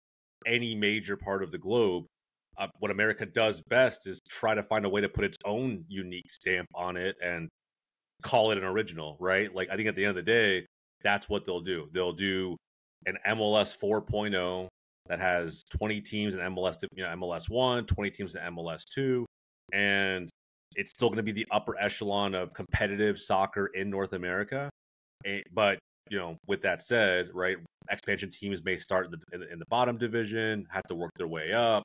any 0.45 0.75
major 0.75 1.17
part 1.17 1.43
of 1.43 1.51
the 1.51 1.57
globe. 1.57 2.05
Uh, 2.57 2.67
what 2.79 2.91
America 2.91 3.25
does 3.25 3.61
best 3.69 4.07
is 4.07 4.19
try 4.29 4.53
to 4.53 4.61
find 4.63 4.85
a 4.85 4.89
way 4.89 5.01
to 5.01 5.09
put 5.09 5.25
its 5.25 5.37
own 5.45 5.83
unique 5.87 6.29
stamp 6.29 6.67
on 6.75 6.97
it 6.97 7.15
and 7.23 7.49
call 8.21 8.51
it 8.51 8.57
an 8.57 8.63
original, 8.63 9.17
right? 9.19 9.53
Like 9.53 9.69
I 9.71 9.75
think 9.75 9.87
at 9.87 9.95
the 9.95 10.03
end 10.05 10.11
of 10.11 10.15
the 10.15 10.31
day, 10.31 10.65
that's 11.03 11.29
what 11.29 11.45
they'll 11.45 11.61
do. 11.61 11.89
They'll 11.93 12.13
do 12.13 12.55
an 13.05 13.17
MLS 13.27 13.77
4.0 13.77 14.67
that 15.07 15.19
has 15.19 15.63
20 15.71 16.01
teams 16.01 16.33
in 16.33 16.39
MLS, 16.39 16.77
you 16.95 17.03
know, 17.03 17.09
MLS 17.15 17.49
1, 17.49 17.85
20 17.85 18.11
teams 18.11 18.35
in 18.35 18.41
MLS 18.53 18.83
2, 18.93 19.25
and 19.73 20.29
it's 20.75 20.91
still 20.91 21.09
going 21.09 21.17
to 21.17 21.23
be 21.23 21.31
the 21.31 21.47
upper 21.51 21.75
echelon 21.79 22.35
of 22.35 22.53
competitive 22.53 23.19
soccer 23.19 23.67
in 23.67 23.89
North 23.89 24.13
America. 24.13 24.69
Eh, 25.25 25.41
But, 25.53 25.79
you 26.09 26.17
know, 26.17 26.37
with 26.47 26.61
that 26.61 26.81
said, 26.81 27.29
right, 27.33 27.57
expansion 27.89 28.29
teams 28.29 28.63
may 28.63 28.77
start 28.77 29.07
in 29.07 29.11
the, 29.11 29.17
in 29.33 29.39
the, 29.41 29.53
in 29.53 29.59
the 29.59 29.65
bottom 29.69 29.97
division, 29.97 30.65
have 30.69 30.83
to 30.83 30.95
work 30.95 31.11
their 31.17 31.27
way 31.27 31.51
up. 31.51 31.83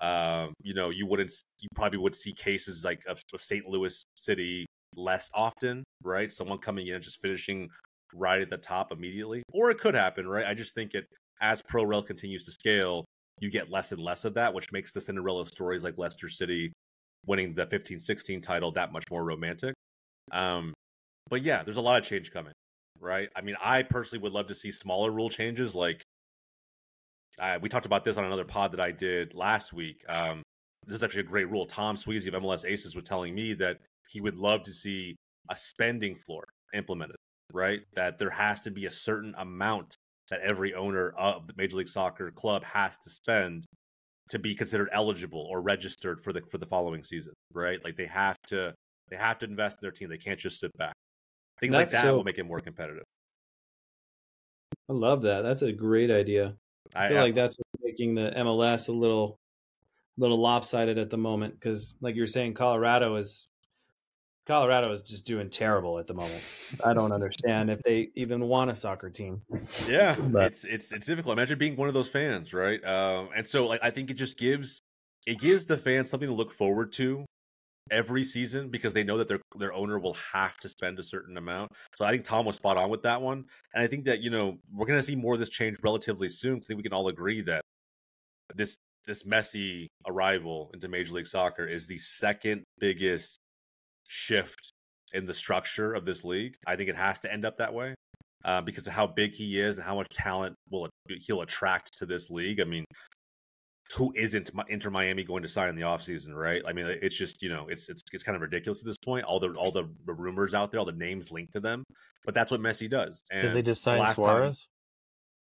Um, 0.00 0.52
you 0.62 0.74
know, 0.74 0.90
you 0.90 1.06
wouldn't, 1.06 1.30
you 1.60 1.68
probably 1.74 1.98
would 1.98 2.14
see 2.14 2.32
cases 2.32 2.84
like 2.84 3.02
of, 3.06 3.20
of 3.32 3.40
St. 3.40 3.66
Louis 3.66 4.02
City 4.16 4.66
less 4.96 5.30
often, 5.34 5.84
right? 6.02 6.32
Someone 6.32 6.58
coming 6.58 6.86
in 6.86 6.94
and 6.94 7.04
just 7.04 7.20
finishing 7.20 7.68
right 8.14 8.40
at 8.40 8.50
the 8.50 8.56
top 8.56 8.92
immediately, 8.92 9.42
or 9.52 9.70
it 9.70 9.78
could 9.78 9.94
happen, 9.94 10.26
right? 10.26 10.46
I 10.46 10.54
just 10.54 10.74
think 10.74 10.94
it 10.94 11.06
as 11.40 11.62
Pro 11.62 11.84
Rel 11.84 12.02
continues 12.02 12.44
to 12.46 12.52
scale, 12.52 13.04
you 13.40 13.50
get 13.50 13.70
less 13.70 13.92
and 13.92 14.00
less 14.00 14.24
of 14.24 14.34
that, 14.34 14.54
which 14.54 14.72
makes 14.72 14.92
the 14.92 15.00
Cinderella 15.00 15.46
stories 15.46 15.84
like 15.84 15.98
Leicester 15.98 16.28
City 16.28 16.72
winning 17.26 17.54
the 17.54 17.66
15-16 17.66 18.42
title 18.42 18.72
that 18.72 18.92
much 18.92 19.04
more 19.10 19.24
romantic. 19.24 19.74
Um, 20.32 20.72
but 21.28 21.42
yeah, 21.42 21.62
there's 21.62 21.76
a 21.76 21.82
lot 21.82 22.00
of 22.00 22.06
change 22.06 22.30
coming, 22.30 22.52
right? 23.00 23.28
I 23.36 23.42
mean, 23.42 23.56
I 23.62 23.82
personally 23.82 24.22
would 24.22 24.32
love 24.32 24.46
to 24.46 24.54
see 24.54 24.70
smaller 24.70 25.10
rule 25.10 25.28
changes. 25.28 25.74
Like 25.74 26.02
we 27.60 27.68
talked 27.68 27.86
about 27.86 28.04
this 28.04 28.16
on 28.16 28.24
another 28.24 28.44
pod 28.44 28.72
that 28.72 28.80
I 28.80 28.92
did 28.92 29.34
last 29.34 29.72
week. 29.72 30.02
Um, 30.08 30.42
this 30.86 30.96
is 30.96 31.02
actually 31.02 31.20
a 31.20 31.24
great 31.24 31.50
rule. 31.50 31.66
Tom 31.66 31.96
Sweezy 31.96 32.28
of 32.32 32.42
MLS 32.42 32.64
Aces 32.64 32.94
was 32.94 33.04
telling 33.04 33.34
me 33.34 33.54
that 33.54 33.78
he 34.08 34.20
would 34.20 34.36
love 34.36 34.62
to 34.64 34.72
see 34.72 35.16
a 35.50 35.56
spending 35.56 36.16
floor 36.16 36.44
implemented, 36.74 37.16
right? 37.52 37.80
That 37.94 38.18
there 38.18 38.30
has 38.30 38.60
to 38.62 38.70
be 38.70 38.86
a 38.86 38.90
certain 38.90 39.34
amount 39.38 39.96
that 40.30 40.40
every 40.40 40.74
owner 40.74 41.10
of 41.16 41.46
the 41.46 41.54
Major 41.56 41.76
League 41.76 41.88
Soccer 41.88 42.30
club 42.30 42.64
has 42.64 42.96
to 42.98 43.10
spend 43.10 43.64
to 44.28 44.38
be 44.38 44.54
considered 44.54 44.88
eligible 44.92 45.46
or 45.48 45.60
registered 45.60 46.20
for 46.20 46.32
the 46.32 46.42
for 46.50 46.58
the 46.58 46.66
following 46.66 47.04
season, 47.04 47.32
right? 47.52 47.82
Like 47.84 47.96
they 47.96 48.06
have 48.06 48.36
to 48.48 48.74
they 49.08 49.16
have 49.16 49.38
to 49.38 49.46
invest 49.46 49.78
in 49.80 49.86
their 49.86 49.92
team. 49.92 50.08
They 50.08 50.18
can't 50.18 50.40
just 50.40 50.58
sit 50.58 50.76
back. 50.76 50.94
Things 51.60 51.72
like 51.72 51.90
that 51.90 52.02
so- 52.02 52.16
will 52.16 52.24
make 52.24 52.38
it 52.38 52.46
more 52.46 52.60
competitive. 52.60 53.04
I 54.88 54.92
love 54.92 55.22
that. 55.22 55.42
That's 55.42 55.62
a 55.62 55.72
great 55.72 56.10
idea. 56.10 56.54
I 56.94 57.08
feel 57.08 57.18
I, 57.18 57.22
like 57.22 57.34
that's 57.34 57.56
making 57.82 58.14
the 58.14 58.32
MLS 58.36 58.88
a 58.88 58.92
little, 58.92 59.38
little 60.16 60.38
lopsided 60.38 60.98
at 60.98 61.10
the 61.10 61.16
moment 61.16 61.54
because, 61.54 61.94
like 62.00 62.14
you're 62.14 62.26
saying, 62.26 62.54
Colorado 62.54 63.16
is, 63.16 63.48
Colorado 64.46 64.92
is 64.92 65.02
just 65.02 65.24
doing 65.24 65.50
terrible 65.50 65.98
at 65.98 66.06
the 66.06 66.14
moment. 66.14 66.72
I 66.84 66.94
don't 66.94 67.10
understand 67.10 67.68
if 67.68 67.82
they 67.82 68.10
even 68.14 68.46
want 68.46 68.70
a 68.70 68.76
soccer 68.76 69.10
team. 69.10 69.42
yeah 69.88 70.14
But- 70.16 70.46
it's 70.46 70.64
it's 70.64 70.92
it's 70.92 71.06
difficult 71.06 71.32
imagine 71.36 71.58
being 71.58 71.76
one 71.76 71.88
of 71.88 71.94
those 71.94 72.08
fans 72.08 72.52
right 72.52 72.82
um 72.84 73.28
and 73.34 73.46
so 73.46 73.66
like 73.66 73.80
i 73.82 73.90
think 73.90 74.10
it 74.10 74.14
just 74.14 74.38
gives 74.38 74.80
it 75.26 75.38
gives 75.38 75.66
the 75.66 75.76
fans 75.76 76.08
something 76.10 76.28
to 76.28 76.34
look 76.34 76.52
forward 76.52 76.92
to 76.92 77.24
every 77.90 78.24
season 78.24 78.68
because 78.68 78.94
they 78.94 79.04
know 79.04 79.18
that 79.18 79.28
their 79.28 79.40
their 79.58 79.72
owner 79.72 79.98
will 79.98 80.16
have 80.32 80.56
to 80.58 80.68
spend 80.68 80.98
a 80.98 81.02
certain 81.02 81.36
amount 81.36 81.70
so 81.96 82.04
i 82.04 82.10
think 82.10 82.24
tom 82.24 82.44
was 82.44 82.56
spot 82.56 82.76
on 82.76 82.90
with 82.90 83.02
that 83.02 83.20
one 83.20 83.44
and 83.74 83.82
i 83.82 83.86
think 83.86 84.04
that 84.04 84.20
you 84.20 84.30
know 84.30 84.56
we're 84.72 84.86
going 84.86 84.98
to 84.98 85.04
see 85.04 85.16
more 85.16 85.34
of 85.34 85.40
this 85.40 85.48
change 85.48 85.76
relatively 85.82 86.28
soon 86.28 86.56
i 86.56 86.60
think 86.60 86.76
we 86.76 86.82
can 86.82 86.92
all 86.92 87.08
agree 87.08 87.40
that 87.40 87.60
this 88.54 88.76
this 89.06 89.22
Messi 89.22 89.86
arrival 90.08 90.70
into 90.74 90.88
major 90.88 91.14
league 91.14 91.28
soccer 91.28 91.64
is 91.64 91.86
the 91.86 91.98
second 91.98 92.64
biggest 92.80 93.38
shift 94.08 94.72
in 95.12 95.26
the 95.26 95.34
structure 95.34 95.92
of 95.94 96.04
this 96.04 96.24
league 96.24 96.54
i 96.66 96.76
think 96.76 96.88
it 96.88 96.96
has 96.96 97.18
to 97.20 97.32
end 97.32 97.44
up 97.44 97.58
that 97.58 97.72
way 97.72 97.94
uh, 98.46 98.60
because 98.60 98.86
of 98.86 98.92
how 98.92 99.06
big 99.06 99.34
he 99.34 99.60
is 99.60 99.76
and 99.76 99.84
how 99.84 99.96
much 99.96 100.08
talent 100.10 100.54
will 100.70 100.88
he'll 101.26 101.40
attract 101.42 101.98
to 101.98 102.06
this 102.06 102.30
league. 102.30 102.60
I 102.60 102.64
mean, 102.64 102.84
who 103.94 104.12
isn't 104.16 104.50
Inter 104.68 104.90
Miami 104.90 105.24
going 105.24 105.42
to 105.42 105.48
sign 105.48 105.68
in 105.68 105.74
the 105.76 105.82
offseason, 105.82 106.32
right? 106.32 106.62
I 106.66 106.72
mean, 106.72 106.86
it's 106.86 107.16
just 107.16 107.42
you 107.42 107.48
know, 107.48 107.66
it's 107.68 107.88
it's 107.88 108.00
it's 108.12 108.22
kind 108.22 108.36
of 108.36 108.42
ridiculous 108.42 108.80
at 108.82 108.86
this 108.86 108.98
point. 108.98 109.24
All 109.24 109.40
the 109.40 109.50
all 109.54 109.72
the 109.72 109.88
rumors 110.06 110.54
out 110.54 110.70
there, 110.70 110.78
all 110.78 110.86
the 110.86 110.92
names 110.92 111.32
linked 111.32 111.52
to 111.54 111.60
them, 111.60 111.82
but 112.24 112.34
that's 112.34 112.52
what 112.52 112.60
Messi 112.60 112.88
does. 112.88 113.24
And 113.32 113.42
Did 113.42 113.54
they 113.54 113.62
just 113.62 113.82
the 113.84 113.90
sign 113.90 113.98
last 113.98 114.16
time- 114.16 114.24
Suarez? 114.24 114.68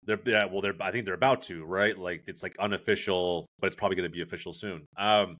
they're 0.06 0.20
yeah, 0.26 0.44
well, 0.44 0.60
they're 0.60 0.74
I 0.80 0.92
think 0.92 1.04
they're 1.04 1.14
about 1.14 1.42
to, 1.42 1.64
right? 1.64 1.98
Like 1.98 2.24
it's 2.26 2.42
like 2.42 2.54
unofficial, 2.58 3.46
but 3.58 3.68
it's 3.68 3.76
probably 3.76 3.96
going 3.96 4.08
to 4.08 4.14
be 4.14 4.22
official 4.22 4.52
soon. 4.52 4.86
Um, 4.96 5.38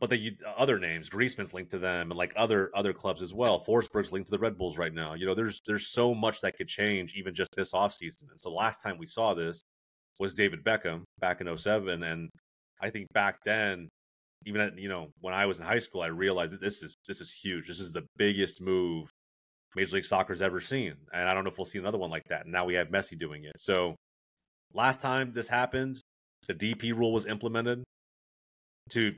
but 0.00 0.10
the 0.10 0.36
other 0.56 0.78
names, 0.78 1.10
Griezmann's 1.10 1.52
linked 1.52 1.70
to 1.72 1.78
them, 1.78 2.10
and 2.10 2.18
like 2.18 2.32
other 2.36 2.70
other 2.74 2.92
clubs 2.92 3.22
as 3.22 3.34
well. 3.34 3.58
Forsberg's 3.64 4.12
linked 4.12 4.28
to 4.28 4.32
the 4.32 4.38
Red 4.38 4.56
Bulls 4.56 4.78
right 4.78 4.94
now. 4.94 5.14
You 5.14 5.26
know, 5.26 5.34
there's 5.34 5.60
there's 5.66 5.88
so 5.88 6.14
much 6.14 6.40
that 6.42 6.56
could 6.56 6.68
change 6.68 7.14
even 7.14 7.34
just 7.34 7.54
this 7.56 7.72
offseason. 7.72 8.30
And 8.30 8.40
so 8.40 8.52
last 8.52 8.80
time 8.80 8.98
we 8.98 9.06
saw 9.06 9.34
this, 9.34 9.64
was 10.18 10.34
David 10.34 10.64
Beckham 10.64 11.02
back 11.20 11.40
in 11.40 11.56
07. 11.56 12.02
And 12.02 12.30
I 12.80 12.90
think 12.90 13.12
back 13.12 13.38
then, 13.44 13.88
even 14.46 14.60
at, 14.60 14.78
you 14.78 14.88
know, 14.88 15.08
when 15.20 15.34
I 15.34 15.46
was 15.46 15.58
in 15.58 15.64
high 15.64 15.78
school, 15.80 16.02
I 16.02 16.06
realized 16.06 16.52
that 16.52 16.60
this 16.60 16.82
is 16.82 16.94
this 17.06 17.20
is 17.20 17.32
huge. 17.32 17.66
This 17.66 17.80
is 17.80 17.92
the 17.92 18.06
biggest 18.16 18.60
move 18.60 19.10
Major 19.76 19.96
League 19.96 20.04
Soccer's 20.04 20.42
ever 20.42 20.60
seen. 20.60 20.94
And 21.12 21.28
I 21.28 21.34
don't 21.34 21.44
know 21.44 21.50
if 21.50 21.58
we'll 21.58 21.64
see 21.64 21.78
another 21.78 21.98
one 21.98 22.10
like 22.10 22.24
that. 22.28 22.44
And 22.44 22.52
now 22.52 22.64
we 22.64 22.74
have 22.74 22.88
Messi 22.88 23.18
doing 23.18 23.44
it. 23.44 23.52
So 23.58 23.96
last 24.72 25.00
time 25.00 25.32
this 25.32 25.48
happened, 25.48 26.00
the 26.46 26.54
DP 26.54 26.96
rule 26.96 27.12
was 27.12 27.26
implemented 27.26 27.82
to 28.90 29.12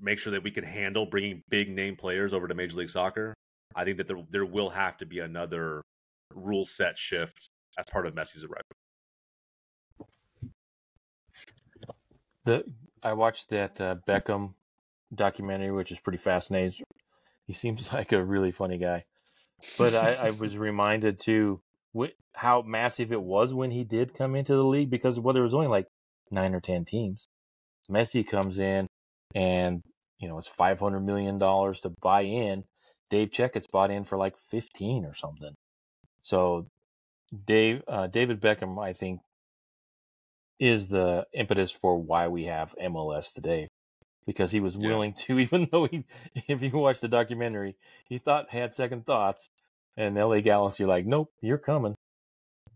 make 0.00 0.18
sure 0.18 0.32
that 0.32 0.42
we 0.42 0.50
can 0.50 0.64
handle 0.64 1.06
bringing 1.06 1.42
big 1.48 1.70
name 1.70 1.96
players 1.96 2.32
over 2.32 2.48
to 2.48 2.54
Major 2.54 2.76
League 2.76 2.90
Soccer. 2.90 3.34
I 3.74 3.84
think 3.84 3.98
that 3.98 4.08
there, 4.08 4.22
there 4.30 4.46
will 4.46 4.70
have 4.70 4.96
to 4.98 5.06
be 5.06 5.18
another 5.18 5.82
rule 6.34 6.64
set 6.64 6.98
shift 6.98 7.50
as 7.78 7.86
part 7.90 8.06
of 8.06 8.14
Messi's 8.14 8.44
arrival. 8.44 8.62
The 12.44 12.64
I 13.02 13.12
watched 13.12 13.50
that 13.50 13.80
uh, 13.80 13.96
Beckham 14.06 14.54
documentary, 15.14 15.72
which 15.72 15.92
is 15.92 16.00
pretty 16.00 16.18
fascinating. 16.18 16.84
He 17.46 17.52
seems 17.52 17.92
like 17.92 18.12
a 18.12 18.24
really 18.24 18.52
funny 18.52 18.78
guy, 18.78 19.04
but 19.78 19.94
I, 19.94 20.14
I 20.14 20.30
was 20.30 20.56
reminded 20.58 21.20
too 21.20 21.60
wh- 21.96 22.14
how 22.34 22.62
massive 22.62 23.12
it 23.12 23.22
was 23.22 23.52
when 23.52 23.70
he 23.70 23.84
did 23.84 24.14
come 24.14 24.34
into 24.34 24.54
the 24.54 24.64
league 24.64 24.90
because 24.90 25.18
well, 25.18 25.34
there 25.34 25.42
was 25.42 25.54
only 25.54 25.66
like 25.66 25.86
nine 26.30 26.54
or 26.54 26.60
ten 26.60 26.84
teams. 26.84 27.28
Messi 27.90 28.26
comes 28.26 28.58
in, 28.58 28.88
and 29.36 29.82
you 30.18 30.26
know 30.28 30.38
it's 30.38 30.48
five 30.48 30.80
hundred 30.80 31.00
million 31.00 31.38
dollars 31.38 31.80
to 31.82 31.90
buy 32.02 32.22
in. 32.22 32.64
Dave 33.10 33.30
Checketts 33.30 33.70
bought 33.70 33.90
in 33.92 34.04
for 34.04 34.16
like 34.18 34.34
fifteen 34.50 35.04
or 35.04 35.14
something. 35.14 35.54
So 36.22 36.66
Dave 37.46 37.82
uh, 37.86 38.06
David 38.08 38.40
Beckham, 38.40 38.82
I 38.82 38.92
think, 38.94 39.20
is 40.58 40.88
the 40.88 41.26
impetus 41.34 41.70
for 41.70 41.98
why 42.00 42.28
we 42.28 42.44
have 42.44 42.74
MLS 42.82 43.32
today. 43.32 43.68
Because 44.26 44.50
he 44.50 44.58
was 44.58 44.76
Yeah. 44.76 44.88
willing 44.88 45.12
to, 45.26 45.38
even 45.46 45.68
though 45.70 45.86
he, 45.86 46.04
if 46.48 46.60
you 46.62 46.70
watch 46.70 47.00
the 47.00 47.08
documentary, 47.08 47.76
he 48.08 48.18
thought 48.18 48.50
had 48.50 48.74
second 48.74 49.06
thoughts, 49.06 49.50
and 49.96 50.16
LA 50.16 50.40
Galaxy 50.40 50.82
are 50.84 50.88
like, 50.88 51.06
nope, 51.06 51.30
you're 51.40 51.58
coming. 51.58 51.94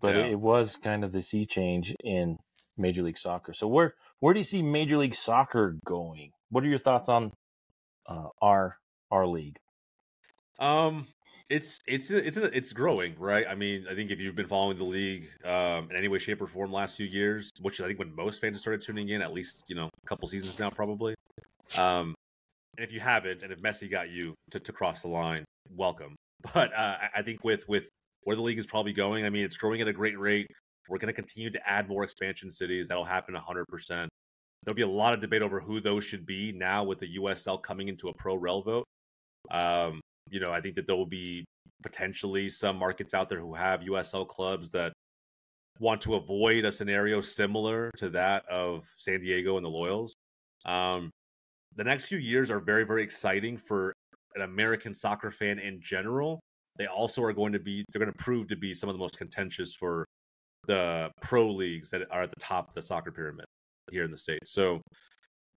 But 0.01 0.15
Yeah. 0.15 0.27
it, 0.27 0.33
it 0.33 0.41
was 0.41 0.77
kind 0.77 1.03
of 1.05 1.11
the 1.13 1.23
sea 1.23 1.47
change 1.47 1.95
in 2.05 2.39
Major 2.77 3.03
League 3.03 3.19
Soccer. 3.19 3.53
So 3.53 3.67
where 3.67 3.95
where 4.21 4.33
do 4.35 4.41
you 4.41 4.45
see 4.45 4.63
Major 4.63 4.99
League 4.99 5.15
Soccer 5.17 5.79
going? 5.85 6.31
What 6.51 6.65
are 6.65 6.69
your 6.69 6.79
thoughts 6.79 7.09
on 7.09 7.33
uh, 8.07 8.29
our 8.43 8.77
our 9.11 9.27
league? 9.27 9.57
Um, 10.59 11.07
it's 11.49 11.81
it's 11.87 12.11
it's 12.11 12.37
it's 12.37 12.73
growing, 12.73 13.15
right? 13.19 13.47
I 13.49 13.55
mean, 13.55 13.87
I 13.91 13.95
think 13.95 14.11
if 14.11 14.21
you've 14.21 14.37
been 14.37 14.47
following 14.47 14.79
the 14.79 14.85
league 14.85 15.29
um, 15.45 15.91
in 15.91 15.97
any 15.97 16.09
way, 16.09 16.19
shape, 16.19 16.43
or 16.43 16.47
form 16.47 16.73
last 16.73 16.97
few 16.97 17.07
years, 17.07 17.51
which 17.61 17.81
I 17.81 17.87
think 17.87 17.99
when 17.99 18.15
most 18.15 18.41
fans 18.41 18.61
started 18.61 18.81
tuning 18.81 19.09
in, 19.09 19.23
at 19.23 19.33
least 19.33 19.65
you 19.69 19.75
know 19.75 19.87
a 19.87 20.07
couple 20.07 20.29
seasons 20.29 20.59
now, 20.59 20.71
probably. 20.71 21.15
Um, 21.77 22.15
and 22.77 22.85
if 22.85 22.93
you 22.93 23.01
haven't, 23.01 23.43
and 23.43 23.53
if 23.53 23.61
Messi 23.61 23.91
got 23.91 24.11
you 24.11 24.35
to, 24.53 24.61
to 24.61 24.73
cross 24.73 25.03
the 25.03 25.09
line, 25.09 25.45
welcome. 25.71 26.17
But 26.55 26.73
uh, 26.73 26.97
I- 27.15 27.23
think 27.23 27.45
with 27.45 27.69
with 27.69 27.89
where 28.25 28.35
the 28.35 28.41
league 28.43 28.59
is 28.59 28.65
probably 28.67 28.95
going, 28.95 29.27
I 29.27 29.31
mean, 29.31 29.45
it's 29.45 29.59
growing 29.59 29.83
at 29.83 29.89
a 29.89 29.93
great 29.93 30.19
rate. 30.19 30.47
We're 30.89 30.99
going 30.99 31.09
to 31.09 31.13
continue 31.13 31.51
to 31.51 31.69
add 31.69 31.89
more 31.89 32.03
expansion 32.03 32.51
cities. 32.51 32.89
That'll 32.89 33.05
happen 33.05 33.35
100%. 33.35 34.09
There'll 34.65 34.77
be 34.77 34.83
a 34.83 34.89
lot 34.89 35.15
of 35.15 35.21
debate 35.21 35.43
over 35.43 35.61
who 35.61 35.81
those 35.81 36.05
should 36.05 36.27
be 36.27 36.53
now 36.53 36.85
with 36.85 36.99
the 36.99 37.17
USL 37.17 37.63
coming 37.63 37.89
into 37.89 38.09
a 38.09 38.15
pro 38.15 38.35
rel 38.35 38.63
vote. 38.63 38.85
Um, 39.51 40.01
you 40.29 40.41
know, 40.41 40.53
I 40.53 40.61
think 40.61 40.77
that 40.77 40.87
there 40.87 40.97
will 40.97 41.07
be 41.07 41.45
potentially 41.83 42.49
some 42.51 42.77
markets 42.77 43.15
out 43.15 43.29
there 43.29 43.41
who 43.41 43.55
have 43.55 43.81
USL 43.81 44.29
clubs 44.29 44.71
that 44.71 44.93
want 45.79 46.03
to 46.03 46.15
avoid 46.15 46.67
a 46.67 46.73
scenario 46.73 47.23
similar 47.23 47.91
to 47.97 48.11
that 48.11 48.47
of 48.49 48.87
San 48.99 49.21
Diego 49.21 49.57
and 49.57 49.65
the 49.65 49.71
Loyals. 49.71 50.13
Um, 50.67 51.11
the 51.75 51.85
next 51.85 52.05
few 52.05 52.19
years 52.19 52.51
are 52.51 52.61
very, 52.61 52.85
very 52.85 53.03
exciting 53.03 53.57
for 53.57 53.95
an 54.35 54.43
American 54.43 54.93
soccer 54.93 55.31
fan 55.31 55.59
in 55.59 55.81
general. 55.81 56.41
They 56.77 56.87
also 56.87 57.23
are 57.23 57.33
going 57.33 57.55
to 57.55 57.59
be, 57.59 57.85
they're 57.91 58.01
going 58.01 58.13
to 58.13 58.19
prove 58.19 58.49
to 58.49 58.57
be 58.57 58.75
some 58.75 58.91
of 58.91 58.95
the 58.95 59.01
most 59.01 59.17
contentious 59.17 59.75
for 59.75 60.05
the 60.67 61.11
pro 61.23 61.51
leagues 61.51 61.91
that 61.91 62.03
are 62.11 62.23
at 62.23 62.31
the 62.31 62.41
top 62.41 62.69
of 62.69 62.75
the 62.75 62.83
soccer 62.83 63.11
pyramid 63.11 63.47
here 63.91 64.05
in 64.05 64.11
the 64.11 64.17
States. 64.17 64.53
So, 64.53 64.81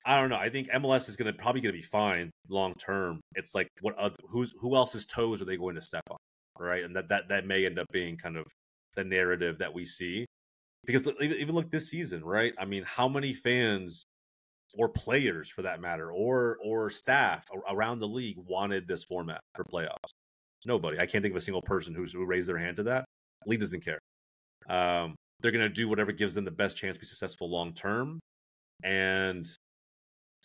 I 0.05 0.19
don't 0.19 0.29
know. 0.29 0.37
I 0.37 0.49
think 0.49 0.69
MLS 0.71 1.07
is 1.09 1.15
going 1.15 1.31
to 1.31 1.37
probably 1.37 1.61
going 1.61 1.73
to 1.73 1.79
be 1.79 1.85
fine 1.85 2.31
long 2.49 2.73
term. 2.75 3.21
It's 3.35 3.53
like 3.53 3.67
what 3.81 3.95
other 3.97 4.15
who's 4.29 4.51
who 4.59 4.75
else's 4.75 5.05
toes 5.05 5.41
are 5.41 5.45
they 5.45 5.57
going 5.57 5.75
to 5.75 5.81
step 5.81 6.03
on, 6.09 6.17
right? 6.59 6.83
And 6.83 6.95
that 6.95 7.09
that 7.09 7.29
that 7.29 7.45
may 7.45 7.65
end 7.65 7.77
up 7.79 7.87
being 7.91 8.17
kind 8.17 8.37
of 8.37 8.45
the 8.95 9.03
narrative 9.03 9.59
that 9.59 9.73
we 9.73 9.85
see 9.85 10.25
because 10.85 11.07
even, 11.21 11.53
look 11.53 11.69
this 11.71 11.89
season, 11.89 12.23
right? 12.23 12.53
I 12.57 12.65
mean, 12.65 12.83
how 12.85 13.07
many 13.07 13.33
fans 13.33 14.05
or 14.75 14.89
players, 14.89 15.49
for 15.49 15.61
that 15.63 15.81
matter, 15.81 16.11
or 16.11 16.57
or 16.63 16.89
staff 16.89 17.45
around 17.69 17.99
the 17.99 18.07
league 18.07 18.37
wanted 18.37 18.87
this 18.87 19.03
format 19.03 19.41
for 19.55 19.63
playoffs? 19.65 20.11
Nobody. 20.65 20.99
I 20.99 21.05
can't 21.05 21.21
think 21.21 21.33
of 21.33 21.37
a 21.37 21.41
single 21.41 21.61
person 21.61 21.93
who's 21.93 22.13
who 22.13 22.25
raised 22.25 22.49
their 22.49 22.57
hand 22.57 22.77
to 22.77 22.83
that. 22.83 23.05
League 23.45 23.59
doesn't 23.59 23.83
care. 23.83 23.99
Um, 24.69 25.15
they're 25.41 25.51
going 25.51 25.67
to 25.67 25.73
do 25.73 25.89
whatever 25.89 26.11
gives 26.11 26.35
them 26.35 26.45
the 26.45 26.51
best 26.51 26.77
chance 26.77 26.97
to 26.97 26.99
be 26.99 27.05
successful 27.05 27.49
long 27.49 27.73
term, 27.73 28.19
and 28.83 29.47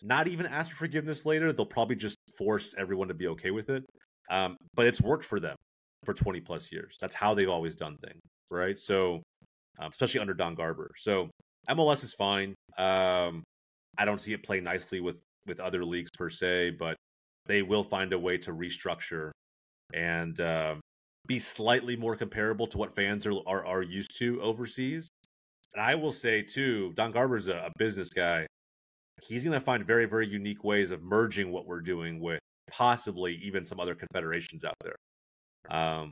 not 0.01 0.27
even 0.27 0.45
ask 0.45 0.71
for 0.71 0.77
forgiveness 0.77 1.25
later. 1.25 1.51
They'll 1.53 1.65
probably 1.65 1.95
just 1.95 2.17
force 2.37 2.75
everyone 2.77 3.07
to 3.07 3.13
be 3.13 3.27
okay 3.27 3.51
with 3.51 3.69
it. 3.69 3.83
Um, 4.29 4.57
but 4.75 4.85
it's 4.85 5.01
worked 5.01 5.23
for 5.23 5.39
them 5.39 5.55
for 6.05 6.13
20 6.13 6.41
plus 6.41 6.71
years. 6.71 6.97
That's 6.99 7.15
how 7.15 7.33
they've 7.33 7.49
always 7.49 7.75
done 7.75 7.97
things, 8.05 8.21
right? 8.51 8.77
So, 8.77 9.23
um, 9.79 9.89
especially 9.89 10.19
under 10.19 10.33
Don 10.33 10.55
Garber. 10.55 10.91
So 10.97 11.29
MLS 11.69 12.03
is 12.03 12.13
fine. 12.13 12.53
Um, 12.77 13.43
I 13.97 14.05
don't 14.05 14.19
see 14.19 14.33
it 14.33 14.43
play 14.43 14.59
nicely 14.59 14.99
with 14.99 15.21
with 15.47 15.59
other 15.59 15.85
leagues 15.85 16.09
per 16.17 16.29
se, 16.29 16.71
but 16.71 16.95
they 17.45 17.61
will 17.61 17.83
find 17.83 18.11
a 18.11 18.19
way 18.19 18.37
to 18.37 18.51
restructure 18.51 19.31
and 19.93 20.39
um, 20.41 20.81
be 21.27 21.39
slightly 21.39 21.95
more 21.95 22.15
comparable 22.15 22.67
to 22.67 22.77
what 22.77 22.95
fans 22.95 23.25
are 23.25 23.33
are, 23.45 23.65
are 23.65 23.81
used 23.81 24.17
to 24.19 24.41
overseas. 24.41 25.09
And 25.73 25.83
I 25.83 25.95
will 25.95 26.11
say 26.11 26.41
too, 26.41 26.93
Don 26.95 27.11
Garber's 27.11 27.47
a, 27.47 27.57
a 27.57 27.71
business 27.77 28.09
guy. 28.09 28.47
He's 29.23 29.43
going 29.43 29.53
to 29.53 29.59
find 29.59 29.85
very 29.85 30.05
very 30.05 30.27
unique 30.27 30.63
ways 30.63 30.91
of 30.91 31.03
merging 31.03 31.51
what 31.51 31.65
we're 31.65 31.81
doing 31.81 32.19
with 32.19 32.39
possibly 32.71 33.35
even 33.43 33.65
some 33.65 33.79
other 33.79 33.95
confederations 33.95 34.63
out 34.63 34.75
there. 34.83 34.95
Um, 35.69 36.11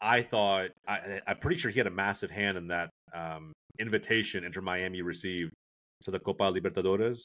i 0.00 0.20
thought 0.20 0.70
I, 0.86 1.20
i'm 1.26 1.38
pretty 1.38 1.58
sure 1.58 1.70
he 1.70 1.78
had 1.78 1.86
a 1.86 1.90
massive 1.90 2.30
hand 2.30 2.58
in 2.58 2.68
that 2.68 2.90
um, 3.14 3.52
invitation 3.78 4.44
inter 4.44 4.60
miami 4.60 5.00
received 5.02 5.52
to 6.04 6.10
the 6.10 6.18
copa 6.18 6.44
libertadores. 6.44 7.20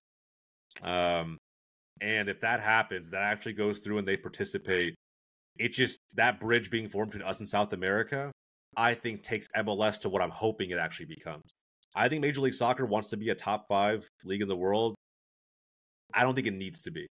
Um, 0.84 1.38
and 2.02 2.30
if 2.30 2.40
that 2.42 2.60
happens 2.60 3.10
that 3.10 3.24
actually 3.24 3.54
goes 3.54 3.80
through 3.80 3.98
and 3.98 4.08
they 4.08 4.18
participate 4.18 4.94
it 5.60 5.74
just 5.74 6.00
that 6.16 6.40
bridge 6.40 6.70
being 6.70 6.88
formed 6.88 7.12
between 7.12 7.28
us 7.28 7.40
and 7.40 7.50
south 7.50 7.74
america 7.74 8.32
i 8.76 8.94
think 8.94 9.24
takes 9.24 9.48
mls 9.56 10.00
to 10.00 10.10
what 10.10 10.22
i'm 10.22 10.30
hoping 10.30 10.70
it 10.70 10.78
actually 10.80 11.06
becomes 11.06 11.54
I 11.98 12.10
think 12.10 12.22
Major 12.22 12.42
League 12.42 12.54
Soccer 12.54 12.86
wants 12.86 13.10
to 13.10 13.18
be 13.18 13.30
a 13.30 13.36
top 13.36 13.66
five 13.68 14.08
league 14.24 14.44
in 14.44 14.48
the 14.48 14.56
world. 14.56 14.94
I 16.14 16.22
don't 16.22 16.36
think 16.36 16.46
it 16.46 16.54
needs 16.54 16.82
to 16.82 16.92
be. 16.92 17.08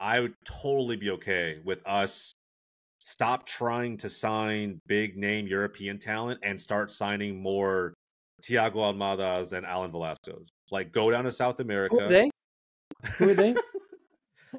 I 0.00 0.20
would 0.20 0.34
totally 0.46 0.96
be 0.96 1.10
okay 1.10 1.60
with 1.62 1.86
us 1.86 2.32
stop 3.04 3.44
trying 3.44 3.98
to 3.98 4.08
sign 4.08 4.80
big 4.86 5.16
name 5.16 5.46
European 5.46 5.98
talent 5.98 6.40
and 6.42 6.58
start 6.58 6.90
signing 6.90 7.42
more 7.42 7.92
Thiago 8.42 8.76
Almadas 8.76 9.52
and 9.52 9.66
Alan 9.66 9.90
Velasquez. 9.90 10.48
Like 10.70 10.90
go 10.90 11.10
down 11.10 11.24
to 11.24 11.32
South 11.32 11.60
America. 11.60 11.96
Who 11.96 12.00
are 12.04 12.08
they? 12.08 12.30
Who 13.18 13.30
are 13.30 13.34
they? 13.34 13.54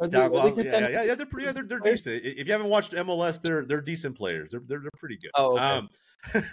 Are 0.02 0.08
they- 0.08 0.18
Thiago 0.18 0.40
are 0.40 0.52
they 0.52 0.64
yeah, 0.66 0.88
yeah, 0.90 1.04
yeah, 1.04 1.16
they're 1.16 1.26
pretty, 1.26 1.46
yeah, 1.46 1.52
they're, 1.52 1.64
they're 1.64 1.80
decent. 1.80 2.24
If 2.24 2.48
you 2.48 2.52
haven't 2.52 2.70
watched 2.70 2.94
MLS, 2.94 3.42
they're 3.42 3.64
they're 3.64 3.82
decent 3.82 4.18
players. 4.18 4.52
They're 4.52 4.62
they're, 4.66 4.80
they're 4.80 4.90
pretty 5.00 5.18
good. 5.18 5.32
Oh, 5.36 5.54
okay. 5.54 5.64
Um, 5.64 5.90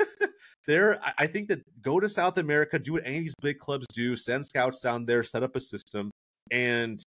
they're 0.67 1.01
I- 1.19 1.27
think 1.27 1.49
that 1.49 1.61
go 1.83 2.01
to 2.01 2.09
South 2.09 2.39
America, 2.39 2.79
do 2.79 2.95
what 2.95 3.03
any 3.05 3.19
of 3.19 3.25
these 3.25 3.35
big 3.41 3.59
clubs 3.59 3.87
do, 3.95 4.17
send 4.17 4.45
scouts 4.47 4.81
down 4.81 5.07
there, 5.07 5.23
set 5.23 5.43
up 5.43 5.57
a 5.57 5.61
system, 5.61 6.11
and 6.51 7.01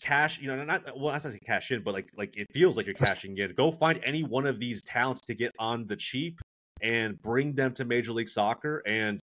cash. 0.00 0.40
You 0.40 0.48
know, 0.48 0.64
not 0.64 0.96
well, 0.96 1.12
not 1.12 1.22
to 1.22 1.32
say 1.32 1.38
cash 1.44 1.70
in, 1.72 1.82
but 1.82 1.94
like 1.94 2.08
like 2.16 2.36
it 2.36 2.46
feels 2.52 2.76
like 2.76 2.86
you're 2.86 2.94
cashing 3.08 3.36
in. 3.38 3.52
Go 3.54 3.70
find 3.72 4.00
any 4.04 4.22
one 4.22 4.46
of 4.46 4.60
these 4.60 4.82
talents 4.82 5.20
to 5.22 5.34
get 5.34 5.52
on 5.58 5.86
the 5.86 5.96
cheap 5.96 6.40
and 6.80 7.20
bring 7.22 7.54
them 7.54 7.72
to 7.74 7.84
Major 7.84 8.12
League 8.12 8.28
Soccer 8.28 8.82
and 8.86 9.20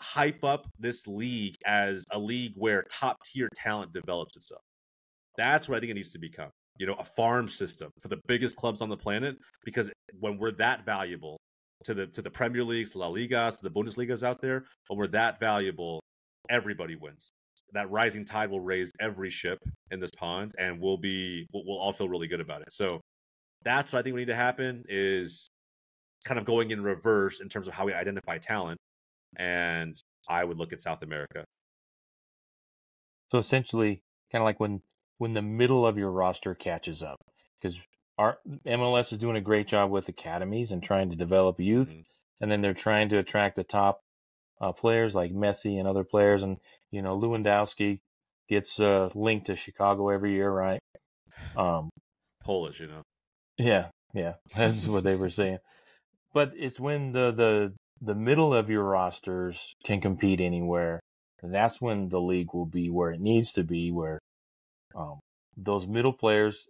hype 0.00 0.44
up 0.44 0.66
this 0.78 1.06
league 1.06 1.54
as 1.66 2.04
a 2.12 2.18
league 2.18 2.52
where 2.56 2.84
top 2.90 3.16
tier 3.24 3.48
talent 3.56 3.92
develops 3.92 4.36
itself. 4.36 4.62
That's 5.40 5.70
what 5.70 5.76
I 5.76 5.80
think 5.80 5.90
it 5.92 5.94
needs 5.94 6.12
to 6.12 6.18
become. 6.18 6.50
You 6.78 6.86
know, 6.86 6.94
a 6.94 7.04
farm 7.04 7.48
system 7.48 7.90
for 7.98 8.08
the 8.08 8.20
biggest 8.28 8.56
clubs 8.56 8.82
on 8.82 8.90
the 8.90 8.96
planet. 8.96 9.36
Because 9.64 9.90
when 10.18 10.36
we're 10.36 10.52
that 10.52 10.84
valuable 10.84 11.38
to 11.84 11.94
the 11.94 12.06
to 12.08 12.20
the 12.20 12.30
Premier 12.30 12.62
Leagues, 12.62 12.94
La 12.94 13.08
Ligas, 13.08 13.58
to 13.58 13.62
the 13.62 13.70
Bundesligas 13.70 14.22
out 14.22 14.42
there, 14.42 14.64
when 14.88 14.98
we're 14.98 15.06
that 15.08 15.40
valuable, 15.40 16.02
everybody 16.50 16.94
wins. 16.94 17.32
That 17.72 17.90
rising 17.90 18.26
tide 18.26 18.50
will 18.50 18.60
raise 18.60 18.92
every 19.00 19.30
ship 19.30 19.58
in 19.90 19.98
this 19.98 20.10
pond, 20.10 20.52
and 20.58 20.78
we'll 20.78 20.98
be 20.98 21.46
we'll, 21.54 21.64
we'll 21.66 21.78
all 21.78 21.92
feel 21.92 22.08
really 22.08 22.28
good 22.28 22.40
about 22.40 22.60
it. 22.60 22.72
So 22.72 23.00
that's 23.64 23.92
what 23.92 24.00
I 24.00 24.02
think 24.02 24.14
we 24.14 24.20
need 24.20 24.28
to 24.28 24.34
happen 24.34 24.84
is 24.88 25.48
kind 26.26 26.38
of 26.38 26.44
going 26.44 26.70
in 26.70 26.82
reverse 26.82 27.40
in 27.40 27.48
terms 27.48 27.66
of 27.66 27.72
how 27.72 27.86
we 27.86 27.94
identify 27.94 28.36
talent. 28.36 28.78
And 29.36 29.96
I 30.28 30.44
would 30.44 30.58
look 30.58 30.74
at 30.74 30.82
South 30.82 31.02
America. 31.02 31.44
So 33.32 33.38
essentially, 33.38 34.02
kind 34.32 34.42
of 34.42 34.44
like 34.44 34.60
when 34.60 34.82
when 35.20 35.34
the 35.34 35.42
middle 35.42 35.86
of 35.86 35.98
your 35.98 36.10
roster 36.10 36.54
catches 36.54 37.02
up, 37.02 37.20
because 37.60 37.78
our 38.16 38.38
MLS 38.66 39.12
is 39.12 39.18
doing 39.18 39.36
a 39.36 39.42
great 39.42 39.66
job 39.66 39.90
with 39.90 40.08
academies 40.08 40.70
and 40.70 40.82
trying 40.82 41.10
to 41.10 41.16
develop 41.16 41.60
youth, 41.60 41.90
mm-hmm. 41.90 42.00
and 42.40 42.50
then 42.50 42.62
they're 42.62 42.72
trying 42.72 43.10
to 43.10 43.18
attract 43.18 43.54
the 43.56 43.62
top 43.62 44.00
uh, 44.62 44.72
players 44.72 45.14
like 45.14 45.30
Messi 45.30 45.78
and 45.78 45.86
other 45.86 46.04
players, 46.04 46.42
and 46.42 46.56
you 46.90 47.02
know 47.02 47.20
Lewandowski 47.20 48.00
gets 48.48 48.80
uh, 48.80 49.10
linked 49.14 49.46
to 49.48 49.56
Chicago 49.56 50.08
every 50.08 50.32
year, 50.32 50.50
right? 50.50 50.80
Um, 51.54 51.90
Polish, 52.42 52.80
you 52.80 52.86
know. 52.86 53.02
Yeah, 53.58 53.88
yeah, 54.14 54.34
that's 54.56 54.86
what 54.86 55.04
they 55.04 55.16
were 55.16 55.30
saying. 55.40 55.58
But 56.32 56.52
it's 56.56 56.80
when 56.80 57.12
the 57.12 57.30
the 57.30 57.74
the 58.00 58.14
middle 58.14 58.54
of 58.54 58.70
your 58.70 58.84
rosters 58.84 59.74
can 59.84 60.00
compete 60.00 60.40
anywhere. 60.40 61.00
That's 61.42 61.78
when 61.78 62.08
the 62.08 62.22
league 62.22 62.54
will 62.54 62.64
be 62.64 62.88
where 62.88 63.10
it 63.10 63.20
needs 63.20 63.52
to 63.52 63.64
be, 63.64 63.90
where 63.90 64.18
um, 64.94 65.20
those 65.56 65.86
middle 65.86 66.12
players 66.12 66.66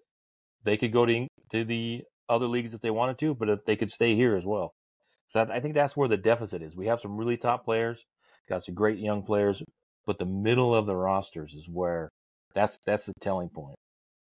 they 0.65 0.77
could 0.77 0.93
go 0.93 1.07
to 1.07 1.27
to 1.53 1.65
the 1.65 2.03
other 2.29 2.47
leagues 2.47 2.75
if 2.75 2.81
they 2.81 2.91
wanted 2.91 3.19
to, 3.19 3.35
but 3.35 3.49
if 3.49 3.65
they 3.65 3.77
could 3.77 3.91
stay 3.91 4.15
here 4.15 4.37
as 4.37 4.45
well. 4.45 4.73
So 5.29 5.47
I 5.51 5.61
think 5.61 5.75
that's 5.75 5.97
where 5.97 6.09
the 6.09 6.17
deficit 6.17 6.63
is. 6.63 6.77
We 6.77 6.87
have 6.87 7.01
some 7.01 7.17
really 7.17 7.37
top 7.37 7.65
players, 7.65 8.05
got 8.49 8.65
some 8.65 8.75
great 8.75 8.99
young 8.99 9.23
players, 9.23 9.63
but 10.07 10.19
the 10.19 10.27
middle 10.27 10.75
of 10.75 10.87
the 10.87 10.97
rosters 10.97 11.55
is 11.55 11.69
where 11.69 12.09
that's 12.55 12.79
that's 12.85 13.07
the 13.07 13.13
telling 13.21 13.49
point. 13.49 13.77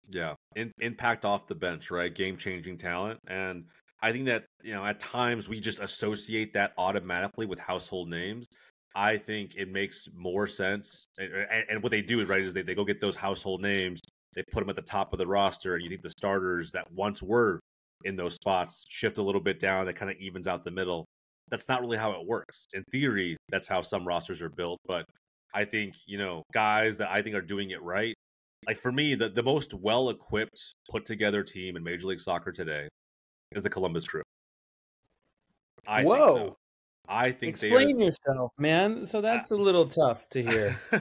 Yeah, 0.09 0.34
In, 0.55 0.72
impact 0.80 1.24
off 1.24 1.47
the 1.47 1.55
bench, 1.55 1.90
right? 1.90 2.14
Game 2.14 2.36
changing 2.36 2.76
talent, 2.78 3.20
and 3.26 3.64
I 4.03 4.12
think 4.12 4.26
that 4.26 4.45
you 4.62 4.74
know 4.74 4.84
at 4.84 5.01
times 5.01 5.49
we 5.49 5.61
just 5.61 5.78
associate 5.78 6.55
that 6.55 6.72
automatically 6.76 7.47
with 7.47 7.59
household 7.59 8.09
names. 8.09 8.47
I 8.95 9.16
think 9.16 9.57
it 9.57 9.70
makes 9.70 10.09
more 10.14 10.47
sense, 10.47 11.09
and, 11.18 11.64
and 11.68 11.82
what 11.82 11.90
they 11.90 12.03
do 12.03 12.20
is 12.20 12.28
right 12.28 12.42
is 12.42 12.55
they, 12.55 12.62
they 12.62 12.74
go 12.74 12.84
get 12.84 13.01
those 13.01 13.16
household 13.16 13.61
names, 13.61 14.01
they 14.34 14.42
put 14.53 14.61
them 14.61 14.70
at 14.70 14.76
the 14.76 14.82
top 14.82 15.12
of 15.12 15.18
the 15.18 15.26
roster, 15.26 15.74
and 15.74 15.82
you 15.82 15.88
think 15.88 16.03
the 16.03 16.11
starters 16.11 16.72
that 16.72 16.90
once 16.92 17.22
were 17.22 17.61
in 18.05 18.16
those 18.16 18.34
spots 18.34 18.84
shift 18.88 19.18
a 19.18 19.22
little 19.22 19.40
bit 19.40 19.59
down, 19.59 19.86
that 19.86 19.95
kind 19.95 20.11
of 20.11 20.16
evens 20.18 20.47
out 20.47 20.64
the 20.64 20.70
middle. 20.70 21.07
That's 21.51 21.68
not 21.68 21.80
really 21.80 21.97
how 21.97 22.12
it 22.12 22.26
works. 22.26 22.66
In 22.72 22.84
theory, 22.92 23.36
that's 23.49 23.68
how 23.68 23.80
some 23.80 24.07
rosters 24.07 24.40
are 24.42 24.49
built, 24.49 24.78
but 24.86 25.05
I 25.55 25.64
think 25.64 25.95
you 26.07 26.18
know 26.18 26.42
guys 26.53 26.99
that 26.99 27.11
I 27.11 27.22
think 27.22 27.36
are 27.36 27.42
doing 27.42 27.70
it 27.70 27.82
right. 27.82 28.14
Like 28.66 28.76
for 28.76 28.92
me, 28.92 29.14
the, 29.14 29.28
the 29.28 29.42
most 29.42 29.74
well 29.74 30.09
equipped, 30.11 30.74
put 30.90 31.05
together 31.05 31.42
team 31.42 31.76
in 31.76 31.84
Major 31.84 32.07
League 32.07 32.20
Soccer 32.20 32.51
today 32.51 32.88
is 33.53 33.62
the 33.62 33.70
Columbus 33.70 34.07
Crew. 34.07 34.22
I 35.86 36.03
Whoa. 36.03 36.57
I 37.09 37.32
think 37.32 37.50
explain 37.50 38.00
yourself, 38.00 38.52
man. 38.59 39.05
So 39.07 39.20
that's 39.20 39.50
a 39.50 39.57
little 39.57 39.88
tough 39.88 40.26
to 40.30 40.42
hear. 40.42 40.76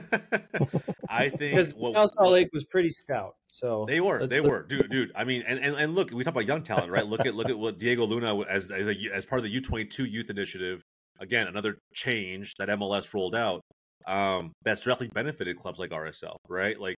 I 1.08 1.28
think 1.28 1.52
because 1.52 1.74
well, 1.74 2.08
Salt 2.08 2.32
Lake 2.32 2.48
was 2.52 2.64
pretty 2.64 2.90
stout. 2.90 3.36
So 3.48 3.84
they 3.88 4.00
were, 4.00 4.26
they 4.26 4.40
were, 4.40 4.64
dude, 4.64 4.90
dude. 4.90 5.12
I 5.14 5.24
mean, 5.24 5.42
and, 5.46 5.58
and, 5.58 5.74
and 5.76 5.94
look, 5.94 6.10
we 6.10 6.22
talk 6.22 6.34
about 6.34 6.46
young 6.46 6.62
talent, 6.62 6.90
right? 6.90 7.06
Look 7.06 7.24
at 7.24 7.34
look 7.34 7.48
at 7.48 7.58
what 7.58 7.78
Diego 7.78 8.04
Luna 8.04 8.38
as 8.42 8.70
as, 8.70 8.86
a, 8.86 9.14
as 9.14 9.24
part 9.24 9.38
of 9.38 9.44
the 9.44 9.50
U 9.50 9.60
twenty 9.62 9.86
two 9.86 10.04
youth 10.04 10.28
initiative. 10.28 10.82
Again, 11.20 11.46
another 11.46 11.78
change 11.94 12.54
that 12.56 12.68
MLS 12.68 13.14
rolled 13.14 13.34
out. 13.34 13.62
Um, 14.06 14.52
that's 14.62 14.82
directly 14.82 15.08
benefited 15.08 15.56
clubs 15.56 15.78
like 15.78 15.90
RSL, 15.90 16.36
right? 16.48 16.78
Like, 16.78 16.96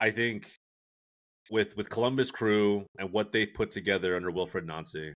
I 0.00 0.10
think 0.10 0.48
with 1.50 1.76
with 1.76 1.88
Columbus 1.88 2.30
Crew 2.30 2.86
and 2.98 3.10
what 3.10 3.32
they've 3.32 3.52
put 3.52 3.72
together 3.72 4.14
under 4.14 4.30
Wilfried 4.30 4.66
Nancy, 4.66 5.12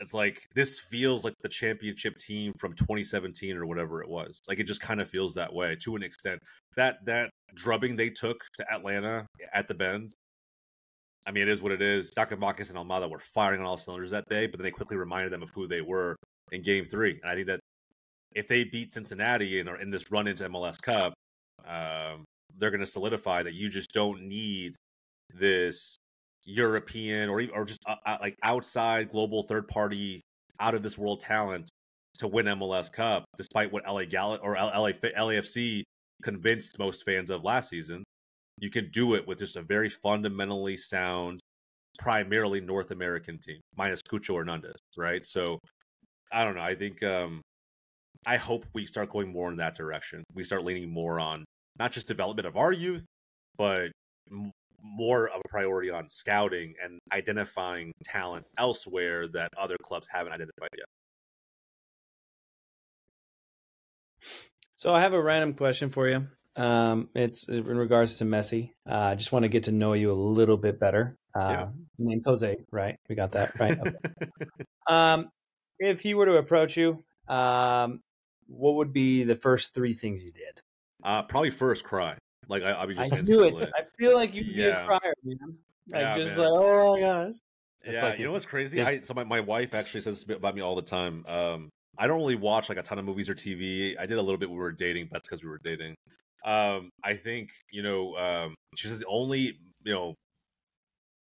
it's 0.00 0.14
like 0.14 0.46
this 0.54 0.78
feels 0.78 1.24
like 1.24 1.34
the 1.42 1.48
championship 1.48 2.16
team 2.18 2.52
from 2.58 2.74
2017 2.74 3.56
or 3.56 3.66
whatever 3.66 4.02
it 4.02 4.08
was. 4.08 4.40
Like 4.48 4.58
it 4.58 4.66
just 4.66 4.80
kind 4.80 5.00
of 5.00 5.08
feels 5.08 5.34
that 5.34 5.52
way 5.52 5.76
to 5.82 5.96
an 5.96 6.02
extent. 6.02 6.40
That 6.76 7.04
that 7.06 7.30
drubbing 7.54 7.96
they 7.96 8.10
took 8.10 8.38
to 8.56 8.72
Atlanta 8.72 9.26
at 9.52 9.68
the 9.68 9.74
Benz. 9.74 10.14
I 11.26 11.32
mean, 11.32 11.42
it 11.42 11.48
is 11.48 11.60
what 11.60 11.72
it 11.72 11.82
is. 11.82 12.10
Giakoumakis 12.16 12.70
and 12.70 12.78
Almada 12.78 13.10
were 13.10 13.18
firing 13.18 13.60
on 13.60 13.66
all 13.66 13.76
cylinders 13.76 14.10
that 14.10 14.24
day, 14.30 14.46
but 14.46 14.58
then 14.58 14.64
they 14.64 14.70
quickly 14.70 14.96
reminded 14.96 15.32
them 15.32 15.42
of 15.42 15.50
who 15.50 15.66
they 15.66 15.80
were 15.80 16.16
in 16.52 16.62
Game 16.62 16.84
Three. 16.84 17.18
And 17.22 17.30
I 17.30 17.34
think 17.34 17.48
that 17.48 17.60
if 18.34 18.48
they 18.48 18.64
beat 18.64 18.94
Cincinnati 18.94 19.58
and 19.58 19.68
are 19.68 19.80
in 19.80 19.90
this 19.90 20.10
run 20.10 20.28
into 20.28 20.48
MLS 20.48 20.80
Cup, 20.80 21.14
um, 21.66 22.24
they're 22.56 22.70
going 22.70 22.80
to 22.80 22.86
solidify 22.86 23.42
that 23.42 23.54
you 23.54 23.68
just 23.68 23.90
don't 23.92 24.22
need 24.22 24.74
this 25.34 25.98
European 26.46 27.28
or 27.28 27.42
or 27.54 27.64
just 27.64 27.84
uh, 27.86 27.96
uh, 28.06 28.18
like 28.20 28.36
outside 28.42 29.10
global 29.10 29.42
third 29.42 29.68
party 29.68 30.22
out 30.60 30.74
of 30.74 30.82
this 30.82 30.98
world 30.98 31.20
talent 31.20 31.68
to 32.18 32.26
win 32.26 32.46
MLS 32.46 32.92
Cup, 32.92 33.24
despite 33.36 33.72
what 33.72 33.86
LA 33.86 34.04
Gal 34.04 34.38
or 34.42 34.54
LA 34.54 34.90
LAFC 34.90 35.82
convinced 36.22 36.78
most 36.78 37.04
fans 37.04 37.30
of 37.30 37.44
last 37.44 37.70
season. 37.70 38.02
You 38.60 38.70
can 38.70 38.90
do 38.90 39.14
it 39.14 39.26
with 39.26 39.38
just 39.38 39.56
a 39.56 39.62
very 39.62 39.88
fundamentally 39.88 40.76
sound, 40.76 41.38
primarily 41.98 42.60
North 42.60 42.90
American 42.90 43.38
team, 43.38 43.60
minus 43.76 44.02
Cucho 44.02 44.36
Hernandez, 44.36 44.80
right? 44.96 45.24
So 45.24 45.58
I 46.32 46.44
don't 46.44 46.56
know. 46.56 46.62
I 46.62 46.74
think 46.74 47.02
um, 47.04 47.40
I 48.26 48.36
hope 48.36 48.66
we 48.74 48.84
start 48.84 49.10
going 49.10 49.32
more 49.32 49.50
in 49.50 49.56
that 49.58 49.76
direction. 49.76 50.24
We 50.34 50.42
start 50.42 50.64
leaning 50.64 50.90
more 50.90 51.20
on 51.20 51.44
not 51.78 51.92
just 51.92 52.08
development 52.08 52.46
of 52.46 52.56
our 52.56 52.72
youth, 52.72 53.06
but 53.56 53.90
more 54.82 55.28
of 55.28 55.40
a 55.44 55.48
priority 55.48 55.90
on 55.90 56.08
scouting 56.08 56.74
and 56.82 57.00
identifying 57.12 57.92
talent 58.04 58.46
elsewhere 58.56 59.26
that 59.28 59.50
other 59.56 59.76
clubs 59.82 60.08
haven't 60.08 60.32
identified 60.32 60.70
yet. 60.76 60.86
So 64.76 64.94
I 64.94 65.00
have 65.00 65.12
a 65.12 65.22
random 65.22 65.54
question 65.54 65.90
for 65.90 66.08
you. 66.08 66.26
Um, 66.56 67.08
it's 67.14 67.48
in 67.48 67.64
regards 67.64 68.18
to 68.18 68.24
Messi. 68.24 68.70
Uh, 68.88 68.94
I 68.94 69.14
just 69.14 69.32
want 69.32 69.44
to 69.44 69.48
get 69.48 69.64
to 69.64 69.72
know 69.72 69.92
you 69.92 70.12
a 70.12 70.14
little 70.14 70.56
bit 70.56 70.80
better. 70.80 71.16
Uh, 71.34 71.48
yeah. 71.50 71.68
Name's 71.98 72.26
Jose, 72.26 72.56
right? 72.70 72.96
We 73.08 73.14
got 73.14 73.32
that 73.32 73.58
right. 73.58 73.78
Okay. 73.86 74.30
um, 74.88 75.30
if 75.78 76.00
he 76.00 76.14
were 76.14 76.26
to 76.26 76.36
approach 76.36 76.76
you, 76.76 77.04
um, 77.28 78.00
what 78.48 78.76
would 78.76 78.92
be 78.92 79.24
the 79.24 79.36
first 79.36 79.74
three 79.74 79.92
things 79.92 80.22
you 80.22 80.32
did? 80.32 80.60
Uh, 81.02 81.22
probably 81.22 81.50
first 81.50 81.84
cry. 81.84 82.16
Like 82.48 82.62
I, 82.62 82.70
I'll 82.70 82.86
be 82.86 82.94
just. 82.94 83.12
I 83.12 83.20
do 83.20 83.44
it. 83.44 83.70
I 83.74 83.82
feel 83.98 84.14
like 84.14 84.34
you'd 84.34 84.54
be 84.54 84.64
a 84.64 84.84
crier, 84.86 85.14
man. 85.22 85.38
Like 85.90 86.02
yeah, 86.02 86.16
just 86.16 86.36
man. 86.36 86.50
like, 86.50 86.60
oh 86.60 86.92
my 86.94 87.00
gosh. 87.00 87.34
It's 87.84 87.94
yeah, 87.94 88.02
like, 88.04 88.18
you 88.18 88.26
know 88.26 88.32
what's 88.32 88.44
crazy? 88.44 88.82
I 88.82 89.00
so 89.00 89.14
my, 89.14 89.24
my 89.24 89.40
wife 89.40 89.74
actually 89.74 90.00
says 90.00 90.24
this 90.24 90.36
about 90.36 90.54
me 90.54 90.60
all 90.60 90.74
the 90.74 90.82
time. 90.82 91.24
Um, 91.28 91.70
I 91.96 92.06
don't 92.06 92.18
really 92.18 92.36
watch 92.36 92.68
like 92.68 92.78
a 92.78 92.82
ton 92.82 92.98
of 92.98 93.04
movies 93.04 93.28
or 93.28 93.34
TV. 93.34 93.98
I 93.98 94.06
did 94.06 94.18
a 94.18 94.22
little 94.22 94.38
bit 94.38 94.48
when 94.48 94.58
we 94.58 94.62
were 94.62 94.72
dating. 94.72 95.06
But 95.06 95.14
that's 95.14 95.28
because 95.28 95.42
we 95.42 95.48
were 95.48 95.60
dating. 95.62 95.94
Um, 96.44 96.90
I 97.04 97.14
think 97.14 97.50
you 97.70 97.82
know. 97.82 98.16
Um, 98.16 98.54
she 98.76 98.88
says 98.88 98.98
the 98.98 99.06
only 99.06 99.58
you 99.84 99.92
know, 99.92 100.14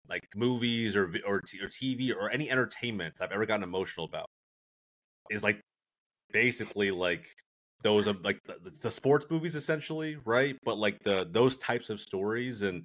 like 0.09 0.27
movies 0.35 0.97
or 0.97 1.05
or, 1.27 1.37
or 1.37 1.69
TV 1.69 2.15
or 2.15 2.31
any 2.31 2.51
entertainment 2.51 3.15
I've 3.21 3.33
ever 3.33 3.47
gotten 3.47 3.63
emotional 3.63 4.07
about 4.07 4.27
is 5.31 5.43
like 5.43 5.61
basically 6.33 6.91
like 6.91 7.27
those 7.87 8.09
are 8.09 8.17
like 8.25 8.41
the, 8.47 8.71
the, 8.83 8.91
sports 8.91 9.27
movies 9.31 9.55
essentially 9.55 10.17
right? 10.25 10.57
But 10.65 10.77
like 10.77 10.99
the 11.05 11.29
those 11.31 11.57
types 11.57 11.89
of 11.89 12.01
stories 12.01 12.63
and 12.63 12.83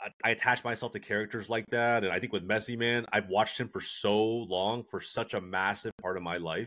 I, 0.00 0.08
I, 0.24 0.30
attach 0.30 0.64
myself 0.64 0.90
to 0.92 0.98
characters 0.98 1.48
like 1.48 1.66
that 1.70 2.02
and 2.02 2.12
i 2.12 2.18
think 2.18 2.32
with 2.32 2.48
messi 2.48 2.76
man 2.76 3.04
i've 3.12 3.28
watched 3.28 3.60
him 3.60 3.68
for 3.68 3.80
so 3.80 4.16
long 4.24 4.82
for 4.82 5.00
such 5.00 5.34
a 5.34 5.40
massive 5.40 5.92
part 6.02 6.16
of 6.16 6.24
my 6.24 6.38
life. 6.38 6.66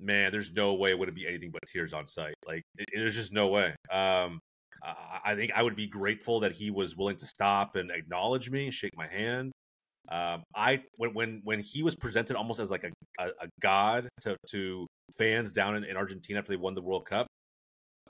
Man 0.00 0.32
there's 0.32 0.52
no 0.52 0.72
way 0.74 0.90
it 0.90 0.98
wouldn't 0.98 1.16
be 1.16 1.26
anything 1.26 1.50
but 1.50 1.60
tears 1.66 1.92
on 1.92 2.08
sight. 2.08 2.34
Like 2.46 2.62
there's 2.94 3.16
just 3.16 3.32
no 3.32 3.48
way. 3.48 3.74
Um 3.92 4.40
I 5.24 5.34
think 5.34 5.52
I 5.54 5.62
would 5.62 5.76
be 5.76 5.86
grateful 5.86 6.40
that 6.40 6.52
he 6.52 6.70
was 6.70 6.96
willing 6.96 7.16
to 7.18 7.26
stop 7.26 7.76
and 7.76 7.90
acknowledge 7.90 8.48
me, 8.48 8.70
shake 8.70 8.96
my 8.96 9.06
hand. 9.06 9.52
Um, 10.10 10.42
I 10.54 10.82
when 10.96 11.14
when 11.14 11.40
when 11.44 11.60
he 11.60 11.82
was 11.82 11.94
presented 11.94 12.36
almost 12.36 12.58
as 12.58 12.70
like 12.70 12.84
a, 12.84 12.90
a, 13.20 13.28
a 13.28 13.48
god 13.60 14.08
to 14.22 14.36
to 14.48 14.86
fans 15.16 15.52
down 15.52 15.76
in, 15.76 15.84
in 15.84 15.96
Argentina 15.96 16.38
after 16.38 16.50
they 16.50 16.56
won 16.56 16.74
the 16.74 16.82
World 16.82 17.06
Cup. 17.06 17.26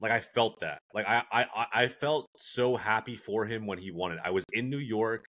Like 0.01 0.13
I 0.13 0.21
felt 0.21 0.61
that. 0.61 0.79
Like 0.95 1.07
I, 1.07 1.25
I 1.31 1.67
I 1.73 1.89
felt 1.89 2.27
so 2.39 2.77
happy 2.77 3.17
for 3.17 3.45
him 3.45 3.67
when 3.67 3.79
he 3.79 3.91
won 3.91 4.13
it. 4.13 4.19
I 4.25 4.31
was 4.31 4.45
in 4.53 4.71
New 4.71 4.79
York 4.79 5.27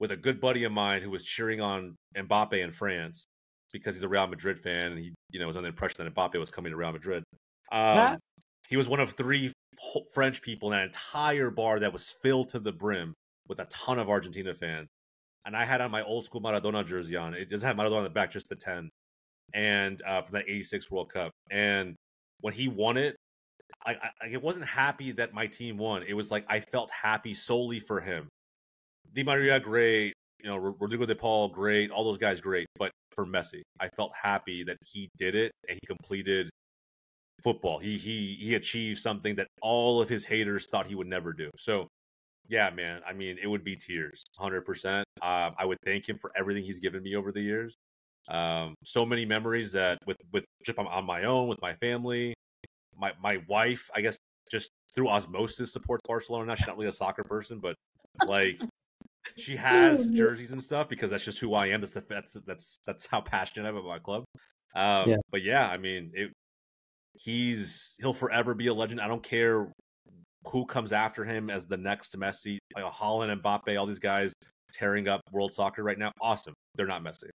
with 0.00 0.10
a 0.10 0.16
good 0.16 0.40
buddy 0.40 0.64
of 0.64 0.72
mine 0.72 1.02
who 1.02 1.10
was 1.10 1.22
cheering 1.22 1.60
on 1.60 1.94
Mbappe 2.16 2.60
in 2.60 2.72
France 2.72 3.24
because 3.72 3.94
he's 3.94 4.02
a 4.02 4.08
Real 4.08 4.26
Madrid 4.26 4.58
fan 4.58 4.92
and 4.92 4.98
he 4.98 5.14
you 5.30 5.38
know 5.38 5.46
was 5.46 5.56
under 5.56 5.68
the 5.68 5.72
impression 5.72 6.04
that 6.04 6.14
Mbappe 6.14 6.38
was 6.38 6.50
coming 6.50 6.72
to 6.72 6.76
Real 6.76 6.92
Madrid. 6.92 7.22
Um, 7.70 8.18
he 8.68 8.76
was 8.76 8.88
one 8.88 9.00
of 9.00 9.12
three 9.12 9.52
French 10.12 10.42
people 10.42 10.72
in 10.72 10.78
that 10.78 10.84
entire 10.84 11.50
bar 11.50 11.78
that 11.78 11.92
was 11.92 12.14
filled 12.22 12.48
to 12.50 12.58
the 12.58 12.72
brim 12.72 13.14
with 13.48 13.60
a 13.60 13.66
ton 13.66 13.98
of 13.98 14.08
Argentina 14.08 14.54
fans. 14.54 14.88
And 15.44 15.56
I 15.56 15.64
had 15.64 15.80
on 15.80 15.90
my 15.90 16.02
old 16.02 16.24
school 16.24 16.40
Maradona 16.40 16.86
jersey 16.86 17.16
on. 17.16 17.34
It 17.34 17.50
doesn't 17.50 17.66
have 17.66 17.76
Maradona 17.76 17.98
on 17.98 18.04
the 18.04 18.10
back, 18.10 18.30
just 18.30 18.48
the 18.48 18.56
10 18.56 18.90
and 19.54 20.00
uh, 20.06 20.22
from 20.22 20.34
that 20.34 20.44
86 20.48 20.90
World 20.90 21.12
Cup. 21.12 21.32
And 21.50 21.96
when 22.40 22.54
he 22.54 22.68
won 22.68 22.96
it, 22.96 23.16
I, 23.84 23.94
I, 24.22 24.28
it 24.30 24.42
wasn't 24.42 24.66
happy 24.66 25.12
that 25.12 25.34
my 25.34 25.46
team 25.46 25.76
won. 25.78 26.04
It 26.06 26.14
was 26.14 26.30
like 26.30 26.44
I 26.48 26.60
felt 26.60 26.90
happy 26.90 27.34
solely 27.34 27.80
for 27.80 28.00
him. 28.00 28.28
Di 29.12 29.22
Maria, 29.22 29.58
great. 29.60 30.12
You 30.42 30.50
know, 30.50 30.56
Rodrigo 30.56 31.06
de 31.06 31.14
Paul, 31.14 31.48
great. 31.48 31.90
All 31.90 32.04
those 32.04 32.18
guys, 32.18 32.40
great. 32.40 32.66
But 32.78 32.90
for 33.14 33.26
Messi, 33.26 33.62
I 33.80 33.88
felt 33.88 34.12
happy 34.20 34.64
that 34.64 34.76
he 34.84 35.08
did 35.16 35.34
it 35.34 35.52
and 35.68 35.78
he 35.80 35.86
completed 35.86 36.50
football. 37.42 37.78
He 37.78 37.96
he 37.98 38.36
he 38.40 38.54
achieved 38.54 38.98
something 38.98 39.36
that 39.36 39.46
all 39.60 40.00
of 40.00 40.08
his 40.08 40.24
haters 40.24 40.68
thought 40.70 40.86
he 40.86 40.94
would 40.94 41.06
never 41.06 41.32
do. 41.32 41.50
So 41.56 41.88
yeah, 42.48 42.70
man. 42.70 43.00
I 43.06 43.12
mean, 43.12 43.38
it 43.42 43.46
would 43.46 43.64
be 43.64 43.76
tears, 43.76 44.24
hundred 44.36 44.62
percent. 44.62 45.04
Uh, 45.20 45.50
I 45.56 45.64
would 45.64 45.78
thank 45.84 46.08
him 46.08 46.18
for 46.18 46.32
everything 46.36 46.64
he's 46.64 46.78
given 46.78 47.02
me 47.02 47.16
over 47.16 47.32
the 47.32 47.40
years. 47.40 47.74
Um, 48.28 48.74
so 48.84 49.04
many 49.04 49.24
memories 49.24 49.72
that 49.72 49.98
with 50.06 50.18
with 50.32 50.44
just 50.64 50.78
on, 50.78 50.86
on 50.86 51.04
my 51.04 51.24
own, 51.24 51.48
with 51.48 51.60
my 51.60 51.74
family, 51.74 52.34
my 52.96 53.12
my 53.20 53.38
wife. 53.48 53.88
I 53.94 54.00
guess 54.00 54.16
just 54.50 54.70
through 54.94 55.08
osmosis 55.08 55.72
supports 55.72 56.02
Barcelona. 56.06 56.46
Now 56.46 56.54
she's 56.54 56.66
not 56.66 56.76
really 56.76 56.88
a 56.88 56.92
soccer 56.92 57.24
person, 57.24 57.58
but 57.58 57.74
like 58.26 58.60
she 59.36 59.56
has 59.56 60.10
jerseys 60.14 60.50
and 60.50 60.62
stuff 60.62 60.88
because 60.88 61.10
that's 61.10 61.24
just 61.24 61.38
who 61.38 61.54
I 61.54 61.68
am. 61.68 61.80
That's 61.80 61.92
the 61.92 62.04
that's 62.08 62.36
that's 62.46 62.76
that's 62.86 63.06
how 63.06 63.20
passionate 63.20 63.66
I 63.66 63.70
am 63.70 63.76
about 63.76 63.88
my 63.88 63.98
club. 63.98 64.24
Um, 64.74 65.10
yeah. 65.10 65.16
But 65.30 65.42
yeah, 65.42 65.68
I 65.68 65.78
mean, 65.78 66.10
it, 66.14 66.32
he's 67.14 67.96
he'll 68.00 68.14
forever 68.14 68.54
be 68.54 68.68
a 68.68 68.74
legend. 68.74 69.00
I 69.00 69.08
don't 69.08 69.22
care 69.22 69.72
who 70.48 70.66
comes 70.66 70.92
after 70.92 71.24
him 71.24 71.50
as 71.50 71.66
the 71.66 71.76
next 71.76 72.18
Messi, 72.18 72.58
like 72.74 72.84
Haaland 72.84 73.30
and 73.30 73.42
Mbappe, 73.42 73.78
all 73.78 73.86
these 73.86 73.98
guys 73.98 74.32
tearing 74.72 75.08
up 75.08 75.20
world 75.30 75.52
soccer 75.52 75.82
right 75.82 75.98
now. 75.98 76.12
Awesome. 76.20 76.54
They're 76.74 76.86
not 76.86 77.02
Messi. 77.02 77.28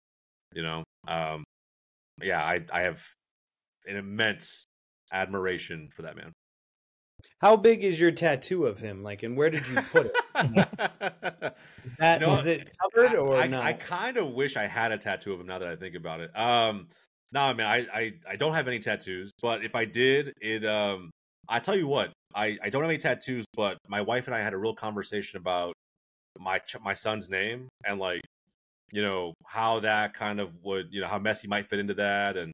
You 0.54 0.64
know? 0.64 0.84
Um, 1.08 1.44
yeah, 2.22 2.44
I 2.44 2.62
I 2.72 2.82
have 2.82 3.04
an 3.88 3.98
immense 3.98 4.66
admiration 5.12 5.90
for 5.94 6.04
that 6.04 6.16
man. 6.16 6.32
How 7.42 7.56
big 7.56 7.84
is 7.84 8.00
your 8.00 8.12
tattoo 8.12 8.66
of 8.66 8.78
him? 8.78 9.04
Like, 9.04 9.24
and 9.24 9.36
where 9.36 9.50
did 9.50 9.68
you 9.68 9.76
put 9.92 10.08
it? 10.08 10.16
is 11.86 11.96
that 11.98 12.22
know, 12.22 12.38
is 12.38 12.48
it 12.48 12.72
covered 12.78 13.16
or 13.16 13.36
I, 13.36 13.48
not? 13.48 13.64
I, 13.64 13.70
I 13.70 13.74
kind 13.74 14.18
of 14.18 14.34
wish 14.34 14.58
I 14.58 14.68
had 14.68 14.92
a 14.92 14.98
tattoo 14.98 15.34
of 15.34 15.40
him 15.40 15.48
now 15.48 15.60
that 15.60 15.68
I 15.68 15.76
think 15.76 15.96
about 15.96 16.20
it. 16.20 16.38
Um, 16.38 16.88
no, 17.32 17.42
I 17.42 17.54
mean, 17.54 17.68
I, 17.68 17.86
I 17.94 18.14
I 18.30 18.36
don't 18.36 18.54
have 18.54 18.68
any 18.68 18.80
tattoos, 18.80 19.32
but 19.42 19.64
if 19.64 19.76
I 19.76 19.86
did, 19.86 20.34
it 20.42 20.66
um, 20.66 21.12
I 21.50 21.60
tell 21.60 21.78
you 21.78 21.88
what, 21.88 22.12
I 22.34 22.58
I 22.62 22.70
don't 22.70 22.82
have 22.82 22.90
any 22.90 22.98
tattoos, 22.98 23.46
but 23.56 23.78
my 23.88 24.02
wife 24.02 24.28
and 24.28 24.36
I 24.36 24.42
had 24.42 24.54
a 24.54 24.58
real 24.58 24.74
conversation 24.74 25.38
about 25.38 25.74
my 26.40 26.60
my 26.84 26.94
son's 26.94 27.30
name 27.30 27.70
and 27.86 28.00
like 28.00 28.22
you 28.92 29.02
know 29.02 29.34
how 29.46 29.80
that 29.80 30.14
kind 30.14 30.40
of 30.40 30.52
would 30.64 30.88
you 30.92 31.02
know 31.02 31.08
how 31.08 31.20
Messi 31.20 31.48
might 31.48 31.68
fit 31.68 31.80
into 31.80 31.94
that 31.96 32.38
and 32.38 32.52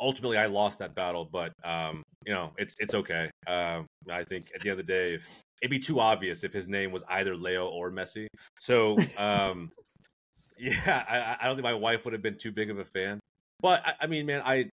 ultimately 0.00 0.36
I 0.36 0.46
lost 0.46 0.78
that 0.80 0.94
battle, 0.94 1.28
but 1.30 1.52
um, 1.64 2.02
you 2.24 2.32
know, 2.32 2.52
it's 2.58 2.76
it's 2.80 2.94
okay. 2.94 3.30
Um, 3.46 3.86
I 4.10 4.24
think 4.24 4.50
at 4.54 4.60
the 4.60 4.70
end 4.70 4.80
of 4.80 4.86
the 4.86 4.92
day, 4.92 5.14
if, 5.14 5.26
it'd 5.62 5.70
be 5.70 5.78
too 5.78 6.00
obvious 6.00 6.44
if 6.44 6.52
his 6.52 6.68
name 6.68 6.92
was 6.92 7.04
either 7.08 7.34
Leo 7.36 7.68
or 7.68 7.90
Messi. 7.90 8.26
So 8.60 8.96
um, 9.16 9.70
yeah, 10.58 11.04
I, 11.08 11.44
I 11.44 11.46
don't 11.46 11.56
think 11.56 11.64
my 11.64 11.74
wife 11.74 12.04
would 12.04 12.12
have 12.12 12.22
been 12.22 12.38
too 12.38 12.52
big 12.52 12.70
of 12.70 12.78
a 12.78 12.84
fan. 12.84 13.20
But 13.60 13.86
I, 13.86 13.94
I 14.02 14.06
mean, 14.06 14.26
man, 14.26 14.42
I 14.44 14.70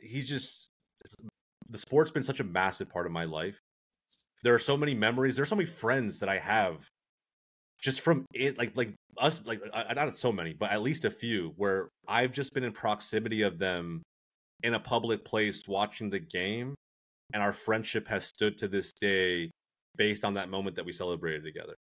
he's 0.00 0.28
just 0.28 0.68
the 1.68 1.78
sport's 1.78 2.10
been 2.10 2.22
such 2.22 2.40
a 2.40 2.44
massive 2.44 2.88
part 2.88 3.06
of 3.06 3.12
my 3.12 3.24
life. 3.24 3.58
There 4.42 4.54
are 4.54 4.60
so 4.60 4.76
many 4.76 4.94
memories. 4.94 5.36
There's 5.36 5.48
so 5.48 5.56
many 5.56 5.66
friends 5.66 6.20
that 6.20 6.28
I 6.28 6.38
have 6.38 6.86
just 7.80 8.00
from 8.00 8.24
it, 8.32 8.58
like 8.58 8.76
like 8.76 8.94
us, 9.18 9.42
like 9.44 9.60
not 9.94 10.16
so 10.16 10.32
many, 10.32 10.52
but 10.52 10.70
at 10.70 10.82
least 10.82 11.04
a 11.04 11.10
few 11.10 11.52
where 11.56 11.88
I've 12.06 12.32
just 12.32 12.52
been 12.54 12.64
in 12.64 12.72
proximity 12.72 13.42
of 13.42 13.58
them 13.58 14.02
in 14.62 14.74
a 14.74 14.80
public 14.80 15.24
place 15.24 15.66
watching 15.68 16.10
the 16.10 16.18
game 16.18 16.74
and 17.32 17.42
our 17.42 17.52
friendship 17.52 18.08
has 18.08 18.24
stood 18.24 18.56
to 18.58 18.68
this 18.68 18.92
day 19.00 19.50
based 19.96 20.24
on 20.24 20.34
that 20.34 20.48
moment 20.48 20.76
that 20.76 20.84
we 20.84 20.92
celebrated 20.92 21.44
together 21.44 21.74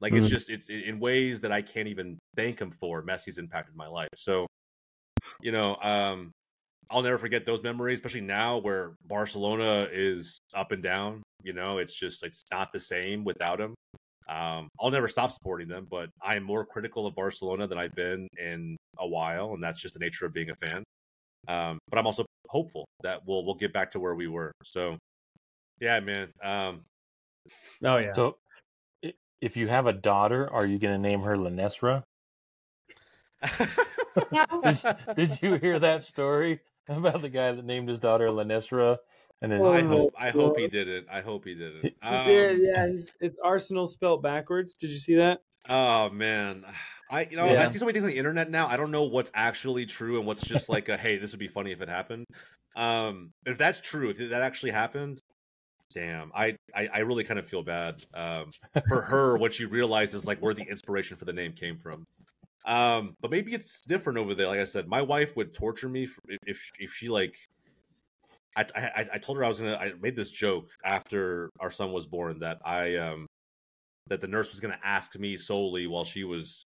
like 0.00 0.12
mm-hmm. 0.12 0.22
it's 0.22 0.30
just 0.30 0.50
it's 0.50 0.70
in 0.70 0.98
ways 0.98 1.40
that 1.40 1.52
i 1.52 1.62
can't 1.62 1.88
even 1.88 2.18
thank 2.36 2.58
him 2.58 2.70
for 2.70 3.02
messi's 3.04 3.38
impacted 3.38 3.76
my 3.76 3.86
life 3.86 4.08
so 4.16 4.46
you 5.40 5.52
know 5.52 5.76
um 5.82 6.32
i'll 6.92 7.02
never 7.02 7.18
forget 7.18 7.44
those 7.44 7.62
memories 7.62 7.98
especially 7.98 8.20
now 8.20 8.58
where 8.58 8.92
barcelona 9.06 9.88
is 9.92 10.40
up 10.54 10.72
and 10.72 10.82
down 10.82 11.22
you 11.42 11.52
know 11.52 11.78
it's 11.78 11.98
just 11.98 12.22
it's 12.22 12.42
not 12.52 12.72
the 12.72 12.80
same 12.80 13.24
without 13.24 13.60
him 13.60 13.74
um 14.28 14.68
i'll 14.80 14.90
never 14.90 15.08
stop 15.08 15.32
supporting 15.32 15.68
them 15.68 15.86
but 15.90 16.08
i 16.22 16.36
am 16.36 16.42
more 16.42 16.64
critical 16.64 17.06
of 17.06 17.14
barcelona 17.14 17.66
than 17.66 17.78
i've 17.78 17.94
been 17.94 18.28
in 18.38 18.76
a 18.98 19.06
while 19.06 19.54
and 19.54 19.62
that's 19.62 19.80
just 19.80 19.94
the 19.94 20.00
nature 20.00 20.26
of 20.26 20.32
being 20.32 20.50
a 20.50 20.56
fan 20.56 20.84
um, 21.48 21.78
but 21.88 21.98
I'm 21.98 22.06
also 22.06 22.24
hopeful 22.48 22.86
that 23.02 23.20
we'll 23.26 23.44
we'll 23.44 23.54
get 23.54 23.72
back 23.72 23.90
to 23.92 24.00
where 24.00 24.14
we 24.14 24.28
were. 24.28 24.52
So, 24.64 24.98
yeah, 25.80 26.00
man. 26.00 26.30
Um, 26.42 26.82
oh 27.84 27.98
yeah. 27.98 28.14
So, 28.14 28.36
if 29.40 29.56
you 29.56 29.68
have 29.68 29.86
a 29.86 29.92
daughter, 29.92 30.48
are 30.52 30.66
you 30.66 30.78
going 30.78 30.94
to 30.94 31.08
name 31.08 31.22
her 31.22 31.36
Lanesra? 31.36 32.04
did, 34.62 34.82
did, 35.16 35.38
you 35.42 35.54
hear 35.54 35.80
that 35.80 36.02
story 36.02 36.60
about 36.88 37.22
the 37.22 37.28
guy 37.28 37.52
that 37.52 37.64
named 37.64 37.88
his 37.88 37.98
daughter 37.98 38.28
Lanesra? 38.28 38.98
And 39.40 39.50
then 39.50 39.64
I 39.64 39.80
hope 39.80 40.14
I 40.16 40.30
hope 40.30 40.58
he 40.58 40.68
did 40.68 40.88
it. 40.88 41.06
I 41.10 41.20
hope 41.20 41.44
he 41.44 41.54
did 41.54 41.84
it. 41.84 41.94
Um, 42.02 42.26
he 42.26 42.66
yeah. 42.66 42.88
It's 43.20 43.38
Arsenal 43.42 43.86
spelt 43.86 44.22
backwards. 44.22 44.74
Did 44.74 44.90
you 44.90 44.98
see 44.98 45.16
that? 45.16 45.42
Oh 45.68 46.10
man. 46.10 46.64
I 47.10 47.26
you 47.30 47.36
know 47.36 47.46
yeah. 47.46 47.62
I 47.62 47.66
see 47.66 47.78
so 47.78 47.84
many 47.84 47.94
things 47.94 48.04
on 48.04 48.10
the 48.10 48.18
internet 48.18 48.50
now. 48.50 48.68
I 48.68 48.76
don't 48.76 48.90
know 48.90 49.04
what's 49.04 49.30
actually 49.34 49.84
true 49.84 50.18
and 50.18 50.26
what's 50.26 50.46
just 50.46 50.68
like 50.68 50.88
a 50.88 50.96
hey, 50.96 51.18
this 51.18 51.32
would 51.32 51.40
be 51.40 51.48
funny 51.48 51.72
if 51.72 51.80
it 51.80 51.88
happened. 51.88 52.26
Um, 52.76 53.32
if 53.44 53.58
that's 53.58 53.80
true, 53.80 54.10
if 54.10 54.18
that 54.18 54.42
actually 54.42 54.70
happened, 54.70 55.20
damn, 55.92 56.30
I 56.34 56.56
I, 56.74 56.88
I 56.92 56.98
really 57.00 57.24
kind 57.24 57.38
of 57.38 57.46
feel 57.46 57.62
bad 57.62 58.04
um, 58.14 58.52
for 58.88 59.02
her. 59.02 59.36
what 59.36 59.52
she 59.54 59.64
realizes 59.64 60.24
like 60.24 60.38
where 60.38 60.54
the 60.54 60.64
inspiration 60.64 61.16
for 61.16 61.24
the 61.24 61.32
name 61.32 61.52
came 61.52 61.78
from. 61.78 62.06
Um, 62.64 63.14
but 63.20 63.30
maybe 63.30 63.52
it's 63.52 63.82
different 63.82 64.18
over 64.18 64.34
there. 64.34 64.46
Like 64.46 64.60
I 64.60 64.64
said, 64.64 64.88
my 64.88 65.02
wife 65.02 65.36
would 65.36 65.54
torture 65.54 65.88
me 65.88 66.08
if 66.46 66.70
if 66.78 66.92
she 66.92 67.08
like. 67.08 67.36
I, 68.54 68.66
I 68.76 69.08
I 69.14 69.18
told 69.18 69.38
her 69.38 69.44
I 69.44 69.48
was 69.48 69.60
gonna. 69.60 69.76
I 69.76 69.92
made 70.00 70.14
this 70.14 70.30
joke 70.30 70.68
after 70.84 71.50
our 71.58 71.70
son 71.70 71.92
was 71.92 72.06
born 72.06 72.40
that 72.40 72.60
I 72.64 72.96
um 72.96 73.26
that 74.08 74.20
the 74.20 74.28
nurse 74.28 74.50
was 74.50 74.60
gonna 74.60 74.78
ask 74.84 75.18
me 75.18 75.36
solely 75.36 75.86
while 75.86 76.04
she 76.04 76.24
was 76.24 76.66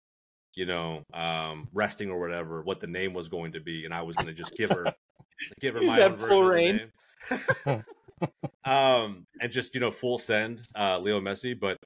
you 0.56 0.66
know, 0.66 1.02
um, 1.12 1.68
resting 1.72 2.10
or 2.10 2.20
whatever, 2.20 2.62
what 2.62 2.80
the 2.80 2.86
name 2.86 3.12
was 3.12 3.28
going 3.28 3.52
to 3.52 3.60
be, 3.60 3.84
and 3.84 3.92
I 3.92 4.02
was 4.02 4.16
going 4.16 4.28
to 4.28 4.34
just 4.34 4.56
give 4.56 4.70
her, 4.70 4.92
give 5.60 5.74
her 5.74 5.82
my 5.82 6.00
own 6.02 6.16
version 6.16 6.90
name. 7.66 7.84
um, 8.64 9.24
and 9.40 9.50
just 9.50 9.74
you 9.74 9.80
know, 9.80 9.90
full 9.90 10.18
send 10.18 10.62
uh, 10.76 10.98
Leo 10.98 11.20
Messi, 11.20 11.58
but 11.58 11.76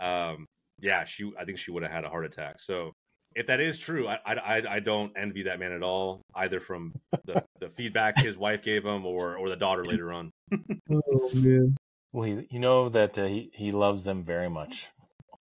um, 0.00 0.46
yeah, 0.80 1.04
she, 1.04 1.30
I 1.38 1.44
think 1.44 1.58
she 1.58 1.70
would 1.70 1.82
have 1.82 1.92
had 1.92 2.04
a 2.04 2.08
heart 2.08 2.24
attack. 2.26 2.60
So 2.60 2.92
if 3.38 3.46
that 3.46 3.60
is 3.60 3.78
true, 3.78 4.08
I, 4.08 4.18
I, 4.26 4.62
I 4.68 4.80
don't 4.80 5.12
envy 5.16 5.44
that 5.44 5.60
man 5.60 5.70
at 5.70 5.82
all, 5.82 6.22
either 6.34 6.58
from 6.58 6.92
the, 7.24 7.44
the 7.60 7.68
feedback 7.68 8.18
his 8.18 8.36
wife 8.36 8.62
gave 8.62 8.84
him 8.84 9.06
or 9.06 9.36
or 9.36 9.48
the 9.48 9.56
daughter 9.56 9.84
later 9.84 10.12
on. 10.12 10.32
oh 10.90 11.30
man. 11.32 11.76
Well, 12.12 12.24
he, 12.24 12.46
you 12.50 12.58
know 12.58 12.88
that 12.88 13.16
uh, 13.16 13.26
he 13.26 13.50
he 13.54 13.70
loves 13.70 14.02
them 14.02 14.24
very 14.24 14.50
much. 14.50 14.88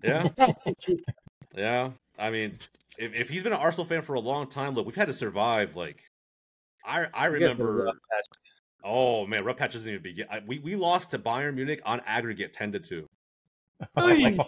Yeah. 0.04 0.28
yeah. 1.56 1.90
I 2.18 2.30
mean, 2.30 2.58
if, 2.98 3.18
if 3.18 3.28
he's 3.30 3.42
been 3.42 3.54
an 3.54 3.60
Arsenal 3.60 3.86
fan 3.86 4.02
for 4.02 4.14
a 4.14 4.20
long 4.20 4.46
time, 4.46 4.74
look, 4.74 4.84
we've 4.84 4.94
had 4.94 5.06
to 5.06 5.14
survive. 5.14 5.74
Like, 5.74 6.02
I 6.84 7.06
I 7.14 7.26
remember. 7.26 7.90
Oh 8.84 9.26
man, 9.26 9.42
rough 9.42 9.56
patch 9.56 9.72
doesn't 9.72 9.88
even 9.88 10.02
begin. 10.02 10.26
We 10.46 10.58
we 10.58 10.76
lost 10.76 11.10
to 11.10 11.18
Bayern 11.18 11.54
Munich 11.54 11.80
on 11.86 12.02
aggregate 12.04 12.52
ten 12.52 12.72
to 12.72 12.78
two. 12.78 13.06
like, 13.96 14.36
like, 14.36 14.46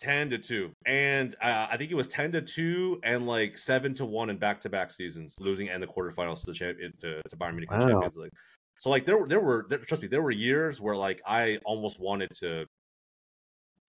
ten 0.00 0.30
to 0.30 0.38
two, 0.38 0.72
and 0.86 1.34
uh, 1.40 1.68
I 1.70 1.76
think 1.76 1.90
it 1.90 1.94
was 1.94 2.08
ten 2.08 2.32
to 2.32 2.42
two 2.42 3.00
and 3.02 3.26
like 3.26 3.58
seven 3.58 3.94
to 3.94 4.04
one 4.04 4.30
in 4.30 4.36
back 4.38 4.60
to 4.60 4.68
back 4.68 4.90
seasons, 4.90 5.36
losing 5.40 5.68
in 5.68 5.80
the 5.80 5.86
quarterfinals 5.86 6.40
to 6.40 6.46
the 6.46 6.54
champion 6.54 6.92
to, 7.00 7.22
to 7.22 7.36
Bayern 7.36 7.52
Munich 7.52 7.70
wow. 7.70 7.80
Champions 7.80 8.16
League. 8.16 8.32
So 8.80 8.90
like 8.90 9.06
there 9.06 9.26
there 9.26 9.40
were 9.40 9.66
there, 9.68 9.78
trust 9.78 10.02
me 10.02 10.08
there 10.08 10.22
were 10.22 10.30
years 10.30 10.80
where 10.80 10.96
like 10.96 11.22
I 11.26 11.58
almost 11.64 12.00
wanted 12.00 12.30
to 12.40 12.66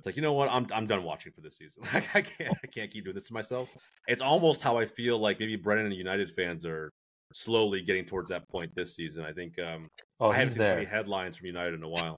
it's 0.04 0.06
like 0.06 0.16
you 0.16 0.22
know 0.22 0.34
what 0.34 0.52
I'm 0.52 0.68
I'm 0.74 0.86
done 0.86 1.04
watching 1.04 1.32
for 1.32 1.42
this 1.42 1.58
season. 1.58 1.84
Like 1.94 2.16
I 2.16 2.22
can't 2.22 2.58
I 2.64 2.68
can't 2.68 2.92
keep 2.92 3.06
doing 3.06 3.16
this 3.16 3.24
to 3.26 3.34
myself. 3.34 3.70
It's 4.08 4.22
almost 4.22 4.62
how 4.62 4.78
I 4.78 4.86
feel 4.86 5.18
like 5.18 5.40
maybe 5.40 5.56
Brennan 5.56 5.86
and 5.86 5.96
United 5.96 6.30
fans 6.30 6.66
are 6.66 6.92
slowly 7.32 7.82
getting 7.82 8.06
towards 8.06 8.30
that 8.30 8.48
point 8.50 8.76
this 8.76 8.96
season. 8.96 9.24
I 9.24 9.32
think 9.32 9.58
um 9.60 9.90
oh, 10.20 10.30
I 10.30 10.36
haven't 10.36 10.56
seen 10.56 10.64
so 10.64 10.76
many 10.76 10.86
headlines 10.86 11.38
from 11.38 11.48
United 11.48 11.76
in 11.76 11.84
a 11.84 11.90
while. 11.90 12.18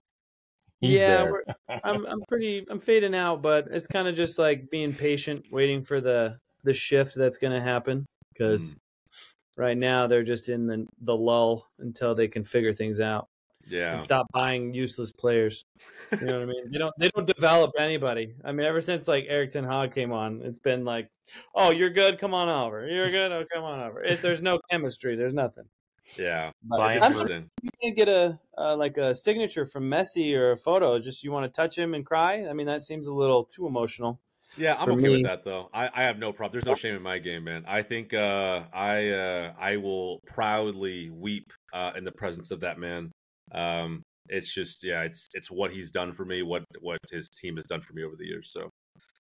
He's 0.86 0.98
yeah, 0.98 1.30
I'm 1.84 2.06
I'm 2.06 2.22
pretty 2.28 2.66
I'm 2.70 2.80
fading 2.80 3.16
out, 3.16 3.42
but 3.42 3.68
it's 3.72 3.88
kind 3.88 4.08
of 4.08 4.16
just 4.16 4.38
like 4.38 4.70
being 4.70 4.94
patient, 4.94 5.46
waiting 5.52 5.84
for 5.84 6.02
the 6.02 6.38
the 6.64 6.74
shift 6.74 7.16
that's 7.16 7.38
going 7.38 7.54
to 7.54 7.62
happen 7.62 8.06
because 8.34 8.74
mm. 8.74 8.78
right 9.58 9.78
now 9.78 10.08
they're 10.08 10.24
just 10.24 10.50
in 10.50 10.68
the 10.68 10.86
the 11.02 11.16
lull 11.16 11.68
until 11.80 12.16
they 12.16 12.28
can 12.28 12.44
figure 12.44 12.74
things 12.74 13.00
out. 13.00 13.28
Yeah. 13.68 13.94
And 13.94 14.02
stop 14.02 14.28
buying 14.32 14.74
useless 14.74 15.12
players. 15.12 15.66
You 16.12 16.28
know 16.28 16.34
what 16.34 16.44
I 16.44 16.46
mean? 16.46 16.72
They 16.72 16.78
don't 16.78 16.94
they 17.00 17.10
don't 17.10 17.26
develop 17.26 17.72
anybody. 17.80 18.36
I 18.44 18.52
mean, 18.52 18.66
ever 18.66 18.82
since 18.82 19.08
like 19.08 19.26
Erik 19.28 19.52
ten 19.52 19.64
Hag 19.64 19.92
came 19.92 20.12
on, 20.12 20.42
it's 20.44 20.60
been 20.60 20.86
like, 20.86 21.10
oh, 21.56 21.72
you're 21.72 21.90
good, 21.90 22.20
come 22.20 22.34
on 22.34 22.48
over. 22.48 22.88
You're 22.88 23.10
good, 23.10 23.32
oh, 23.32 23.44
come 23.54 23.64
on 23.64 23.82
over. 23.82 24.04
If 24.04 24.22
there's 24.22 24.42
no 24.42 24.60
chemistry. 24.70 25.16
There's 25.16 25.34
nothing. 25.34 25.66
Yeah, 26.18 26.52
I'm 26.72 27.14
you 27.62 27.70
can't 27.82 27.96
get 27.96 28.08
a 28.08 28.40
uh, 28.58 28.76
like 28.78 28.98
a 28.98 29.14
signature 29.14 29.66
from 29.66 29.90
Messi 29.90 30.36
or 30.36 30.52
a 30.52 30.58
photo. 30.58 31.00
Just 31.00 31.24
you 31.24 31.32
want 31.32 31.52
to 31.52 31.62
touch 31.62 31.78
him 31.78 31.94
and 31.94 32.06
cry. 32.06 32.46
I 32.48 32.54
mean, 32.54 32.68
that 32.68 32.82
seems 32.82 33.08
a 33.08 33.14
little 33.14 33.44
too 33.44 33.68
emotional. 33.68 34.20
Yeah, 34.58 34.76
I'm 34.80 34.90
okay 34.92 35.02
me. 35.02 35.10
with 35.10 35.24
that 35.24 35.44
though. 35.44 35.70
I, 35.74 35.90
I 35.94 36.04
have 36.04 36.18
no 36.18 36.32
problem. 36.32 36.54
There's 36.54 36.66
no 36.66 36.76
shame 36.76 36.96
in 36.96 37.02
my 37.02 37.20
game, 37.20 37.44
man. 37.44 37.66
I 37.68 37.82
think 37.82 38.14
uh, 38.14 38.64
I 38.74 39.10
uh, 39.10 39.54
I 39.60 39.78
will 39.78 40.20
proudly 40.28 41.10
weep 41.10 41.52
uh, 41.74 41.92
in 41.98 42.06
the 42.06 42.12
presence 42.12 42.52
of 42.52 42.62
that 42.62 42.80
man 42.80 43.12
Um, 43.52 44.04
it's 44.30 44.54
just 44.54 44.84
yeah, 44.84 45.02
it's 45.04 45.28
it's 45.34 45.52
what 45.52 45.72
he's 45.72 45.92
done 45.92 46.14
for 46.14 46.26
me, 46.26 46.42
what 46.44 46.64
what 46.80 47.00
his 47.12 47.30
team 47.30 47.58
has 47.58 47.66
done 47.66 47.82
for 47.82 47.94
me 47.94 48.04
over 48.04 48.16
the 48.16 48.26
years. 48.26 48.52
So 48.52 48.70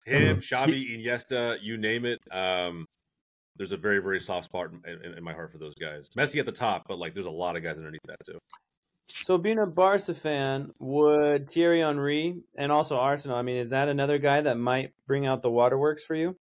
him, 0.05 0.39
Xavi, 0.39 0.97
Iniesta, 0.97 1.57
you 1.61 1.77
name 1.77 2.05
it. 2.05 2.19
Um, 2.31 2.85
there's 3.57 3.71
a 3.71 3.77
very 3.77 3.99
very 3.99 4.19
soft 4.19 4.45
spot 4.45 4.69
in, 4.71 5.05
in, 5.05 5.17
in, 5.17 5.23
my 5.23 5.33
heart 5.33 5.51
for 5.51 5.57
those 5.57 5.75
guys. 5.75 6.07
Messi 6.17 6.39
at 6.39 6.45
the 6.45 6.51
top, 6.51 6.83
but 6.87 6.99
like 6.99 7.13
there's 7.13 7.25
a 7.25 7.31
lot 7.31 7.55
of 7.55 7.63
guys 7.63 7.77
underneath 7.77 8.01
that 8.07 8.17
too. 8.25 8.39
So 9.21 9.37
being 9.37 9.59
a 9.59 9.65
Barca 9.65 10.13
fan, 10.13 10.71
would 10.79 11.49
Thierry 11.49 11.81
Henry 11.81 12.41
and 12.57 12.71
also 12.71 12.97
Arsenal? 12.97 13.37
I 13.37 13.41
mean, 13.41 13.57
is 13.57 13.69
that 13.69 13.89
another 13.89 14.17
guy 14.17 14.41
that 14.41 14.57
might 14.57 14.91
bring 15.07 15.25
out 15.25 15.41
the 15.41 15.51
waterworks 15.51 16.03
for 16.03 16.15
you? 16.15 16.35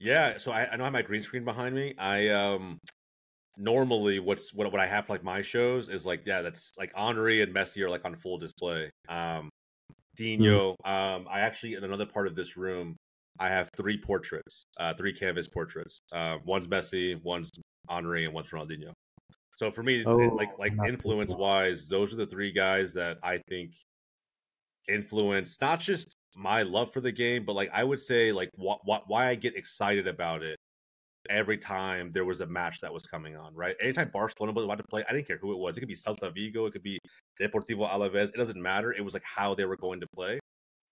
Yeah. 0.00 0.38
So 0.38 0.52
I, 0.52 0.68
I 0.70 0.76
know 0.76 0.84
I 0.84 0.86
have 0.86 0.92
my 0.92 1.02
green 1.02 1.22
screen 1.22 1.44
behind 1.44 1.74
me. 1.74 1.94
I 1.98 2.28
um 2.28 2.78
normally 3.56 4.20
what's 4.20 4.54
what 4.54 4.70
what 4.70 4.80
I 4.80 4.86
have 4.86 5.06
for 5.06 5.14
like 5.14 5.24
my 5.24 5.42
shows 5.42 5.88
is 5.88 6.06
like 6.06 6.22
yeah 6.24 6.42
that's 6.42 6.72
like 6.78 6.92
Henry 6.94 7.42
and 7.42 7.52
Messi 7.52 7.82
are 7.82 7.90
like 7.90 8.04
on 8.04 8.16
full 8.16 8.38
display. 8.38 8.90
Um, 9.08 9.48
Dino. 10.16 10.76
Mm-hmm. 10.84 10.90
Um, 10.90 11.28
I 11.30 11.40
actually 11.40 11.74
in 11.74 11.84
another 11.84 12.06
part 12.06 12.26
of 12.26 12.34
this 12.34 12.56
room 12.56 12.96
I 13.40 13.48
have 13.48 13.70
three 13.76 13.98
portraits, 13.98 14.66
uh, 14.78 14.94
three 14.94 15.12
canvas 15.12 15.48
portraits. 15.48 16.00
Uh, 16.12 16.38
one's 16.44 16.66
Messi, 16.66 17.22
one's 17.22 17.50
Henry, 17.88 18.24
and 18.24 18.34
one's 18.34 18.50
Ronaldinho. 18.50 18.92
So 19.56 19.70
for 19.70 19.82
me, 19.82 20.04
oh, 20.06 20.16
like 20.16 20.56
like 20.58 20.72
influence 20.86 21.34
wise, 21.34 21.88
those 21.88 22.12
are 22.12 22.16
the 22.16 22.26
three 22.26 22.52
guys 22.52 22.94
that 22.94 23.18
I 23.22 23.40
think 23.48 23.72
influence 24.88 25.60
not 25.60 25.80
just 25.80 26.14
my 26.36 26.62
love 26.62 26.92
for 26.92 27.00
the 27.00 27.12
game, 27.12 27.44
but 27.44 27.56
like 27.56 27.70
I 27.72 27.84
would 27.84 28.00
say 28.00 28.32
like 28.32 28.50
what 28.54 28.80
what 28.84 29.04
why 29.08 29.26
I 29.28 29.34
get 29.34 29.56
excited 29.56 30.06
about 30.06 30.42
it 30.42 30.56
every 31.28 31.58
time 31.58 32.10
there 32.12 32.24
was 32.24 32.40
a 32.40 32.46
match 32.46 32.80
that 32.80 32.92
was 32.92 33.02
coming 33.02 33.36
on, 33.36 33.54
right? 33.54 33.76
Anytime 33.82 34.10
Barcelona 34.12 34.52
was 34.52 34.64
about 34.64 34.78
to 34.78 34.84
play, 34.84 35.04
I 35.08 35.12
didn't 35.12 35.26
care 35.26 35.38
who 35.38 35.52
it 35.52 35.58
was. 35.58 35.76
It 35.76 35.80
could 35.80 35.88
be 35.88 35.94
Celta 35.94 36.32
Vigo, 36.32 36.66
it 36.66 36.72
could 36.72 36.82
be 36.82 36.98
Deportivo 37.40 37.88
Alaves. 37.88 38.28
It 38.28 38.36
doesn't 38.36 38.60
matter. 38.60 38.92
It 38.92 39.04
was 39.04 39.14
like 39.14 39.24
how 39.24 39.54
they 39.54 39.64
were 39.64 39.76
going 39.76 40.00
to 40.00 40.06
play. 40.14 40.38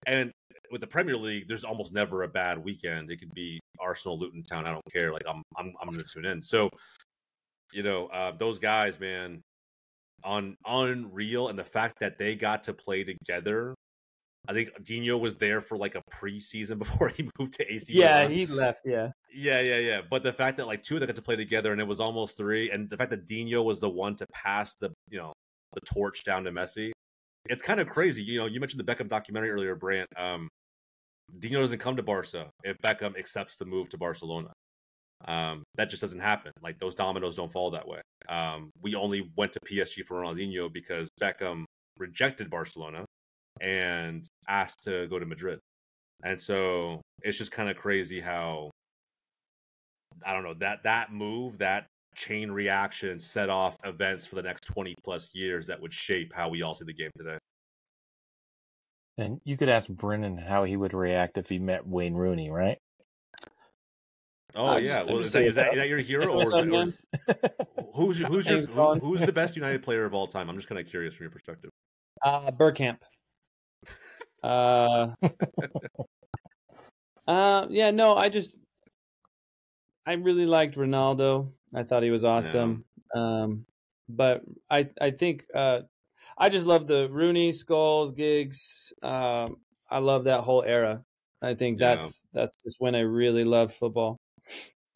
And 0.05 0.31
with 0.71 0.81
the 0.81 0.87
Premier 0.87 1.17
League, 1.17 1.47
there's 1.47 1.63
almost 1.63 1.93
never 1.93 2.23
a 2.23 2.27
bad 2.27 2.63
weekend. 2.63 3.11
It 3.11 3.17
could 3.17 3.33
be 3.33 3.59
Arsenal, 3.79 4.19
Luton 4.19 4.43
Town. 4.43 4.65
I 4.65 4.71
don't 4.71 4.93
care. 4.93 5.11
Like 5.11 5.23
I'm, 5.27 5.41
I'm, 5.57 5.73
I'm 5.81 5.89
going 5.89 5.99
to 5.99 6.05
tune 6.13 6.25
in. 6.25 6.41
So, 6.41 6.69
you 7.73 7.83
know, 7.83 8.07
uh, 8.07 8.33
those 8.37 8.59
guys, 8.59 8.99
man, 8.99 9.41
on 10.23 10.55
unreal, 10.65 11.49
and 11.49 11.57
the 11.57 11.63
fact 11.63 11.99
that 12.01 12.17
they 12.17 12.35
got 12.35 12.63
to 12.63 12.73
play 12.73 13.03
together 13.03 13.73
I 14.47 14.53
think 14.53 14.83
Dino 14.83 15.17
was 15.17 15.35
there 15.35 15.59
for 15.59 15.77
like 15.77 15.95
a 15.95 16.01
preseason 16.11 16.77
before 16.79 17.09
he 17.09 17.29
moved 17.37 17.53
to 17.53 17.71
AC. 17.71 17.93
Yeah, 17.93 18.23
Milan. 18.23 18.31
he 18.31 18.45
left. 18.45 18.81
Yeah, 18.85 19.09
yeah, 19.33 19.61
yeah, 19.61 19.79
yeah. 19.79 20.01
But 20.09 20.23
the 20.23 20.33
fact 20.33 20.57
that 20.57 20.67
like 20.67 20.83
two 20.83 20.95
of 20.95 21.01
them 21.01 21.07
got 21.07 21.15
to 21.17 21.21
play 21.21 21.35
together 21.35 21.71
and 21.71 21.81
it 21.81 21.87
was 21.87 21.99
almost 21.99 22.37
three, 22.37 22.71
and 22.71 22.89
the 22.89 22.97
fact 22.97 23.11
that 23.11 23.25
Dino 23.25 23.61
was 23.61 23.79
the 23.79 23.89
one 23.89 24.15
to 24.15 24.25
pass 24.33 24.75
the 24.75 24.91
you 25.09 25.17
know 25.17 25.33
the 25.73 25.81
torch 25.81 26.23
down 26.23 26.45
to 26.45 26.51
Messi, 26.51 26.91
it's 27.49 27.63
kind 27.63 27.79
of 27.79 27.87
crazy. 27.87 28.23
You 28.23 28.39
know, 28.39 28.45
you 28.45 28.59
mentioned 28.59 28.79
the 28.79 28.91
Beckham 28.91 29.09
documentary 29.09 29.51
earlier, 29.51 29.75
Brandt. 29.75 30.07
Um, 30.17 30.47
Dino 31.39 31.59
doesn't 31.59 31.79
come 31.79 31.95
to 31.97 32.03
Barca 32.03 32.49
if 32.63 32.77
Beckham 32.83 33.17
accepts 33.17 33.57
the 33.57 33.65
move 33.65 33.89
to 33.89 33.97
Barcelona. 33.97 34.53
Um, 35.25 35.63
that 35.75 35.89
just 35.89 36.01
doesn't 36.01 36.19
happen. 36.19 36.51
Like 36.61 36.79
those 36.79 36.95
dominoes 36.95 37.35
don't 37.35 37.51
fall 37.51 37.71
that 37.71 37.87
way. 37.87 38.01
Um, 38.29 38.69
we 38.81 38.95
only 38.95 39.31
went 39.35 39.51
to 39.53 39.59
PSG 39.59 40.05
for 40.05 40.21
Ronaldinho 40.21 40.71
because 40.71 41.09
Beckham 41.21 41.65
rejected 41.97 42.49
Barcelona 42.49 43.05
and 43.59 44.25
asked 44.47 44.83
to 44.83 45.07
go 45.07 45.19
to 45.19 45.25
Madrid. 45.25 45.59
And 46.23 46.39
so 46.39 47.01
it's 47.23 47.37
just 47.37 47.51
kind 47.51 47.69
of 47.69 47.75
crazy 47.75 48.19
how 48.19 48.71
I 50.25 50.33
don't 50.33 50.43
know 50.43 50.55
that 50.55 50.83
that 50.83 51.11
move, 51.11 51.59
that 51.59 51.87
chain 52.17 52.51
reaction 52.51 53.19
set 53.19 53.49
off 53.49 53.77
events 53.85 54.25
for 54.25 54.35
the 54.35 54.41
next 54.41 54.65
20 54.65 54.95
plus 55.03 55.29
years 55.33 55.67
that 55.67 55.79
would 55.81 55.93
shape 55.93 56.33
how 56.33 56.49
we 56.49 56.63
all 56.63 56.73
see 56.73 56.85
the 56.85 56.93
game 56.93 57.11
today. 57.17 57.37
And 59.17 59.39
you 59.45 59.55
could 59.55 59.69
ask 59.69 59.87
Brennan 59.87 60.37
how 60.37 60.63
he 60.63 60.75
would 60.75 60.93
react 60.93 61.37
if 61.37 61.47
he 61.47 61.59
met 61.59 61.87
Wayne 61.87 62.13
Rooney, 62.13 62.49
right? 62.49 62.77
Oh 64.55 64.67
I'm 64.69 64.83
yeah, 64.83 65.03
well, 65.03 65.19
is 65.19 65.31
that, 65.33 65.43
is, 65.43 65.55
that, 65.55 65.73
is 65.73 65.77
that 65.77 65.87
your 65.87 65.99
hero, 65.99 66.33
or, 66.33 66.47
is, 66.47 66.53
or 66.53 66.81
is, 66.81 67.01
who's 67.93 68.19
who's 68.19 68.47
your, 68.49 68.61
who, 68.61 68.95
who's 68.95 69.21
the 69.21 69.31
best 69.31 69.55
United 69.55 69.83
player 69.83 70.05
of 70.05 70.15
all 70.15 70.25
time? 70.25 70.49
I'm 70.49 70.55
just 70.55 70.67
kind 70.67 70.79
of 70.79 70.87
curious 70.87 71.13
from 71.13 71.25
your 71.25 71.31
perspective. 71.31 71.69
Uh, 72.23 72.51
Bergkamp. 72.51 72.97
Uh, 74.43 75.07
uh, 77.27 77.65
yeah, 77.69 77.89
no, 77.89 78.15
I 78.15 78.29
just, 78.29 78.59
I 80.07 80.13
really 80.13 80.45
liked 80.45 80.75
Ronaldo. 80.75 81.51
I 81.75 81.83
thought 81.83 82.01
he 82.01 82.11
was 82.11 82.23
awesome. 82.23 82.85
Yeah. 83.13 83.21
Um, 83.21 83.65
but 84.07 84.41
I, 84.69 84.89
I 85.01 85.11
think, 85.11 85.45
uh, 85.53 85.81
I 86.37 86.49
just 86.49 86.65
love 86.65 86.87
the 86.87 87.09
Rooney, 87.09 87.51
Scholes, 87.51 88.15
Giggs. 88.15 88.93
Um, 89.03 89.57
I 89.89 89.99
love 89.99 90.23
that 90.23 90.41
whole 90.41 90.63
era. 90.63 91.03
I 91.41 91.53
think 91.53 91.77
that's 91.77 92.23
yeah. 92.33 92.41
that's 92.41 92.55
just 92.63 92.77
when 92.79 92.95
I 92.95 93.01
really 93.01 93.43
loved 93.43 93.73
football 93.73 94.19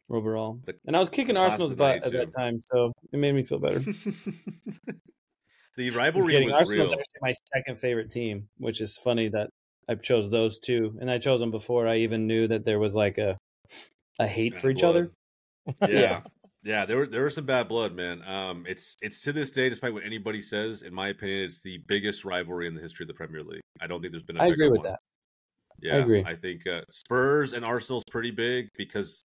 overall. 0.10 0.60
The, 0.66 0.76
and 0.88 0.96
I 0.96 1.00
was 1.00 1.10
kicking 1.10 1.38
Arsenal's 1.38 1.74
butt 1.74 2.06
at 2.06 2.12
that 2.12 2.34
time, 2.36 2.60
so 2.60 2.94
it 3.12 3.18
made 3.18 3.36
me 3.36 3.44
feel 3.44 3.60
better. 3.60 3.80
the 5.78 5.92
rivalry 5.92 6.44
was 6.46 6.54
Arsenal's 6.54 6.92
real. 6.92 7.00
my 7.22 7.34
second 7.54 7.78
favorite 7.78 8.10
team, 8.10 8.48
which 8.58 8.82
is 8.82 8.98
funny 8.98 9.30
that 9.30 9.50
I 9.88 9.96
chose 9.96 10.30
those 10.30 10.58
two, 10.58 10.98
and 11.00 11.12
I 11.12 11.18
chose 11.18 11.40
them 11.40 11.52
before 11.52 11.88
I 11.88 11.98
even 11.98 12.28
knew 12.28 12.48
that 12.48 12.66
there 12.66 12.80
was 12.80 12.96
like 12.96 13.18
a 13.18 13.38
a 14.20 14.28
hate 14.28 14.54
bad 14.54 14.62
for 14.62 14.70
each 14.70 14.80
blood. 14.80 14.90
other. 14.90 15.12
Yeah. 15.88 16.22
yeah. 16.64 16.86
there 16.86 16.98
were 16.98 17.06
there 17.06 17.24
was 17.24 17.36
some 17.36 17.46
bad 17.46 17.68
blood, 17.68 17.94
man. 17.94 18.24
Um, 18.28 18.66
it's 18.68 18.98
it's 19.02 19.22
to 19.22 19.32
this 19.32 19.52
day, 19.52 19.70
despite 19.70 19.94
what 19.94 20.04
anybody 20.04 20.42
says, 20.42 20.82
in 20.82 20.94
my 20.94 21.10
opinion, 21.10 21.44
it's 21.44 21.62
the 21.62 21.78
biggest 21.88 22.26
rivalry 22.26 22.68
in 22.68 22.74
the 22.74 22.82
history 22.82 23.04
of 23.04 23.08
the 23.08 23.14
Premier 23.14 23.44
League. 23.44 23.62
I 23.80 23.86
don't 23.86 24.02
think 24.02 24.12
there's 24.12 24.24
been. 24.24 24.42
I 24.42 24.48
agree 24.48 24.70
with 24.70 24.80
one. 24.80 24.88
that. 24.88 25.00
Yeah, 25.80 25.96
I 25.96 26.00
agree. 26.00 26.24
I 26.26 26.36
think 26.36 26.66
uh, 26.68 26.82
Spurs 26.92 27.54
and 27.54 27.64
Arsenal's 27.64 28.04
pretty 28.10 28.32
big 28.32 28.70
because 28.76 29.24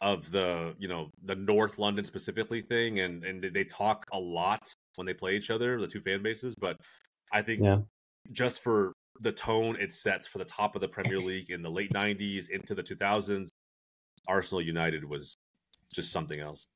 of 0.00 0.30
the 0.30 0.74
you 0.78 0.88
know 0.88 1.10
the 1.24 1.34
North 1.34 1.78
London 1.78 2.04
specifically 2.04 2.62
thing, 2.62 3.00
and 3.00 3.24
and 3.24 3.42
they 3.52 3.64
talk 3.64 4.04
a 4.12 4.18
lot 4.18 4.72
when 4.96 5.06
they 5.06 5.14
play 5.14 5.36
each 5.36 5.50
other, 5.50 5.80
the 5.80 5.86
two 5.86 6.00
fan 6.00 6.22
bases. 6.22 6.54
But 6.58 6.76
I 7.32 7.42
think 7.42 7.62
yeah. 7.62 7.78
just 8.32 8.62
for 8.62 8.92
the 9.20 9.32
tone 9.32 9.76
it 9.80 9.92
sets 9.92 10.28
for 10.28 10.38
the 10.38 10.44
top 10.44 10.74
of 10.74 10.80
the 10.80 10.88
Premier 10.88 11.18
League 11.20 11.50
in 11.50 11.62
the 11.62 11.70
late 11.70 11.92
'90s 11.92 12.48
into 12.50 12.74
the 12.74 12.82
2000s, 12.82 13.48
Arsenal 14.28 14.62
United 14.62 15.04
was 15.04 15.36
just 15.94 16.12
something 16.12 16.38
else. 16.38 16.68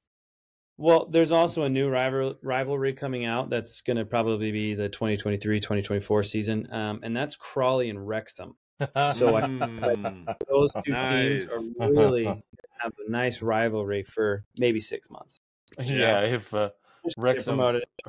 Well, 0.79 1.07
there's 1.07 1.33
also 1.33 1.65
a 1.65 1.69
new 1.69 1.89
rival, 1.89 2.35
rivalry 2.43 2.95
coming 2.95 3.25
out 3.25 3.51
that's 3.51 3.83
going 3.83 3.99
to 3.99 4.05
probably 4.05 4.51
be 4.51 4.75
the 4.75 4.89
2023-2024 4.89 6.27
season, 6.27 6.73
um, 6.73 7.01
and 7.03 7.17
that's 7.17 7.37
Crawley 7.37 7.91
and 7.91 8.07
Wrexham. 8.07 8.57
So 9.15 9.37
I, 9.37 9.47
hmm. 9.47 10.25
those 10.49 10.73
two 10.85 10.91
nice. 10.91 11.45
teams 11.45 11.71
are 11.79 11.93
really 11.93 12.25
have 12.83 12.93
a 13.07 13.11
nice 13.11 13.41
rivalry 13.43 14.03
for 14.03 14.45
maybe 14.57 14.81
six 14.81 15.09
months. 15.09 15.39
Yeah, 15.81 16.23
if 16.23 16.53
uh, 16.53 16.71
Wrexham, 17.17 17.61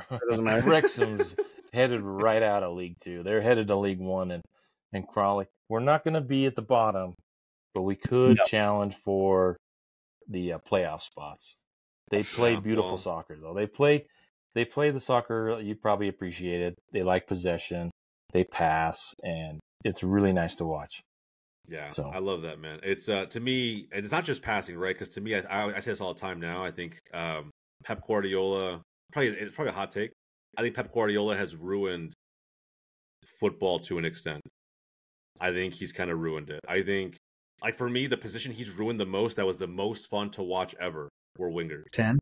Wrexham's 0.10 1.36
headed 1.74 2.02
right 2.02 2.42
out 2.42 2.64
of 2.64 2.76
League 2.76 2.98
Two, 3.02 3.22
they're 3.22 3.42
headed 3.42 3.68
to 3.68 3.76
League 3.78 4.00
One, 4.00 4.32
and 4.32 4.44
and 4.92 5.08
Crawley. 5.08 5.46
We're 5.70 5.80
not 5.80 6.04
going 6.04 6.16
to 6.16 6.22
be 6.22 6.46
at 6.46 6.56
the 6.56 6.62
bottom, 6.62 7.14
but 7.74 7.82
we 7.82 7.96
could 7.96 8.38
no. 8.38 8.44
challenge 8.46 8.96
for 9.04 9.58
the 10.28 10.54
uh, 10.54 10.60
playoff 10.70 11.02
spots. 11.02 11.56
They 12.10 12.24
play 12.24 12.56
beautiful 12.56 12.98
soccer, 12.98 13.38
though. 13.42 13.54
They 13.54 13.66
play 13.66 14.06
they 14.56 14.66
play 14.66 14.92
the 14.92 15.00
soccer 15.00 15.60
you 15.60 15.76
probably 15.76 16.08
appreciate 16.08 16.62
it. 16.62 16.76
They 16.92 17.04
like 17.04 17.28
possession. 17.28 17.90
They 18.34 18.44
pass, 18.44 19.14
and 19.24 19.60
it's 19.84 20.04
really 20.04 20.34
nice 20.34 20.56
to 20.58 20.66
watch. 20.66 21.02
Yeah, 21.68 21.88
so 21.88 22.12
I 22.14 22.20
love 22.20 22.42
that, 22.42 22.60
man. 22.60 22.80
It's 22.84 23.08
uh 23.08 23.26
to 23.28 23.40
me, 23.40 23.88
and 23.92 24.04
it's 24.04 24.12
not 24.12 24.26
just 24.26 24.42
passing, 24.42 24.78
right? 24.78 24.94
Because 24.94 25.10
to 25.10 25.22
me, 25.22 25.36
I, 25.36 25.40
I, 25.50 25.76
I, 25.76 25.80
say 25.80 25.92
this 25.92 26.02
all 26.02 26.14
the 26.14 26.20
time 26.20 26.40
now. 26.40 26.64
I 26.64 26.72
think 26.72 27.00
um 27.14 27.52
Pep 27.84 28.06
Guardiola, 28.06 28.82
probably 29.12 29.30
it's 29.30 29.56
probably 29.56 29.72
a 29.72 29.76
hot 29.76 29.92
take. 29.92 30.12
I 30.58 30.62
think 30.62 30.76
Pep 30.76 30.94
Guardiola 30.94 31.36
has 31.36 31.56
ruined 31.56 32.14
football 33.40 33.80
to 33.80 33.98
an 33.98 34.06
extent. 34.06 34.42
I 35.40 35.52
think 35.52 35.74
he's 35.74 35.92
kind 35.92 36.12
of 36.12 36.20
ruined 36.20 36.50
it. 36.50 36.60
I 36.68 36.82
think, 36.84 37.18
like 37.64 37.78
for 37.78 37.90
me, 37.90 38.08
the 38.08 38.18
position 38.18 38.52
he's 38.52 38.72
ruined 38.72 39.00
the 39.00 39.06
most, 39.06 39.38
that 39.38 39.46
was 39.46 39.58
the 39.58 39.68
most 39.68 40.10
fun 40.10 40.30
to 40.32 40.44
watch 40.44 40.76
ever, 40.80 41.10
were 41.38 41.50
wingers. 41.50 41.86
Ten. 41.94 42.20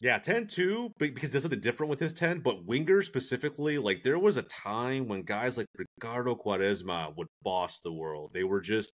Yeah, 0.00 0.18
10 0.18 0.48
too, 0.48 0.92
because 0.98 1.30
there's 1.30 1.44
something 1.44 1.60
different 1.60 1.88
with 1.88 2.00
his 2.00 2.12
10. 2.12 2.40
But 2.40 2.66
wingers 2.66 3.04
specifically, 3.04 3.78
like 3.78 4.02
there 4.02 4.18
was 4.18 4.36
a 4.36 4.42
time 4.42 5.08
when 5.08 5.22
guys 5.22 5.56
like 5.56 5.66
Ricardo 5.78 6.34
Quaresma 6.34 7.16
would 7.16 7.28
boss 7.42 7.80
the 7.80 7.92
world. 7.92 8.32
They 8.34 8.44
were 8.44 8.60
just, 8.60 8.92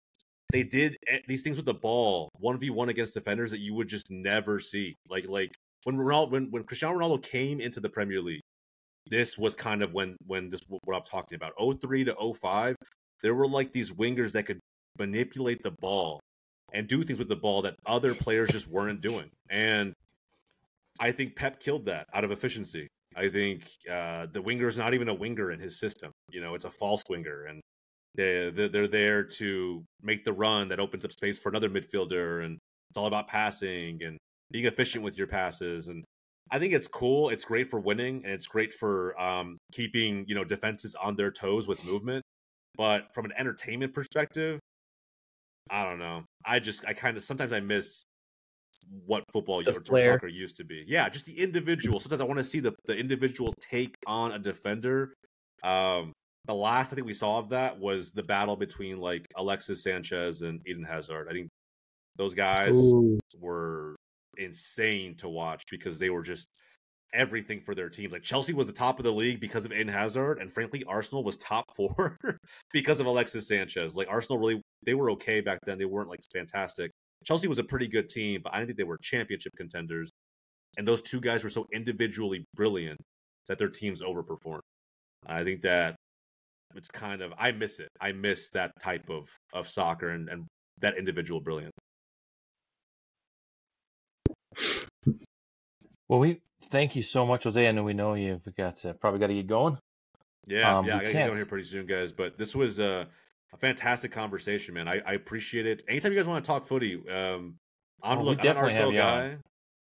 they 0.52 0.62
did 0.62 0.96
these 1.26 1.42
things 1.42 1.56
with 1.56 1.66
the 1.66 1.74
ball, 1.74 2.30
1v1 2.42 2.88
against 2.88 3.12
defenders 3.12 3.50
that 3.50 3.60
you 3.60 3.74
would 3.74 3.88
just 3.88 4.10
never 4.10 4.58
see. 4.58 4.94
Like, 5.10 5.28
like 5.28 5.50
when 5.84 5.96
Ronaldo, 5.96 6.30
when, 6.30 6.50
when 6.50 6.64
Cristiano 6.64 6.98
Ronaldo 6.98 7.22
came 7.22 7.60
into 7.60 7.80
the 7.80 7.90
Premier 7.90 8.22
League, 8.22 8.40
this 9.08 9.36
was 9.36 9.54
kind 9.54 9.82
of 9.82 9.92
when, 9.92 10.16
when 10.26 10.48
this, 10.48 10.62
what 10.68 10.96
I'm 10.96 11.02
talking 11.02 11.36
about, 11.36 11.52
03 11.80 12.04
to 12.04 12.34
05, 12.40 12.74
there 13.22 13.34
were 13.34 13.46
like 13.46 13.72
these 13.72 13.92
wingers 13.92 14.32
that 14.32 14.44
could 14.44 14.60
manipulate 14.98 15.62
the 15.62 15.72
ball 15.80 16.20
and 16.72 16.88
do 16.88 17.04
things 17.04 17.18
with 17.18 17.28
the 17.28 17.36
ball 17.36 17.62
that 17.62 17.76
other 17.86 18.14
players 18.14 18.50
just 18.50 18.68
weren't 18.68 19.00
doing. 19.00 19.30
And 19.50 19.92
I 20.98 21.12
think 21.12 21.36
Pep 21.36 21.60
killed 21.60 21.86
that 21.86 22.06
out 22.12 22.24
of 22.24 22.30
efficiency. 22.30 22.88
I 23.16 23.28
think 23.28 23.70
uh, 23.90 24.26
the 24.32 24.42
winger 24.42 24.68
is 24.68 24.76
not 24.76 24.94
even 24.94 25.08
a 25.08 25.14
winger 25.14 25.50
in 25.50 25.60
his 25.60 25.78
system. 25.78 26.12
You 26.30 26.40
know, 26.40 26.54
it's 26.54 26.64
a 26.64 26.70
false 26.70 27.02
winger, 27.08 27.46
and 27.46 27.60
they 28.14 28.50
they're 28.50 28.88
there 28.88 29.24
to 29.24 29.84
make 30.02 30.24
the 30.24 30.32
run 30.32 30.68
that 30.68 30.80
opens 30.80 31.04
up 31.04 31.12
space 31.12 31.38
for 31.38 31.48
another 31.48 31.70
midfielder, 31.70 32.44
and 32.44 32.58
it's 32.90 32.98
all 32.98 33.06
about 33.06 33.28
passing 33.28 34.02
and 34.02 34.18
being 34.50 34.66
efficient 34.66 35.02
with 35.02 35.16
your 35.16 35.26
passes. 35.26 35.88
And 35.88 36.04
I 36.50 36.58
think 36.58 36.72
it's 36.72 36.88
cool. 36.88 37.30
It's 37.30 37.44
great 37.44 37.70
for 37.70 37.80
winning, 37.80 38.22
and 38.24 38.32
it's 38.32 38.46
great 38.46 38.74
for 38.74 39.18
um, 39.20 39.56
keeping 39.72 40.24
you 40.28 40.34
know 40.34 40.44
defenses 40.44 40.94
on 40.94 41.16
their 41.16 41.30
toes 41.30 41.66
with 41.66 41.82
movement. 41.84 42.22
But 42.76 43.14
from 43.14 43.24
an 43.24 43.32
entertainment 43.38 43.94
perspective, 43.94 44.60
I 45.70 45.84
don't 45.84 45.98
know. 45.98 46.24
I 46.44 46.58
just 46.58 46.84
I 46.86 46.92
kind 46.92 47.16
of 47.16 47.24
sometimes 47.24 47.52
I 47.52 47.60
miss 47.60 48.04
what 49.04 49.24
football 49.32 49.62
or 49.66 49.72
soccer 49.72 50.28
used 50.28 50.56
to 50.56 50.64
be. 50.64 50.84
Yeah, 50.86 51.08
just 51.08 51.26
the 51.26 51.38
individual. 51.38 52.00
Sometimes 52.00 52.20
I 52.20 52.24
want 52.24 52.38
to 52.38 52.44
see 52.44 52.60
the 52.60 52.74
the 52.86 52.96
individual 52.96 53.54
take 53.60 53.96
on 54.06 54.32
a 54.32 54.38
defender. 54.38 55.14
Um, 55.62 56.12
the 56.46 56.54
last 56.54 56.92
I 56.92 56.96
think 56.96 57.06
we 57.06 57.14
saw 57.14 57.38
of 57.38 57.48
that 57.50 57.78
was 57.78 58.12
the 58.12 58.22
battle 58.22 58.56
between 58.56 58.98
like 58.98 59.26
Alexis 59.36 59.82
Sanchez 59.82 60.42
and 60.42 60.60
Eden 60.66 60.84
Hazard. 60.84 61.26
I 61.28 61.32
think 61.32 61.48
those 62.16 62.34
guys 62.34 62.74
Ooh. 62.74 63.18
were 63.38 63.96
insane 64.38 65.16
to 65.16 65.28
watch 65.28 65.64
because 65.70 65.98
they 65.98 66.10
were 66.10 66.22
just 66.22 66.48
everything 67.12 67.60
for 67.60 67.74
their 67.74 67.88
teams. 67.88 68.12
Like 68.12 68.22
Chelsea 68.22 68.52
was 68.52 68.66
the 68.66 68.72
top 68.72 68.98
of 68.98 69.04
the 69.04 69.12
league 69.12 69.40
because 69.40 69.64
of 69.64 69.72
Eden 69.72 69.88
Hazard, 69.88 70.38
and 70.38 70.50
frankly, 70.50 70.84
Arsenal 70.84 71.24
was 71.24 71.36
top 71.36 71.64
four 71.76 72.16
because 72.72 73.00
of 73.00 73.06
Alexis 73.06 73.48
Sanchez. 73.48 73.96
Like 73.96 74.08
Arsenal 74.08 74.38
really, 74.38 74.62
they 74.86 74.94
were 74.94 75.10
okay 75.12 75.40
back 75.40 75.58
then. 75.66 75.78
They 75.78 75.84
weren't 75.84 76.08
like 76.08 76.20
fantastic. 76.32 76.90
Chelsea 77.24 77.48
was 77.48 77.58
a 77.58 77.64
pretty 77.64 77.88
good 77.88 78.08
team, 78.08 78.40
but 78.42 78.54
I 78.54 78.58
don't 78.58 78.66
think 78.66 78.78
they 78.78 78.84
were 78.84 78.98
championship 78.98 79.52
contenders. 79.56 80.10
And 80.78 80.86
those 80.86 81.02
two 81.02 81.20
guys 81.20 81.42
were 81.42 81.50
so 81.50 81.66
individually 81.72 82.44
brilliant 82.54 82.98
that 83.48 83.58
their 83.58 83.68
teams 83.68 84.02
overperformed. 84.02 84.60
I 85.26 85.42
think 85.42 85.62
that 85.62 85.96
it's 86.74 86.88
kind 86.88 87.22
of 87.22 87.32
I 87.38 87.52
miss 87.52 87.80
it. 87.80 87.88
I 88.00 88.12
miss 88.12 88.50
that 88.50 88.72
type 88.80 89.08
of 89.10 89.28
of 89.52 89.68
soccer 89.68 90.10
and, 90.10 90.28
and 90.28 90.46
that 90.80 90.96
individual 90.96 91.40
brilliance. 91.40 91.72
Well, 96.08 96.20
we 96.20 96.40
thank 96.70 96.94
you 96.94 97.02
so 97.02 97.26
much, 97.26 97.44
Jose. 97.44 97.66
I 97.66 97.72
know 97.72 97.82
we 97.82 97.94
know 97.94 98.14
you've 98.14 98.46
got 98.56 98.76
to, 98.78 98.94
probably 98.94 99.18
got 99.18 99.28
to 99.28 99.34
get 99.34 99.46
going. 99.46 99.78
Yeah, 100.46 100.78
um, 100.78 100.86
yeah, 100.86 100.98
I 100.98 101.00
gotta 101.00 101.12
get 101.12 101.26
going 101.26 101.38
here 101.38 101.46
pretty 101.46 101.64
soon, 101.64 101.86
guys. 101.86 102.12
But 102.12 102.38
this 102.38 102.54
was 102.54 102.78
uh, 102.78 103.06
a 103.52 103.56
fantastic 103.56 104.12
conversation, 104.12 104.74
man. 104.74 104.88
I, 104.88 105.00
I 105.06 105.12
appreciate 105.12 105.66
it. 105.66 105.82
Anytime 105.88 106.12
you 106.12 106.18
guys 106.18 106.26
want 106.26 106.44
to 106.44 106.46
talk 106.46 106.66
footy, 106.66 106.96
um, 107.08 107.56
I'm, 108.02 108.18
oh, 108.18 108.22
look, 108.22 108.40
I'm 108.40 108.48
an 108.48 108.56
RSL 108.56 108.94
guy. 108.94 109.36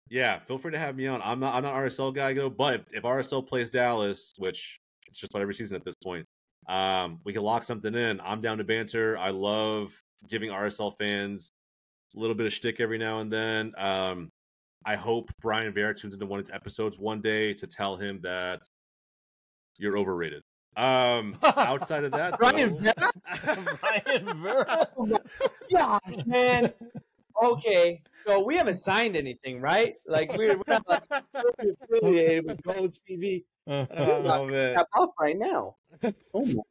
Yeah, 0.09 0.39
feel 0.39 0.57
free 0.57 0.71
to 0.71 0.77
have 0.77 0.95
me 0.95 1.07
on. 1.07 1.21
I'm 1.23 1.39
not 1.39 1.55
I'm 1.55 1.63
not 1.63 1.73
RSL 1.73 2.13
guy 2.13 2.33
though, 2.33 2.49
but 2.49 2.75
if, 2.75 2.97
if 2.97 3.03
RSL 3.03 3.47
plays 3.47 3.69
Dallas, 3.69 4.33
which 4.37 4.79
it's 5.07 5.19
just 5.19 5.31
about 5.31 5.41
every 5.41 5.53
season 5.53 5.75
at 5.75 5.85
this 5.85 5.95
point, 5.95 6.25
um, 6.67 7.19
we 7.23 7.33
can 7.33 7.41
lock 7.41 7.63
something 7.63 7.95
in. 7.95 8.19
I'm 8.21 8.41
down 8.41 8.57
to 8.57 8.63
banter. 8.63 9.17
I 9.17 9.29
love 9.29 9.93
giving 10.29 10.51
RSL 10.51 10.93
fans 10.99 11.51
a 12.15 12.19
little 12.19 12.35
bit 12.35 12.45
of 12.45 12.53
shtick 12.53 12.79
every 12.79 12.97
now 12.97 13.19
and 13.19 13.31
then. 13.31 13.73
Um, 13.77 14.29
I 14.85 14.95
hope 14.95 15.31
Brayan 15.41 15.73
Vera 15.73 15.95
tunes 15.95 16.13
into 16.13 16.25
one 16.25 16.39
of 16.39 16.45
his 16.45 16.53
episodes 16.53 16.99
one 16.99 17.21
day 17.21 17.53
to 17.53 17.67
tell 17.67 17.95
him 17.95 18.19
that 18.23 18.61
you're 19.79 19.97
overrated. 19.97 20.43
Um, 20.75 21.37
outside 21.43 22.03
of 22.03 22.11
that, 22.13 22.37
Brayan 22.37 22.79
Vera. 22.79 23.11
Brayan 23.79 24.41
Vera. 24.41 24.87
Gosh, 25.71 26.25
man. 26.25 26.73
Okay, 27.43 28.01
so 28.25 28.43
we 28.43 28.55
haven't 28.55 28.75
signed 28.75 29.15
anything, 29.15 29.59
right? 29.59 29.95
Like 30.07 30.35
we're, 30.37 30.55
we're 30.55 30.63
not 30.67 30.87
like 30.87 31.03
affiliated 31.81 32.45
with 32.45 32.61
Golz 32.63 32.95
TV. 32.95 33.43
Uh, 33.67 33.85
oh, 33.97 34.47
man. 34.47 34.77
off 34.95 35.11
right 35.19 35.37
now. 35.37 35.75
Oh 36.33 36.45
my 36.45 36.63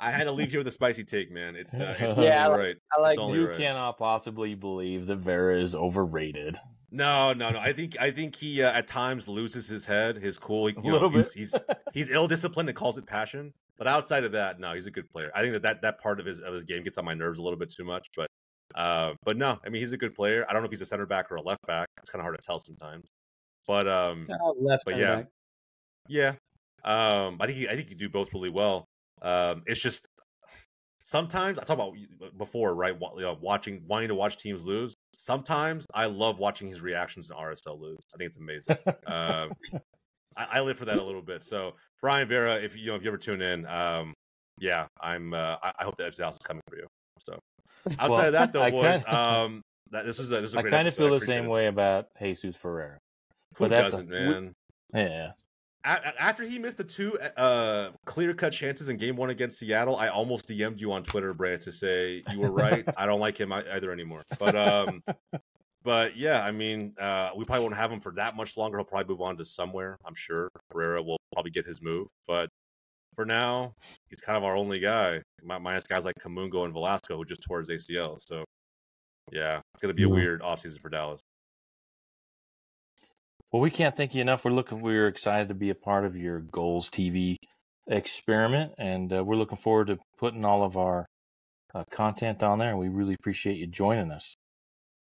I 0.00 0.10
had 0.10 0.24
to 0.24 0.32
leave 0.32 0.50
here 0.50 0.60
with 0.60 0.66
a 0.66 0.72
spicy 0.72 1.04
take, 1.04 1.30
man. 1.30 1.56
It's, 1.56 1.74
uh, 1.74 1.96
it's 1.98 2.14
yeah, 2.18 2.48
right. 2.48 2.76
I 2.96 3.00
like. 3.00 3.16
you 3.16 3.48
right. 3.48 3.56
cannot 3.56 3.98
possibly 3.98 4.54
believe 4.54 5.06
that 5.06 5.16
Vera 5.16 5.58
is 5.60 5.74
overrated. 5.74 6.58
No, 6.94 7.32
no, 7.32 7.50
no. 7.50 7.58
I 7.58 7.72
think 7.72 7.96
I 7.98 8.10
think 8.10 8.36
he 8.36 8.62
uh, 8.62 8.70
at 8.70 8.86
times 8.86 9.26
loses 9.26 9.66
his 9.66 9.86
head, 9.86 10.16
his 10.16 10.38
cool. 10.38 10.66
He, 10.66 10.74
a 10.74 10.80
little 10.80 11.10
know, 11.10 11.16
bit. 11.16 11.32
He's, 11.34 11.54
he's, 11.54 11.56
he's 11.94 12.10
ill 12.10 12.28
disciplined 12.28 12.68
and 12.68 12.76
calls 12.76 12.98
it 12.98 13.06
passion. 13.06 13.54
But 13.78 13.86
outside 13.86 14.24
of 14.24 14.32
that, 14.32 14.60
no, 14.60 14.74
he's 14.74 14.86
a 14.86 14.90
good 14.90 15.10
player. 15.10 15.32
I 15.34 15.40
think 15.40 15.54
that 15.54 15.62
that, 15.62 15.82
that 15.82 16.00
part 16.00 16.20
of 16.20 16.26
his 16.26 16.38
of 16.38 16.52
his 16.52 16.64
game 16.64 16.84
gets 16.84 16.98
on 16.98 17.06
my 17.06 17.14
nerves 17.14 17.38
a 17.38 17.42
little 17.42 17.58
bit 17.58 17.70
too 17.70 17.84
much. 17.84 18.08
But 18.14 18.28
uh, 18.74 19.14
but 19.24 19.38
no, 19.38 19.58
I 19.64 19.70
mean 19.70 19.80
he's 19.80 19.92
a 19.92 19.96
good 19.96 20.14
player. 20.14 20.44
I 20.48 20.52
don't 20.52 20.60
know 20.60 20.66
if 20.66 20.70
he's 20.70 20.82
a 20.82 20.86
center 20.86 21.06
back 21.06 21.32
or 21.32 21.36
a 21.36 21.42
left 21.42 21.66
back. 21.66 21.88
It's 21.98 22.10
kind 22.10 22.20
of 22.20 22.24
hard 22.24 22.38
to 22.38 22.46
tell 22.46 22.58
sometimes. 22.58 23.08
But 23.66 23.88
um, 23.88 24.28
left 24.60 24.84
but 24.84 24.98
yeah, 24.98 25.16
back. 25.16 25.26
yeah. 26.08 26.32
Um, 26.84 27.38
I 27.40 27.46
think 27.46 27.58
he, 27.58 27.68
I 27.68 27.76
think 27.76 27.88
he 27.88 27.94
do 27.94 28.08
both 28.10 28.34
really 28.34 28.50
well. 28.50 28.84
Um, 29.22 29.62
it's 29.66 29.80
just 29.80 30.06
sometimes 31.02 31.58
I 31.58 31.64
talk 31.64 31.76
about 31.76 31.94
before, 32.38 32.74
right? 32.74 32.94
Watching, 32.98 33.82
wanting 33.86 34.08
to 34.08 34.14
watch 34.14 34.36
teams 34.36 34.64
lose. 34.64 34.94
Sometimes 35.16 35.86
I 35.94 36.06
love 36.06 36.38
watching 36.38 36.68
his 36.68 36.80
reactions 36.80 37.30
in 37.30 37.36
RSL 37.36 37.80
lose. 37.80 37.98
I 38.14 38.18
think 38.18 38.28
it's 38.28 38.38
amazing. 38.38 38.76
um, 39.06 39.52
I, 40.36 40.46
I, 40.52 40.60
live 40.60 40.78
for 40.78 40.86
that 40.86 40.96
a 40.96 41.02
little 41.02 41.22
bit. 41.22 41.44
So 41.44 41.74
Brayan 42.00 42.28
Vera, 42.28 42.56
if 42.56 42.76
you 42.76 42.86
know 42.86 42.94
if 42.94 43.02
you 43.02 43.08
ever 43.08 43.18
tune 43.18 43.42
in, 43.42 43.66
um, 43.66 44.14
yeah, 44.58 44.86
I'm. 45.00 45.34
Uh, 45.34 45.56
I, 45.62 45.72
I, 45.80 45.84
hope 45.84 45.96
that 45.96 46.16
Dallas 46.16 46.36
is 46.36 46.42
coming 46.42 46.62
for 46.68 46.76
you. 46.76 46.86
So 47.20 47.38
outside 47.98 48.08
well, 48.08 48.26
of 48.26 48.32
that, 48.32 48.52
though, 48.52 48.70
boys, 48.70 49.02
kinda, 49.02 49.14
um, 49.14 49.62
that, 49.90 50.06
this 50.06 50.18
was 50.18 50.30
a, 50.32 50.36
this 50.36 50.54
was 50.54 50.54
a 50.54 50.58
I 50.66 50.70
kind 50.70 50.88
of 50.88 50.94
feel 50.94 51.18
the 51.18 51.24
same 51.24 51.44
it. 51.44 51.48
way 51.48 51.66
about 51.66 52.06
Jesus 52.18 52.56
Ferreira. 52.56 52.98
Who 53.56 53.68
doesn't, 53.68 54.08
a, 54.08 54.28
man? 54.28 54.54
Yeah 54.94 55.32
after 55.84 56.44
he 56.44 56.58
missed 56.58 56.78
the 56.78 56.84
two 56.84 57.18
uh, 57.36 57.90
clear 58.04 58.34
cut 58.34 58.52
chances 58.52 58.88
in 58.88 58.96
game 58.96 59.16
one 59.16 59.30
against 59.30 59.58
Seattle, 59.58 59.96
I 59.96 60.08
almost 60.08 60.48
DM'd 60.48 60.80
you 60.80 60.92
on 60.92 61.02
Twitter, 61.02 61.34
Brad, 61.34 61.62
to 61.62 61.72
say 61.72 62.22
you 62.30 62.40
were 62.40 62.50
right. 62.50 62.84
I 62.96 63.06
don't 63.06 63.20
like 63.20 63.38
him 63.38 63.52
either 63.52 63.92
anymore. 63.92 64.22
But 64.38 64.56
um, 64.56 65.02
but 65.82 66.16
yeah, 66.16 66.44
I 66.44 66.52
mean, 66.52 66.94
uh, 67.00 67.30
we 67.36 67.44
probably 67.44 67.64
won't 67.64 67.76
have 67.76 67.90
him 67.90 68.00
for 68.00 68.12
that 68.12 68.36
much 68.36 68.56
longer. 68.56 68.78
He'll 68.78 68.84
probably 68.84 69.12
move 69.12 69.22
on 69.22 69.36
to 69.38 69.44
somewhere. 69.44 69.98
I'm 70.04 70.14
sure 70.14 70.48
Ferreira 70.70 71.02
will 71.02 71.18
probably 71.32 71.50
get 71.50 71.66
his 71.66 71.82
move, 71.82 72.08
but 72.26 72.48
for 73.14 73.24
now, 73.24 73.74
he's 74.08 74.20
kind 74.20 74.36
of 74.36 74.44
our 74.44 74.56
only 74.56 74.80
guy. 74.80 75.20
Minus 75.42 75.86
guys 75.86 76.04
like 76.04 76.14
Kamungo 76.16 76.64
and 76.64 76.72
Velasco 76.72 77.16
who 77.16 77.24
just 77.24 77.42
tore 77.42 77.58
his 77.58 77.68
ACL. 77.68 78.18
So 78.20 78.44
yeah, 79.32 79.60
it's 79.74 79.82
gonna 79.82 79.94
be 79.94 80.04
a 80.04 80.08
weird 80.08 80.42
offseason 80.42 80.80
for 80.80 80.88
Dallas. 80.88 81.20
Well, 83.52 83.60
we 83.60 83.70
can't 83.70 83.94
thank 83.94 84.14
you 84.14 84.22
enough. 84.22 84.46
We're 84.46 84.52
looking. 84.52 84.80
We're 84.80 85.08
excited 85.08 85.48
to 85.48 85.54
be 85.54 85.68
a 85.68 85.74
part 85.74 86.06
of 86.06 86.16
your 86.16 86.40
Golz 86.40 86.88
TV 86.88 87.36
experiment, 87.86 88.72
and 88.78 89.12
uh, 89.12 89.22
we're 89.22 89.36
looking 89.36 89.58
forward 89.58 89.88
to 89.88 89.98
putting 90.18 90.42
all 90.46 90.64
of 90.64 90.78
our 90.78 91.04
uh, 91.74 91.84
content 91.90 92.42
on 92.42 92.60
there. 92.60 92.70
And 92.70 92.78
we 92.78 92.88
really 92.88 93.12
appreciate 93.12 93.58
you 93.58 93.66
joining 93.66 94.10
us. 94.10 94.36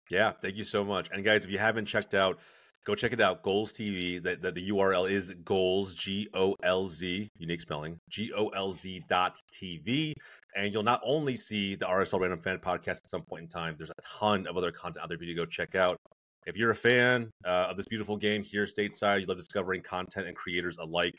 Yeah, 0.09 0.31
thank 0.41 0.55
you 0.55 0.63
so 0.63 0.83
much. 0.83 1.07
And 1.11 1.23
guys, 1.23 1.45
if 1.45 1.51
you 1.51 1.59
haven't 1.59 1.85
checked 1.85 2.15
out, 2.15 2.39
go 2.83 2.95
check 2.95 3.13
it 3.13 3.21
out. 3.21 3.43
Golz 3.43 3.73
TV. 3.73 4.19
That 4.23 4.41
the, 4.41 4.51
the, 4.51 4.69
URL 4.71 5.07
is 5.07 5.31
Golz 5.43 5.93
G 5.93 6.27
O 6.33 6.55
L 6.63 6.87
Z 6.87 7.29
unique 7.37 7.61
spelling 7.61 7.99
G 8.09 8.33
O 8.35 8.47
L 8.47 8.71
Z 8.71 9.03
dot 9.07 9.37
TV. 9.53 10.13
And 10.55 10.73
you'll 10.73 10.81
not 10.81 11.01
only 11.05 11.35
see 11.35 11.75
the 11.75 11.85
RSL 11.85 12.19
Random 12.19 12.41
Fan 12.41 12.57
podcast 12.57 13.03
at 13.03 13.09
some 13.11 13.21
point 13.21 13.43
in 13.43 13.49
time. 13.49 13.75
There's 13.77 13.91
a 13.91 14.17
ton 14.19 14.47
of 14.47 14.57
other 14.57 14.71
content 14.71 15.03
out 15.03 15.09
there 15.09 15.17
for 15.19 15.25
you 15.25 15.35
to 15.35 15.39
go 15.39 15.45
check 15.45 15.75
out 15.75 15.99
if 16.47 16.55
you're 16.57 16.71
a 16.71 16.75
fan 16.75 17.29
uh, 17.45 17.67
of 17.69 17.77
this 17.77 17.85
beautiful 17.87 18.17
game 18.17 18.43
here 18.43 18.65
stateside, 18.65 19.21
you 19.21 19.25
love 19.27 19.37
discovering 19.37 19.81
content 19.81 20.27
and 20.27 20.35
creators 20.35 20.77
alike, 20.77 21.15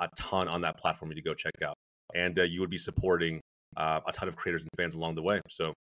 a 0.00 0.08
ton 0.18 0.48
on 0.48 0.60
that 0.62 0.78
platform 0.78 1.10
you 1.10 1.14
to 1.14 1.22
go 1.22 1.34
check 1.34 1.52
out. 1.64 1.74
And 2.14 2.38
uh, 2.38 2.42
you 2.42 2.60
would 2.60 2.70
be 2.70 2.78
supporting 2.78 3.40
uh, 3.76 4.00
a 4.06 4.12
ton 4.12 4.28
of 4.28 4.36
creators 4.36 4.62
and 4.62 4.70
fans 4.76 4.94
along 4.94 5.14
the 5.14 5.22
way. 5.22 5.40
So 5.48 5.72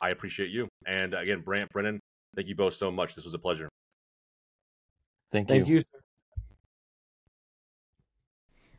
I 0.00 0.10
appreciate 0.10 0.50
you. 0.50 0.68
And 0.86 1.14
again, 1.14 1.40
Brandt, 1.40 1.70
Brennan, 1.70 2.00
thank 2.36 2.48
you 2.48 2.54
both 2.54 2.74
so 2.74 2.90
much. 2.90 3.14
This 3.14 3.24
was 3.24 3.34
a 3.34 3.38
pleasure. 3.38 3.68
Thank 5.30 5.48
you. 5.48 5.56
Thank 5.56 5.68
you, 5.68 5.80
sir. 5.80 5.98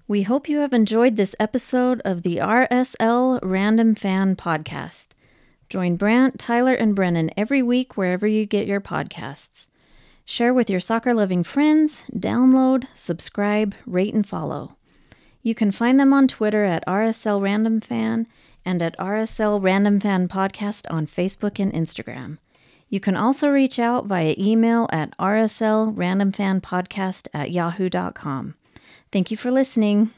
We 0.07 0.23
hope 0.23 0.49
you 0.49 0.59
have 0.59 0.73
enjoyed 0.73 1.15
this 1.15 1.33
episode 1.39 2.01
of 2.03 2.23
the 2.23 2.37
RSL 2.37 3.39
Random 3.41 3.95
Fan 3.95 4.35
Podcast. 4.35 5.09
Join 5.69 5.95
Brandt, 5.95 6.39
Tyler, 6.39 6.73
and 6.73 6.95
Brennan 6.95 7.31
every 7.35 7.63
week 7.63 7.97
wherever 7.97 8.27
you 8.27 8.45
get 8.45 8.67
your 8.67 8.81
podcasts. 8.81 9.67
Share 10.25 10.53
with 10.53 10.69
your 10.69 10.79
soccer 10.79 11.13
loving 11.13 11.43
friends, 11.43 12.03
download, 12.15 12.85
subscribe, 12.95 13.75
rate, 13.85 14.13
and 14.13 14.25
follow. 14.27 14.77
You 15.41 15.53
can 15.53 15.69
find 15.71 15.99
them 15.99 16.13
on 16.13 16.29
Twitter 16.29 16.63
at 16.63 16.87
RSL 16.87 17.41
Random 17.41 17.81
Fan 17.81 18.27
and 18.63 18.81
at 18.81 18.97
RSL 18.97 19.61
Random 19.61 19.99
Fan 19.99 20.29
Podcast 20.29 20.85
on 20.89 21.05
Facebook 21.05 21.59
and 21.59 21.73
Instagram. 21.73 22.37
You 22.87 23.01
can 23.01 23.17
also 23.17 23.49
reach 23.49 23.79
out 23.79 24.05
via 24.05 24.35
email 24.37 24.87
at 24.91 25.17
rslrandomfanpodcast 25.17 27.27
at 27.33 27.51
yahoo.com. 27.51 28.55
Thank 29.11 29.31
you 29.31 29.37
for 29.37 29.51
listening. 29.51 30.11